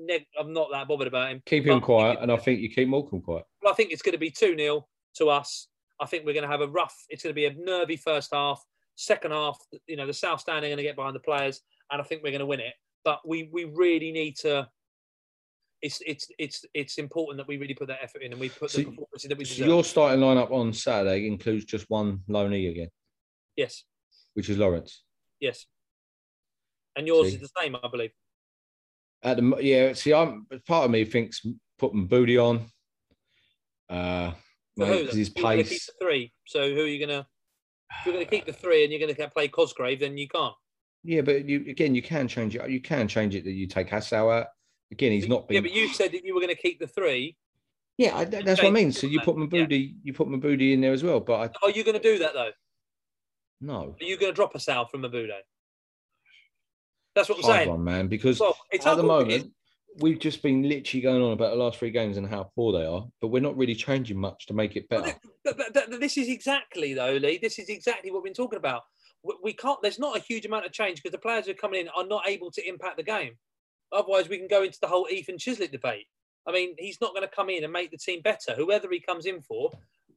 [0.00, 1.42] Neg- I'm not that bothered about him.
[1.46, 3.44] Keep him quiet, and I think you keep Morecambe quiet.
[3.62, 5.68] Well, I think it's going to be 2 0 to us.
[6.00, 8.30] I think we're going to have a rough, it's going to be a nervy first
[8.32, 8.62] half.
[8.94, 11.60] Second half, you know, the South Stand are going to get behind the players,
[11.90, 12.74] and I think we're going to win it.
[13.04, 14.68] But we we really need to.
[15.80, 18.70] It's it's it's it's important that we really put that effort in and we put
[18.70, 19.66] So- the performance that we So deserve.
[19.68, 22.88] your starting lineup on Saturday includes just one loanee again,
[23.56, 23.84] Yes,
[24.34, 25.04] which is Lawrence.
[25.40, 25.66] yes.
[26.96, 27.34] And yours See?
[27.36, 28.10] is the same, I believe.
[29.22, 31.46] At the yeah, see, I'm part of me thinks
[31.78, 32.66] putting Booty on.
[33.88, 34.32] Uh,
[34.76, 35.06] For mate, who?
[35.06, 35.86] 'cause his pace.
[35.86, 36.32] the three.
[36.46, 37.26] So who are you to?
[38.00, 40.54] If you're to keep the three and you're going to play Cosgrave, then you can't.
[41.04, 42.68] Yeah, but you again, you can change it.
[42.68, 44.48] You can change it that you take Assal out.
[44.90, 45.56] Again, he's not been.
[45.56, 47.36] Yeah, but you said that you were going to keep the three.
[47.98, 48.92] Yeah, I, that- that's what I mean.
[48.92, 49.92] So you put Mebude, Yeah.
[50.02, 51.20] you put Mebude in there as well.
[51.20, 52.50] But I oh, Are you going to do that though?
[53.60, 55.30] no, Are you going to drop a out from Mebude?
[57.14, 57.68] That's what I'm hard saying.
[57.70, 58.06] one, man.
[58.08, 59.52] Because Well, it's at the moment,
[59.98, 62.84] we've just been literally going on about the last three games and how poor they
[62.86, 65.14] are, but we're not really changing much to make it better.
[65.44, 67.38] But, but, but this is exactly though, Lee.
[67.42, 68.82] This is exactly what we've been talking about.
[69.24, 69.80] We, we can't.
[69.82, 72.06] There's not a huge amount of change because the players who are coming in are
[72.06, 73.32] not able to impact the game.
[73.92, 76.06] Otherwise, we can go into the whole Ethan Chislett debate.
[76.46, 78.54] I mean, he's not going to come in and make the team better.
[78.54, 79.70] Whoever he comes in for,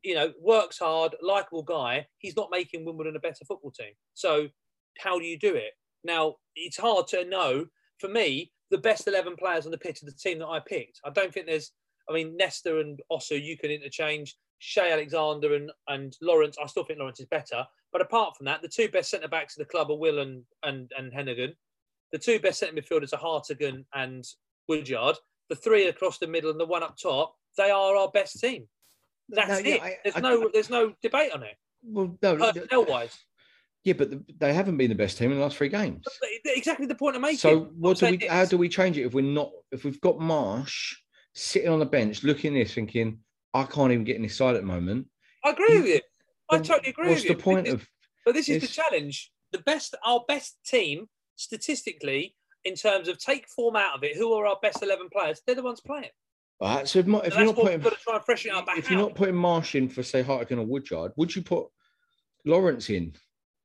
[0.03, 2.07] you know, works hard, likable guy.
[2.19, 3.93] He's not making Wimbledon a better football team.
[4.14, 4.48] So,
[4.99, 5.73] how do you do it?
[6.03, 7.65] Now, it's hard to know.
[7.99, 10.99] For me, the best 11 players on the pitch are the team that I picked.
[11.06, 11.72] I don't think there's,
[12.10, 14.35] I mean, Nesta and Osew, you can interchange.
[14.60, 17.65] Shay Alexander and, and Lawrence, I still think Lawrence is better.
[17.91, 20.43] But apart from that, the two best centre backs of the club are Will and,
[20.64, 21.53] and, and Heneghan.
[22.12, 24.26] The two best centre midfielders are Hartigan and
[24.68, 25.16] Woodyard.
[25.50, 28.68] The three across the middle and the one up top, they are our best team.
[29.30, 29.82] That's No, yeah, it.
[29.82, 31.56] I- there's I- no there's no debate on it.
[31.84, 33.18] Well, no, Personnel wise.
[33.84, 36.06] yeah, but the, they haven't been the best team in the last three games.
[36.46, 37.38] Exactly the point I'm making.
[37.40, 38.18] So what do we?
[38.20, 39.52] saying How do we change it if we're not?
[39.72, 40.98] If we've got Marsh
[41.34, 43.20] sitting on the bench, looking at this, thinking,
[43.54, 45.08] I can't even get in this side at the moment.
[45.44, 46.02] I agree with you.
[46.50, 47.36] I totally agree What's with you.
[47.36, 47.88] the point This- of?
[48.26, 49.32] But this is the challenge.
[49.52, 51.10] The best, our best team,
[51.42, 55.42] statistically, in terms of take form out of it, who are our best eleven players?
[55.46, 56.10] They're the ones playing.
[56.60, 58.66] All right, so if, if So you're not putting, got to try and freshen up.
[58.78, 58.94] If how?
[58.96, 61.66] you're not putting Marsh in for say Hartigan or Woodyard, would you put
[62.46, 63.14] Lawrence in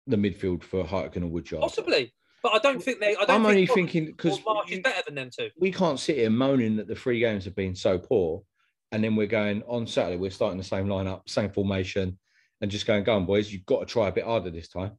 [0.07, 1.61] the midfield for Hartigan or Woodyard?
[1.61, 3.11] possibly, but I don't think they.
[3.11, 5.51] I don't I'm think only Marsh- thinking because Marsh is better than them two.
[5.59, 8.43] we can't sit here moaning that the three games have been so poor,
[8.93, 10.17] and then we're going on Saturday.
[10.17, 12.19] We're starting the same lineup, same formation,
[12.63, 13.53] and just going, "Go on, boys!
[13.53, 14.93] You've got to try a bit harder this time."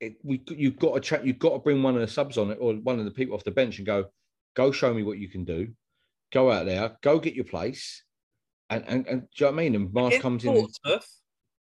[0.00, 2.50] It, we, you've got to try, you've got to bring one of the subs on
[2.50, 4.06] it or one of the people off the bench and go,
[4.54, 5.68] "Go show me what you can do.
[6.32, 8.02] Go out there, go get your place."
[8.70, 9.74] And and, and do you know what I mean?
[9.74, 10.54] And Marsh Against comes in.
[10.54, 11.08] Portsmouth,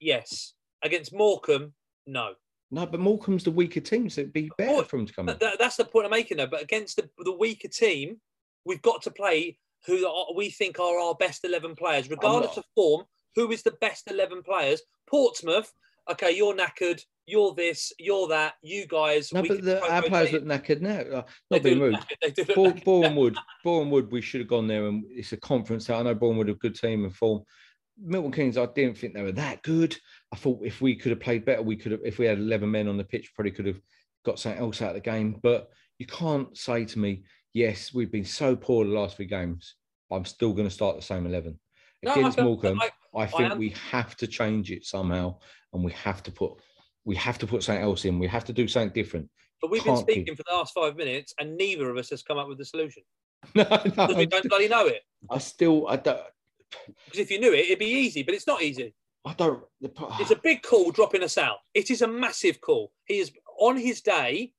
[0.00, 0.54] yes.
[0.82, 1.72] Against Morecambe,
[2.06, 2.34] no.
[2.70, 5.38] No, but Morecambe's the weaker team, so it'd be better for him to come in.
[5.58, 6.46] That's the point I'm making, though.
[6.46, 8.20] But against the, the weaker team,
[8.64, 12.64] we've got to play who are, we think are our best 11 players, regardless of
[12.74, 13.04] form.
[13.36, 14.82] Who is the best 11 players?
[15.08, 15.72] Portsmouth,
[16.10, 19.32] okay, you're knackered, you're this, you're that, you guys.
[19.32, 20.98] No, we but the, our players look knackered now.
[21.18, 21.94] Uh, They Not do being rude.
[21.94, 22.84] knackered, they do look Bor- knackered.
[22.84, 25.88] Boreham Wood, Boreham Wood, we should have gone there, and it's a conference.
[25.90, 27.42] I know are a good team and form.
[28.02, 29.96] Milton Keynes, I didn't think they were that good.
[30.32, 32.00] I thought if we could have played better, we could have.
[32.04, 33.80] If we had eleven men on the pitch, probably could have
[34.24, 35.38] got something else out of the game.
[35.42, 35.68] But
[35.98, 37.22] you can't say to me,
[37.52, 39.76] "Yes, we've been so poor the last three games.
[40.10, 41.58] I'm still going to start the same eleven
[42.02, 45.38] No, I against Morecambe." I- I think am- we have to change it somehow,
[45.74, 46.52] and we have to put
[47.04, 48.18] we have to put something else in.
[48.18, 49.28] We have to do something different.
[49.60, 52.08] But we've been can't keep- speaking for the last five minutes, and neither of us
[52.10, 53.02] has come up with the solution
[53.54, 53.64] No,
[53.96, 55.02] no, we don't bloody know it.
[55.30, 56.20] I still I don't
[57.04, 58.94] Because if you knew it, it'd be easy, but it's not easy.
[59.26, 59.62] I don't.
[59.80, 59.90] The,
[60.20, 61.56] It's a big call dropping us out.
[61.72, 62.92] It is a massive call.
[63.06, 64.52] He is on his day,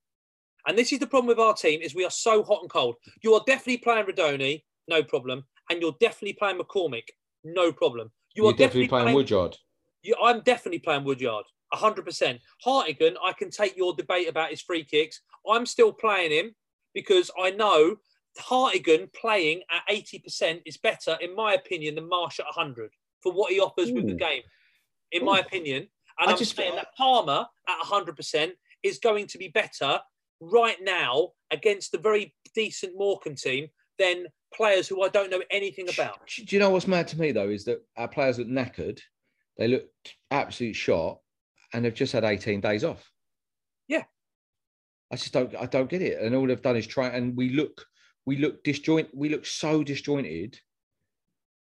[0.66, 2.96] and this is the problem with our team: is we are so hot and cold.
[3.22, 7.04] You are definitely playing Rudoni, no problem, and you're definitely playing McCormick,
[7.44, 8.10] no problem.
[8.34, 9.56] You You're are definitely playing Woodyard.
[10.22, 12.40] I'm definitely playing Woodyard, hundred percent.
[12.64, 15.20] Hartigan, I can take your debate about his free kicks.
[15.48, 16.54] I'm still playing him
[16.94, 17.96] because I know
[18.38, 22.90] Hartigan playing at eighty percent is better, in my opinion, than Marsh at hundred
[23.22, 24.42] for what he offers with the game.
[25.12, 25.88] In my opinion,
[26.20, 28.52] and I I'm just- saying that Palmer at hundred percent
[28.82, 30.00] is going to be better
[30.40, 33.68] right now against the very decent Morecambe team
[33.98, 36.18] than players who I don't know anything about.
[36.44, 39.00] Do you know what's mad to me though is that our players look knackered,
[39.58, 39.84] they look
[40.30, 41.18] absolute shot,
[41.72, 43.10] and they've just had 18 days off.
[43.88, 44.04] Yeah.
[45.12, 46.20] I just don't I don't get it.
[46.20, 47.84] And all they've done is try and we look
[48.24, 50.58] we look disjoint we look so disjointed,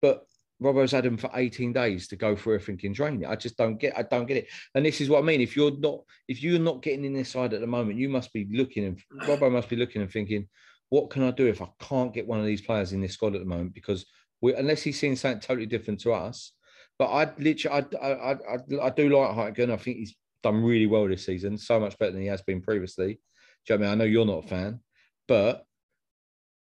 [0.00, 0.26] but
[0.62, 3.26] Robbo's had them for 18 days to go through everything in training.
[3.26, 4.48] I just don't get I don't get it.
[4.74, 5.40] And this is what I mean.
[5.40, 8.32] If you're not if you're not getting in this side at the moment, you must
[8.32, 8.98] be looking and
[9.28, 10.48] Robbo must be looking and thinking,
[10.88, 13.34] what can I do if I can't get one of these players in this squad
[13.34, 13.74] at the moment?
[13.74, 14.06] Because
[14.40, 16.52] we unless he's seeing something totally different to us.
[16.98, 19.70] But I literally I I I, I do like Hartigan.
[19.70, 22.60] I think he's done really well this season, so much better than he has been
[22.60, 23.18] previously.
[23.66, 24.00] Do you know what I mean?
[24.00, 24.80] I know you're not a fan,
[25.26, 25.64] but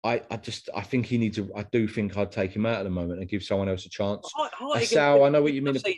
[0.04, 1.50] I, I just I think he needs to.
[1.54, 3.90] I do think I'd take him out at the moment and give someone else a
[3.90, 4.30] chance.
[4.74, 5.76] Assal, I know what you mean.
[5.76, 5.92] About,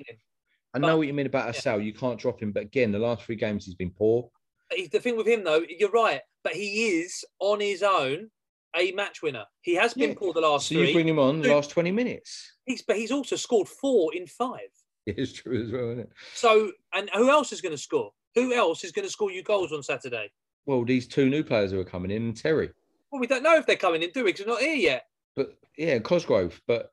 [0.75, 1.79] I know what you mean about Assal.
[1.79, 1.85] Yeah.
[1.85, 4.31] You can't drop him, but again, the last three games he's been poor.
[4.71, 8.31] The thing with him, though, you're right, but he is on his own
[8.77, 9.45] a match winner.
[9.61, 10.17] He has been yeah.
[10.19, 10.69] poor the last.
[10.69, 10.89] So three.
[10.89, 12.53] you bring him on the last twenty minutes.
[12.65, 14.69] He's but he's also scored four in five.
[15.07, 16.13] It's true as well, isn't it?
[16.35, 18.13] So, and who else is going to score?
[18.35, 20.31] Who else is going to score you goals on Saturday?
[20.65, 22.71] Well, these two new players who are coming in, Terry.
[23.11, 24.33] Well, we don't know if they're coming in, do we?
[24.33, 25.07] Because they're not here yet.
[25.35, 26.93] But yeah, Cosgrave, but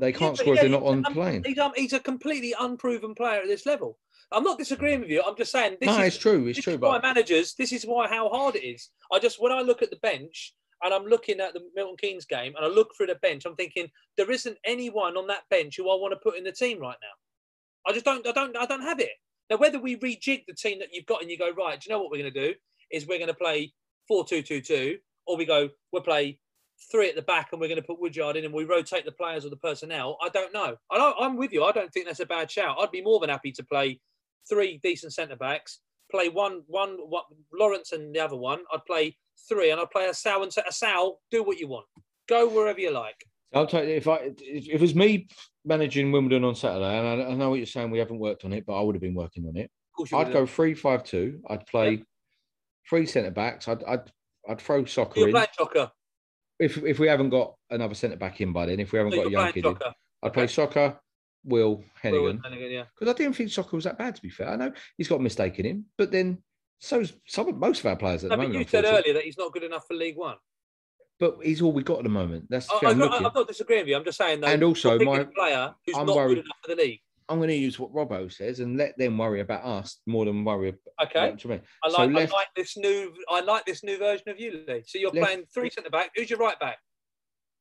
[0.00, 1.44] they can't yeah, score yeah, if they're not on playing.
[1.44, 3.98] He's, um, he's, a completely unproven player at this level.
[4.30, 5.22] I'm not disagreeing with you.
[5.26, 5.78] I'm just saying.
[5.80, 6.46] This no, is, it's true.
[6.46, 6.74] It's true.
[6.74, 6.90] Is but...
[6.90, 7.54] why managers.
[7.54, 8.90] This is why how hard it is.
[9.10, 12.24] I just when I look at the bench and I'm looking at the Milton Keynes
[12.24, 15.76] game and I look through the bench, I'm thinking there isn't anyone on that bench
[15.76, 17.90] who I want to put in the team right now.
[17.90, 19.10] I just don't, I don't, I don't have it.
[19.50, 21.94] Now, whether we rejig the team that you've got and you go, right, do you
[21.94, 22.54] know what we're going to do?
[22.92, 23.72] Is we're going to play
[24.06, 26.38] 4 2 2 2, or we go, we'll play
[26.90, 29.12] three at the back and we're going to put Woodyard in and we rotate the
[29.12, 30.16] players or the personnel.
[30.22, 30.76] I don't know.
[30.90, 31.64] I I'm with you.
[31.64, 32.76] I don't think that's a bad shout.
[32.80, 34.00] I'd be more than happy to play
[34.48, 35.80] three decent centre backs,
[36.10, 38.60] play one, one, one, Lawrence and the other one.
[38.72, 39.16] I'd play
[39.48, 41.86] three and I'd play Assal and Assal, do what you want.
[42.28, 43.24] Go wherever you like.
[43.54, 45.28] I'll tell you, if I if it was me
[45.64, 48.52] managing Wimbledon on Saturday, and I, I, know what you're saying, we haven't worked on
[48.52, 49.70] it, but I would have been working on it.
[50.12, 51.40] I'd go three five two.
[51.48, 52.02] I'd play yeah.
[52.88, 53.66] three centre backs.
[53.66, 54.12] I'd I'd
[54.48, 55.34] I'd throw Csóka you're in.
[55.34, 55.90] Csóka.
[56.58, 59.18] If if we haven't got another centre back in by then, if we haven't so
[59.22, 59.76] got a young kid, in,
[60.22, 60.98] I'd play Csóka.
[61.44, 62.40] Will Heneghan.
[62.42, 62.84] Yeah.
[62.98, 63.10] Because yeah.
[63.10, 64.16] I didn't think Csóka was that bad.
[64.16, 66.42] To be fair, I know he's got a mistake in him, but then
[66.78, 68.60] so's some most of our players at no, the moment.
[68.60, 70.36] You said earlier that he's not good enough for League One.
[71.18, 72.46] But he's all we got at the moment.
[72.48, 73.96] That's I, am not, disagreeing with you.
[73.96, 74.46] I'm just saying though.
[74.46, 77.00] And also, my player who's I'm not worried, good enough for the league.
[77.28, 80.44] I'm going to use what Robbo says and let them worry about us more than
[80.44, 80.70] worry.
[80.70, 81.18] About, okay.
[81.20, 83.12] I, like, so left, I like this new.
[83.28, 84.84] I like this new version of you, Lee.
[84.86, 86.10] So you're left, playing three centre back.
[86.16, 86.78] Who's your right back?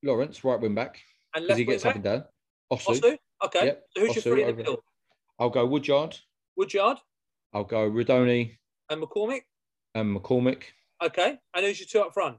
[0.03, 1.01] Lawrence, right wing back.
[1.35, 1.89] And left he gets back?
[1.89, 2.23] up and down.
[2.71, 3.01] Osew.
[3.01, 3.17] Osew?
[3.43, 3.65] Okay.
[3.65, 3.83] Yep.
[3.95, 4.83] So who's Osew, your three in the middle?
[5.39, 6.15] I'll go Woodyard.
[6.55, 6.99] Woodyard.
[7.53, 8.57] I'll go Rudoni.
[8.89, 9.41] And McCormick.
[9.95, 10.63] And McCormick.
[11.03, 11.37] Okay.
[11.55, 12.37] And who's your two up front?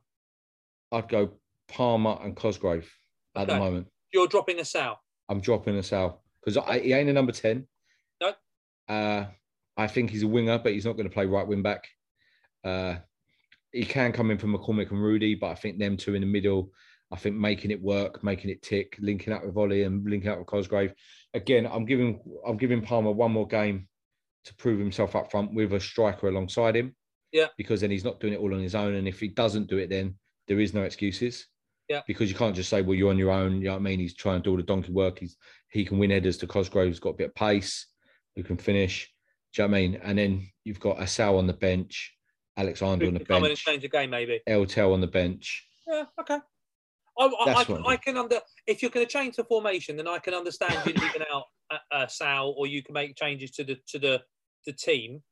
[0.93, 1.33] I'd go
[1.69, 2.91] Palmer and Cosgrave
[3.37, 3.53] at okay.
[3.53, 3.87] the moment.
[4.13, 4.97] You're dropping Assal.
[5.29, 7.67] I'm dropping Assal because he ain't a number ten.
[8.21, 8.33] No.
[8.89, 9.27] Uh,
[9.77, 11.87] I think he's a winger, but he's not going to play right wing back.
[12.65, 12.97] Uh,
[13.73, 16.27] he can come in from McCormick and Rudy, but I think them two in the
[16.27, 16.73] middle.
[17.11, 20.39] I think making it work, making it tick, linking up with Ollie and linking up
[20.39, 20.93] with Cosgrave.
[21.35, 23.88] Again, I'm giving I'm giving Palmer one more game
[24.49, 26.95] to prove himself up front with a striker alongside him.
[27.33, 27.47] Yeah.
[27.57, 28.95] Because then he's not doing it all on his own.
[28.95, 30.15] And if he doesn't do it, then
[30.49, 31.47] there is no excuses.
[31.89, 32.01] Yeah.
[32.07, 33.59] Because you can't just say, well, you're on your own.
[33.59, 34.01] You know what I mean?
[34.01, 35.19] He's trying to do all the donkey work.
[35.19, 35.37] He's
[35.71, 37.87] he can win headers to Cosgrave's got a bit of pace,
[38.35, 39.13] who can finish.
[39.53, 40.01] Do you know what I mean?
[40.03, 42.15] And then you've got Assal on the bench,
[42.57, 43.29] Alexander on the bench.
[43.29, 44.41] Come in and change the game, maybe.
[44.49, 45.67] Eltel on the bench.
[45.87, 46.39] Yeah, okay.
[47.19, 50.19] I, I, I, I can under if you're going to change the formation, then I
[50.19, 51.45] can understand you leaving out
[51.91, 54.23] uh, Sal, or you can make changes to the to the
[54.67, 55.23] the team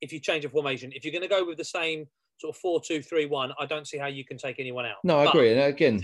[0.00, 0.92] if you change the formation.
[0.94, 2.06] If you're going to go with the same
[2.38, 4.96] sort of four two three one, I don't see how you can take anyone out.
[5.04, 5.52] No, I but, agree.
[5.52, 6.02] And again,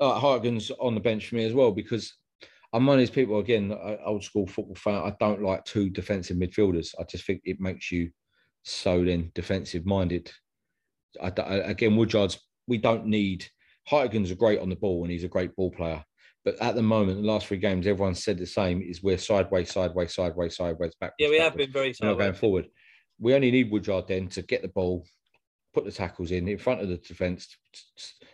[0.00, 2.14] uh, Hartigan's on the bench for me as well because
[2.72, 5.02] I'm one of these people again, old school football fan.
[5.02, 6.94] I don't like two defensive midfielders.
[6.98, 8.10] I just think it makes you
[8.62, 10.30] so then defensive minded.
[11.22, 12.38] I, I, again, Woodyard's.
[12.66, 13.46] We don't need.
[13.88, 16.04] Hartigan's are great on the ball and he's a great ball player.
[16.44, 19.70] But at the moment, the last three games, everyone said the same: is we're sideways,
[19.70, 21.12] sideways, sideways, sideways, back.
[21.18, 22.16] Yeah, we have been very sideways.
[22.16, 22.68] Not going forward.
[23.18, 25.04] We only need Woodyard then to get the ball,
[25.74, 27.56] put the tackles in in front of the defence,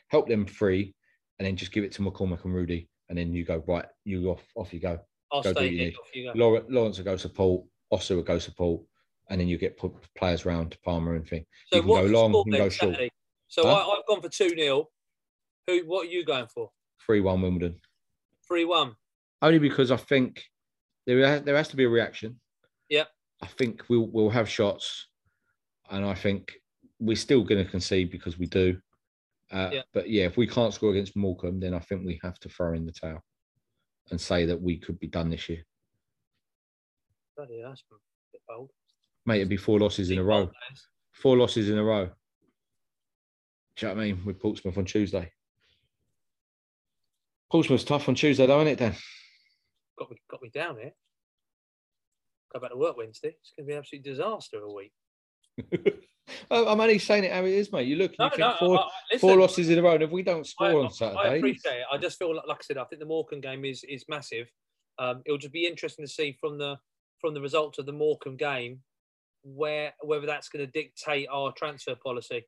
[0.08, 0.94] help them free,
[1.38, 4.30] and then just give it to McCormick and Rudy, and then you go right, you
[4.30, 4.98] off, off you go.
[5.32, 6.62] I'll go stay here, off you go.
[6.68, 8.82] Lawrence will go support, Osew will go support,
[9.30, 11.44] and then you get put players around to Palmer and thing.
[11.72, 12.94] So you can go long, you can go short.
[12.94, 13.10] Saturday?
[13.48, 13.74] So huh?
[13.74, 14.86] I, have gone for two 0
[15.66, 15.80] Who?
[15.86, 16.70] What are you going for?
[17.04, 17.80] Three one Wimbledon.
[18.48, 18.94] Three one.
[19.42, 20.42] Only because I think
[21.06, 22.40] there has, there has to be a reaction.
[22.88, 23.04] Yeah.
[23.42, 25.08] I think we'll we'll have shots,
[25.90, 26.54] and I think
[26.98, 28.78] we're still going to concede because we do.
[29.52, 29.82] Uh, yeah.
[29.92, 32.72] But yeah, if we can't score against Morecambe, then I think we have to throw
[32.72, 33.22] in the towel
[34.10, 35.62] and say that we could be done this year.
[37.36, 37.94] Bloody, that's a
[38.32, 38.70] bit bold.
[39.26, 40.50] Mate, it'd be four losses in a row.
[41.12, 42.06] Four losses in a row.
[43.76, 44.24] Do you know what I mean?
[44.24, 45.30] With Portsmouth on Tuesday.
[47.50, 48.94] Portsmouth's tough on Tuesday, though, isn't it, Dan?
[49.98, 50.92] Got me, got me down here.
[52.52, 53.36] Go back to work Wednesday.
[53.40, 54.92] It's going to be an absolute disaster of a week.
[56.50, 57.86] I'm only saying it how it is, mate.
[57.86, 59.94] You look, you No, think no, four, I- I- listen, four losses in a row,
[59.94, 61.86] and if we don't I, score on I appreciate it.
[61.90, 64.48] I just feel like, like I said, I think the Morecambe game is is massive.
[64.98, 66.76] Um, it'll just be interesting to see from the
[67.20, 68.80] from the results of the Morecambe game
[69.44, 72.44] where whether that's going to dictate our transfer policy,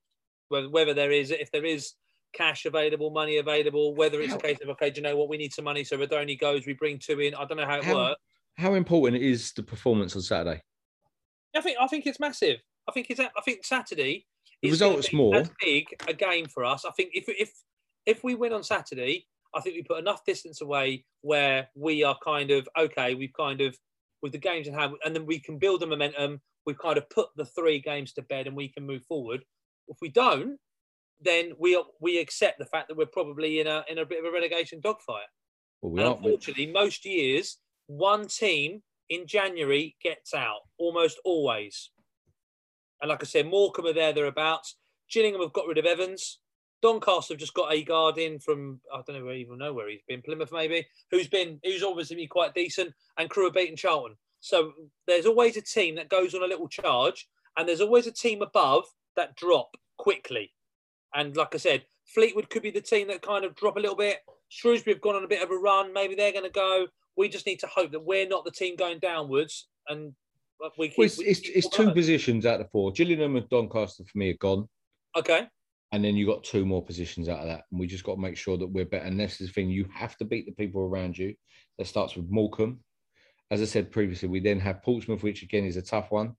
[0.48, 1.92] whether whether there is if there is
[2.32, 5.36] cash available, money available, whether it's a case of okay, do you know what we
[5.36, 7.34] need some money, so Rudoni goes, we bring two in.
[7.34, 8.20] I don't know how it How- works.
[8.56, 10.62] how important is the performance on Saturday?
[11.56, 12.60] I think I think it's massive.
[12.88, 14.26] I think it's I think Saturday.
[14.62, 15.36] The result's more.
[15.36, 16.84] as big a game for us.
[16.84, 17.52] I think if if
[18.06, 22.18] if we win on Saturday, I think we put enough distance away where we are
[22.24, 23.14] kind of okay.
[23.14, 23.76] We've kind of
[24.22, 26.40] with the games in hand, and then we can build the momentum.
[26.66, 29.44] We've kind of put the three games to bed, and we can move forward.
[29.88, 30.58] If we don't,
[31.20, 34.24] then we we accept the fact that we're probably in a in a bit of
[34.24, 35.26] a relegation dogfight.
[35.82, 41.90] Well, we And unfortunately, most years, one team in January gets out, almost always.
[43.00, 44.76] And like I said, Morecambe are there, thereabouts.
[45.10, 46.40] Gillingham have got rid of Evans.
[46.82, 50.02] Doncaster have just got a guard in from, I don't know, even know where he's
[50.06, 54.16] been, Plymouth maybe, who's been, who's obviously been quite decent, and Crewe have beaten Charlton.
[54.40, 54.72] So
[55.06, 58.42] there's always a team that goes on a little charge, and there's always a team
[58.42, 58.84] above
[59.16, 60.52] that drop quickly.
[61.14, 63.96] And like I said, Fleetwood could be the team that kind of drop a little
[63.96, 64.18] bit.
[64.48, 65.92] Shrewsbury have gone on a bit of a run.
[65.92, 66.86] Maybe they're going to go.
[67.16, 70.14] We just need to hope that we're not the team going downwards, and
[70.78, 70.98] we keep.
[70.98, 72.92] Well, it's, we it's, it's two positions out of four.
[72.92, 74.68] Gillingham and Doncaster for me are gone.
[75.16, 75.48] Okay.
[75.90, 77.64] And then you've got two more positions out of that.
[77.70, 79.04] And we just got to make sure that we're better.
[79.04, 81.34] And this is the thing, you have to beat the people around you.
[81.78, 82.80] That starts with Morecambe.
[83.50, 86.36] As I said previously, we then have Portsmouth, which again is a tough one.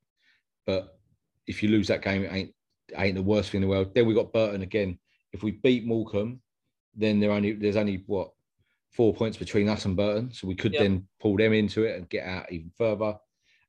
[0.67, 0.99] But
[1.47, 2.53] if you lose that game, it ain't
[2.97, 3.93] ain't the worst thing in the world.
[3.93, 4.97] Then we got Burton again.
[5.33, 6.41] If we beat Morecambe,
[6.95, 8.31] then there only there's only what
[8.91, 10.31] four points between us and Burton.
[10.33, 10.83] So we could Yeah.
[10.83, 13.15] then pull them into it and get out even further.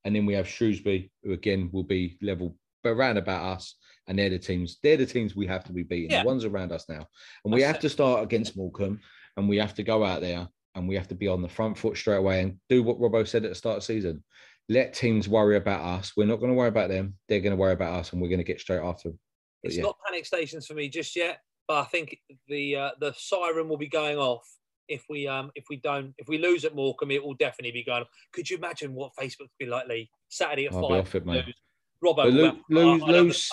[0.04, 3.74] And then we have Shrewsbury, who again will be level around about us.
[4.06, 6.22] And they're the teams, they're the teams we have to be beating, Yeah.
[6.22, 7.06] the ones around us now.
[7.44, 7.82] And we That's have it.
[7.82, 9.00] to start against Morecambe
[9.36, 11.76] and we have to go out there and we have to be on the front
[11.76, 14.24] foot straight away and do what Robbo said at the start of the season.
[14.70, 16.12] Let teams worry about us.
[16.16, 17.16] We're not going to worry about them.
[17.28, 19.18] They're going to worry about us and we're going to get straight after them.
[19.62, 19.82] But It's yeah.
[19.82, 22.16] not panic stations for me just yet, but I think
[22.48, 24.48] the uh, the siren will be going off
[24.88, 27.84] if we um if we don't if we lose at Morecambe, it will definitely be
[27.84, 28.02] going.
[28.02, 28.08] off.
[28.32, 30.08] Could you imagine what Facebook would be like, Lee?
[30.28, 31.00] Saturday at I'll be five.
[31.02, 31.44] off it, mate.
[31.46, 31.54] lose.
[32.02, 33.50] Robbo, But will lo- lose- I- I'll have the lose-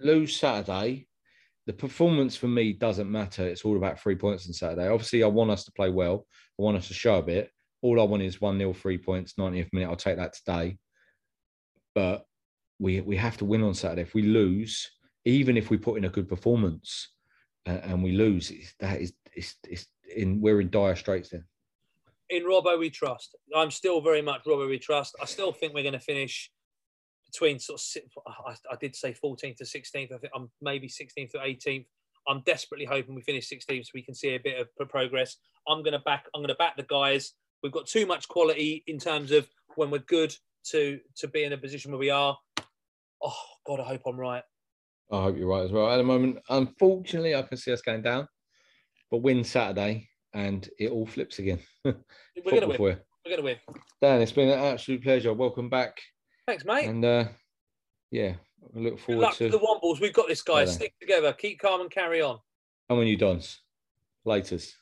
[0.00, 1.06] lose Saturday,
[1.66, 3.46] the performance for me doesn't matter.
[3.48, 4.88] It's all about three points on Saturday.
[4.88, 6.26] Obviously, I want us to play well.
[6.58, 7.50] I want us to show a bit.
[7.84, 9.90] All I want is 1 0, three points, 90th minute.
[9.90, 10.78] I'll take that today.
[11.94, 12.24] But
[12.78, 14.00] we we have to win on Saturday.
[14.00, 14.90] If we lose,
[15.26, 17.10] even if we put in a good performance
[17.66, 18.50] uh, and we lose,
[18.80, 19.86] that is it's, it's
[20.16, 21.44] in we're in dire straits then.
[22.30, 23.36] in Robbo we trust.
[23.54, 25.14] I'm still very much Robbo we trust.
[25.20, 26.50] I still think we're going to finish
[27.30, 27.82] between sort
[28.16, 28.56] of.
[28.72, 30.10] I did say 14th to 16th.
[30.10, 31.84] I think I'm maybe 16th to 18th.
[32.26, 35.36] I'm desperately hoping we finish 16th so we can see a bit of progress.
[35.68, 36.24] I'm going to back.
[36.34, 37.34] I'm going to back the guys.
[37.64, 40.36] We've got too much quality in terms of when we're good
[40.66, 42.36] to to be in a position where we are.
[43.22, 43.36] Oh
[43.66, 44.42] God, I hope I'm right.
[45.10, 45.90] I hope you're right as well.
[45.90, 48.28] At the moment, unfortunately, I can see us going down,
[49.10, 51.58] but win Saturday and it all flips again.
[51.84, 51.94] We're
[52.44, 52.78] going to win.
[52.78, 53.56] We're going to win.
[54.02, 55.32] Dan, it's been an absolute pleasure.
[55.32, 55.96] Welcome back.
[56.46, 56.86] Thanks, mate.
[56.86, 57.24] And uh,
[58.10, 58.34] yeah,
[58.76, 60.02] I look Good forward luck to to the Wombles.
[60.02, 60.74] We've got this, guys.
[60.74, 61.32] Stick together.
[61.32, 62.40] Keep calm and carry on.
[62.90, 63.62] And when you dance,
[64.26, 64.74] Laters.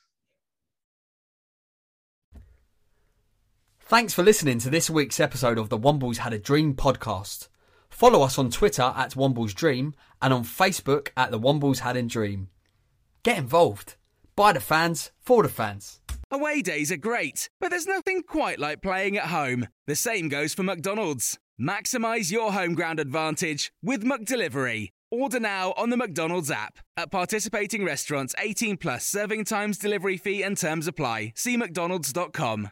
[3.85, 7.49] Thanks for listening to this week's episode of the Wombles Had a Dream podcast.
[7.89, 12.01] Follow us on Twitter at Wombles Dream and on Facebook at the Wombles Had a
[12.01, 12.47] Dream.
[13.23, 13.95] Get involved.
[14.35, 15.99] By the fans, for the fans.
[16.31, 19.67] Away days are great, but there's nothing quite like playing at home.
[19.85, 21.37] The same goes for McDonald's.
[21.61, 24.89] Maximize your home ground advantage with McDelivery.
[25.11, 26.79] Order now on the McDonald's app.
[26.97, 31.33] At participating restaurants, 18 plus serving times, delivery fee, and terms apply.
[31.35, 32.71] See McDonald's.com.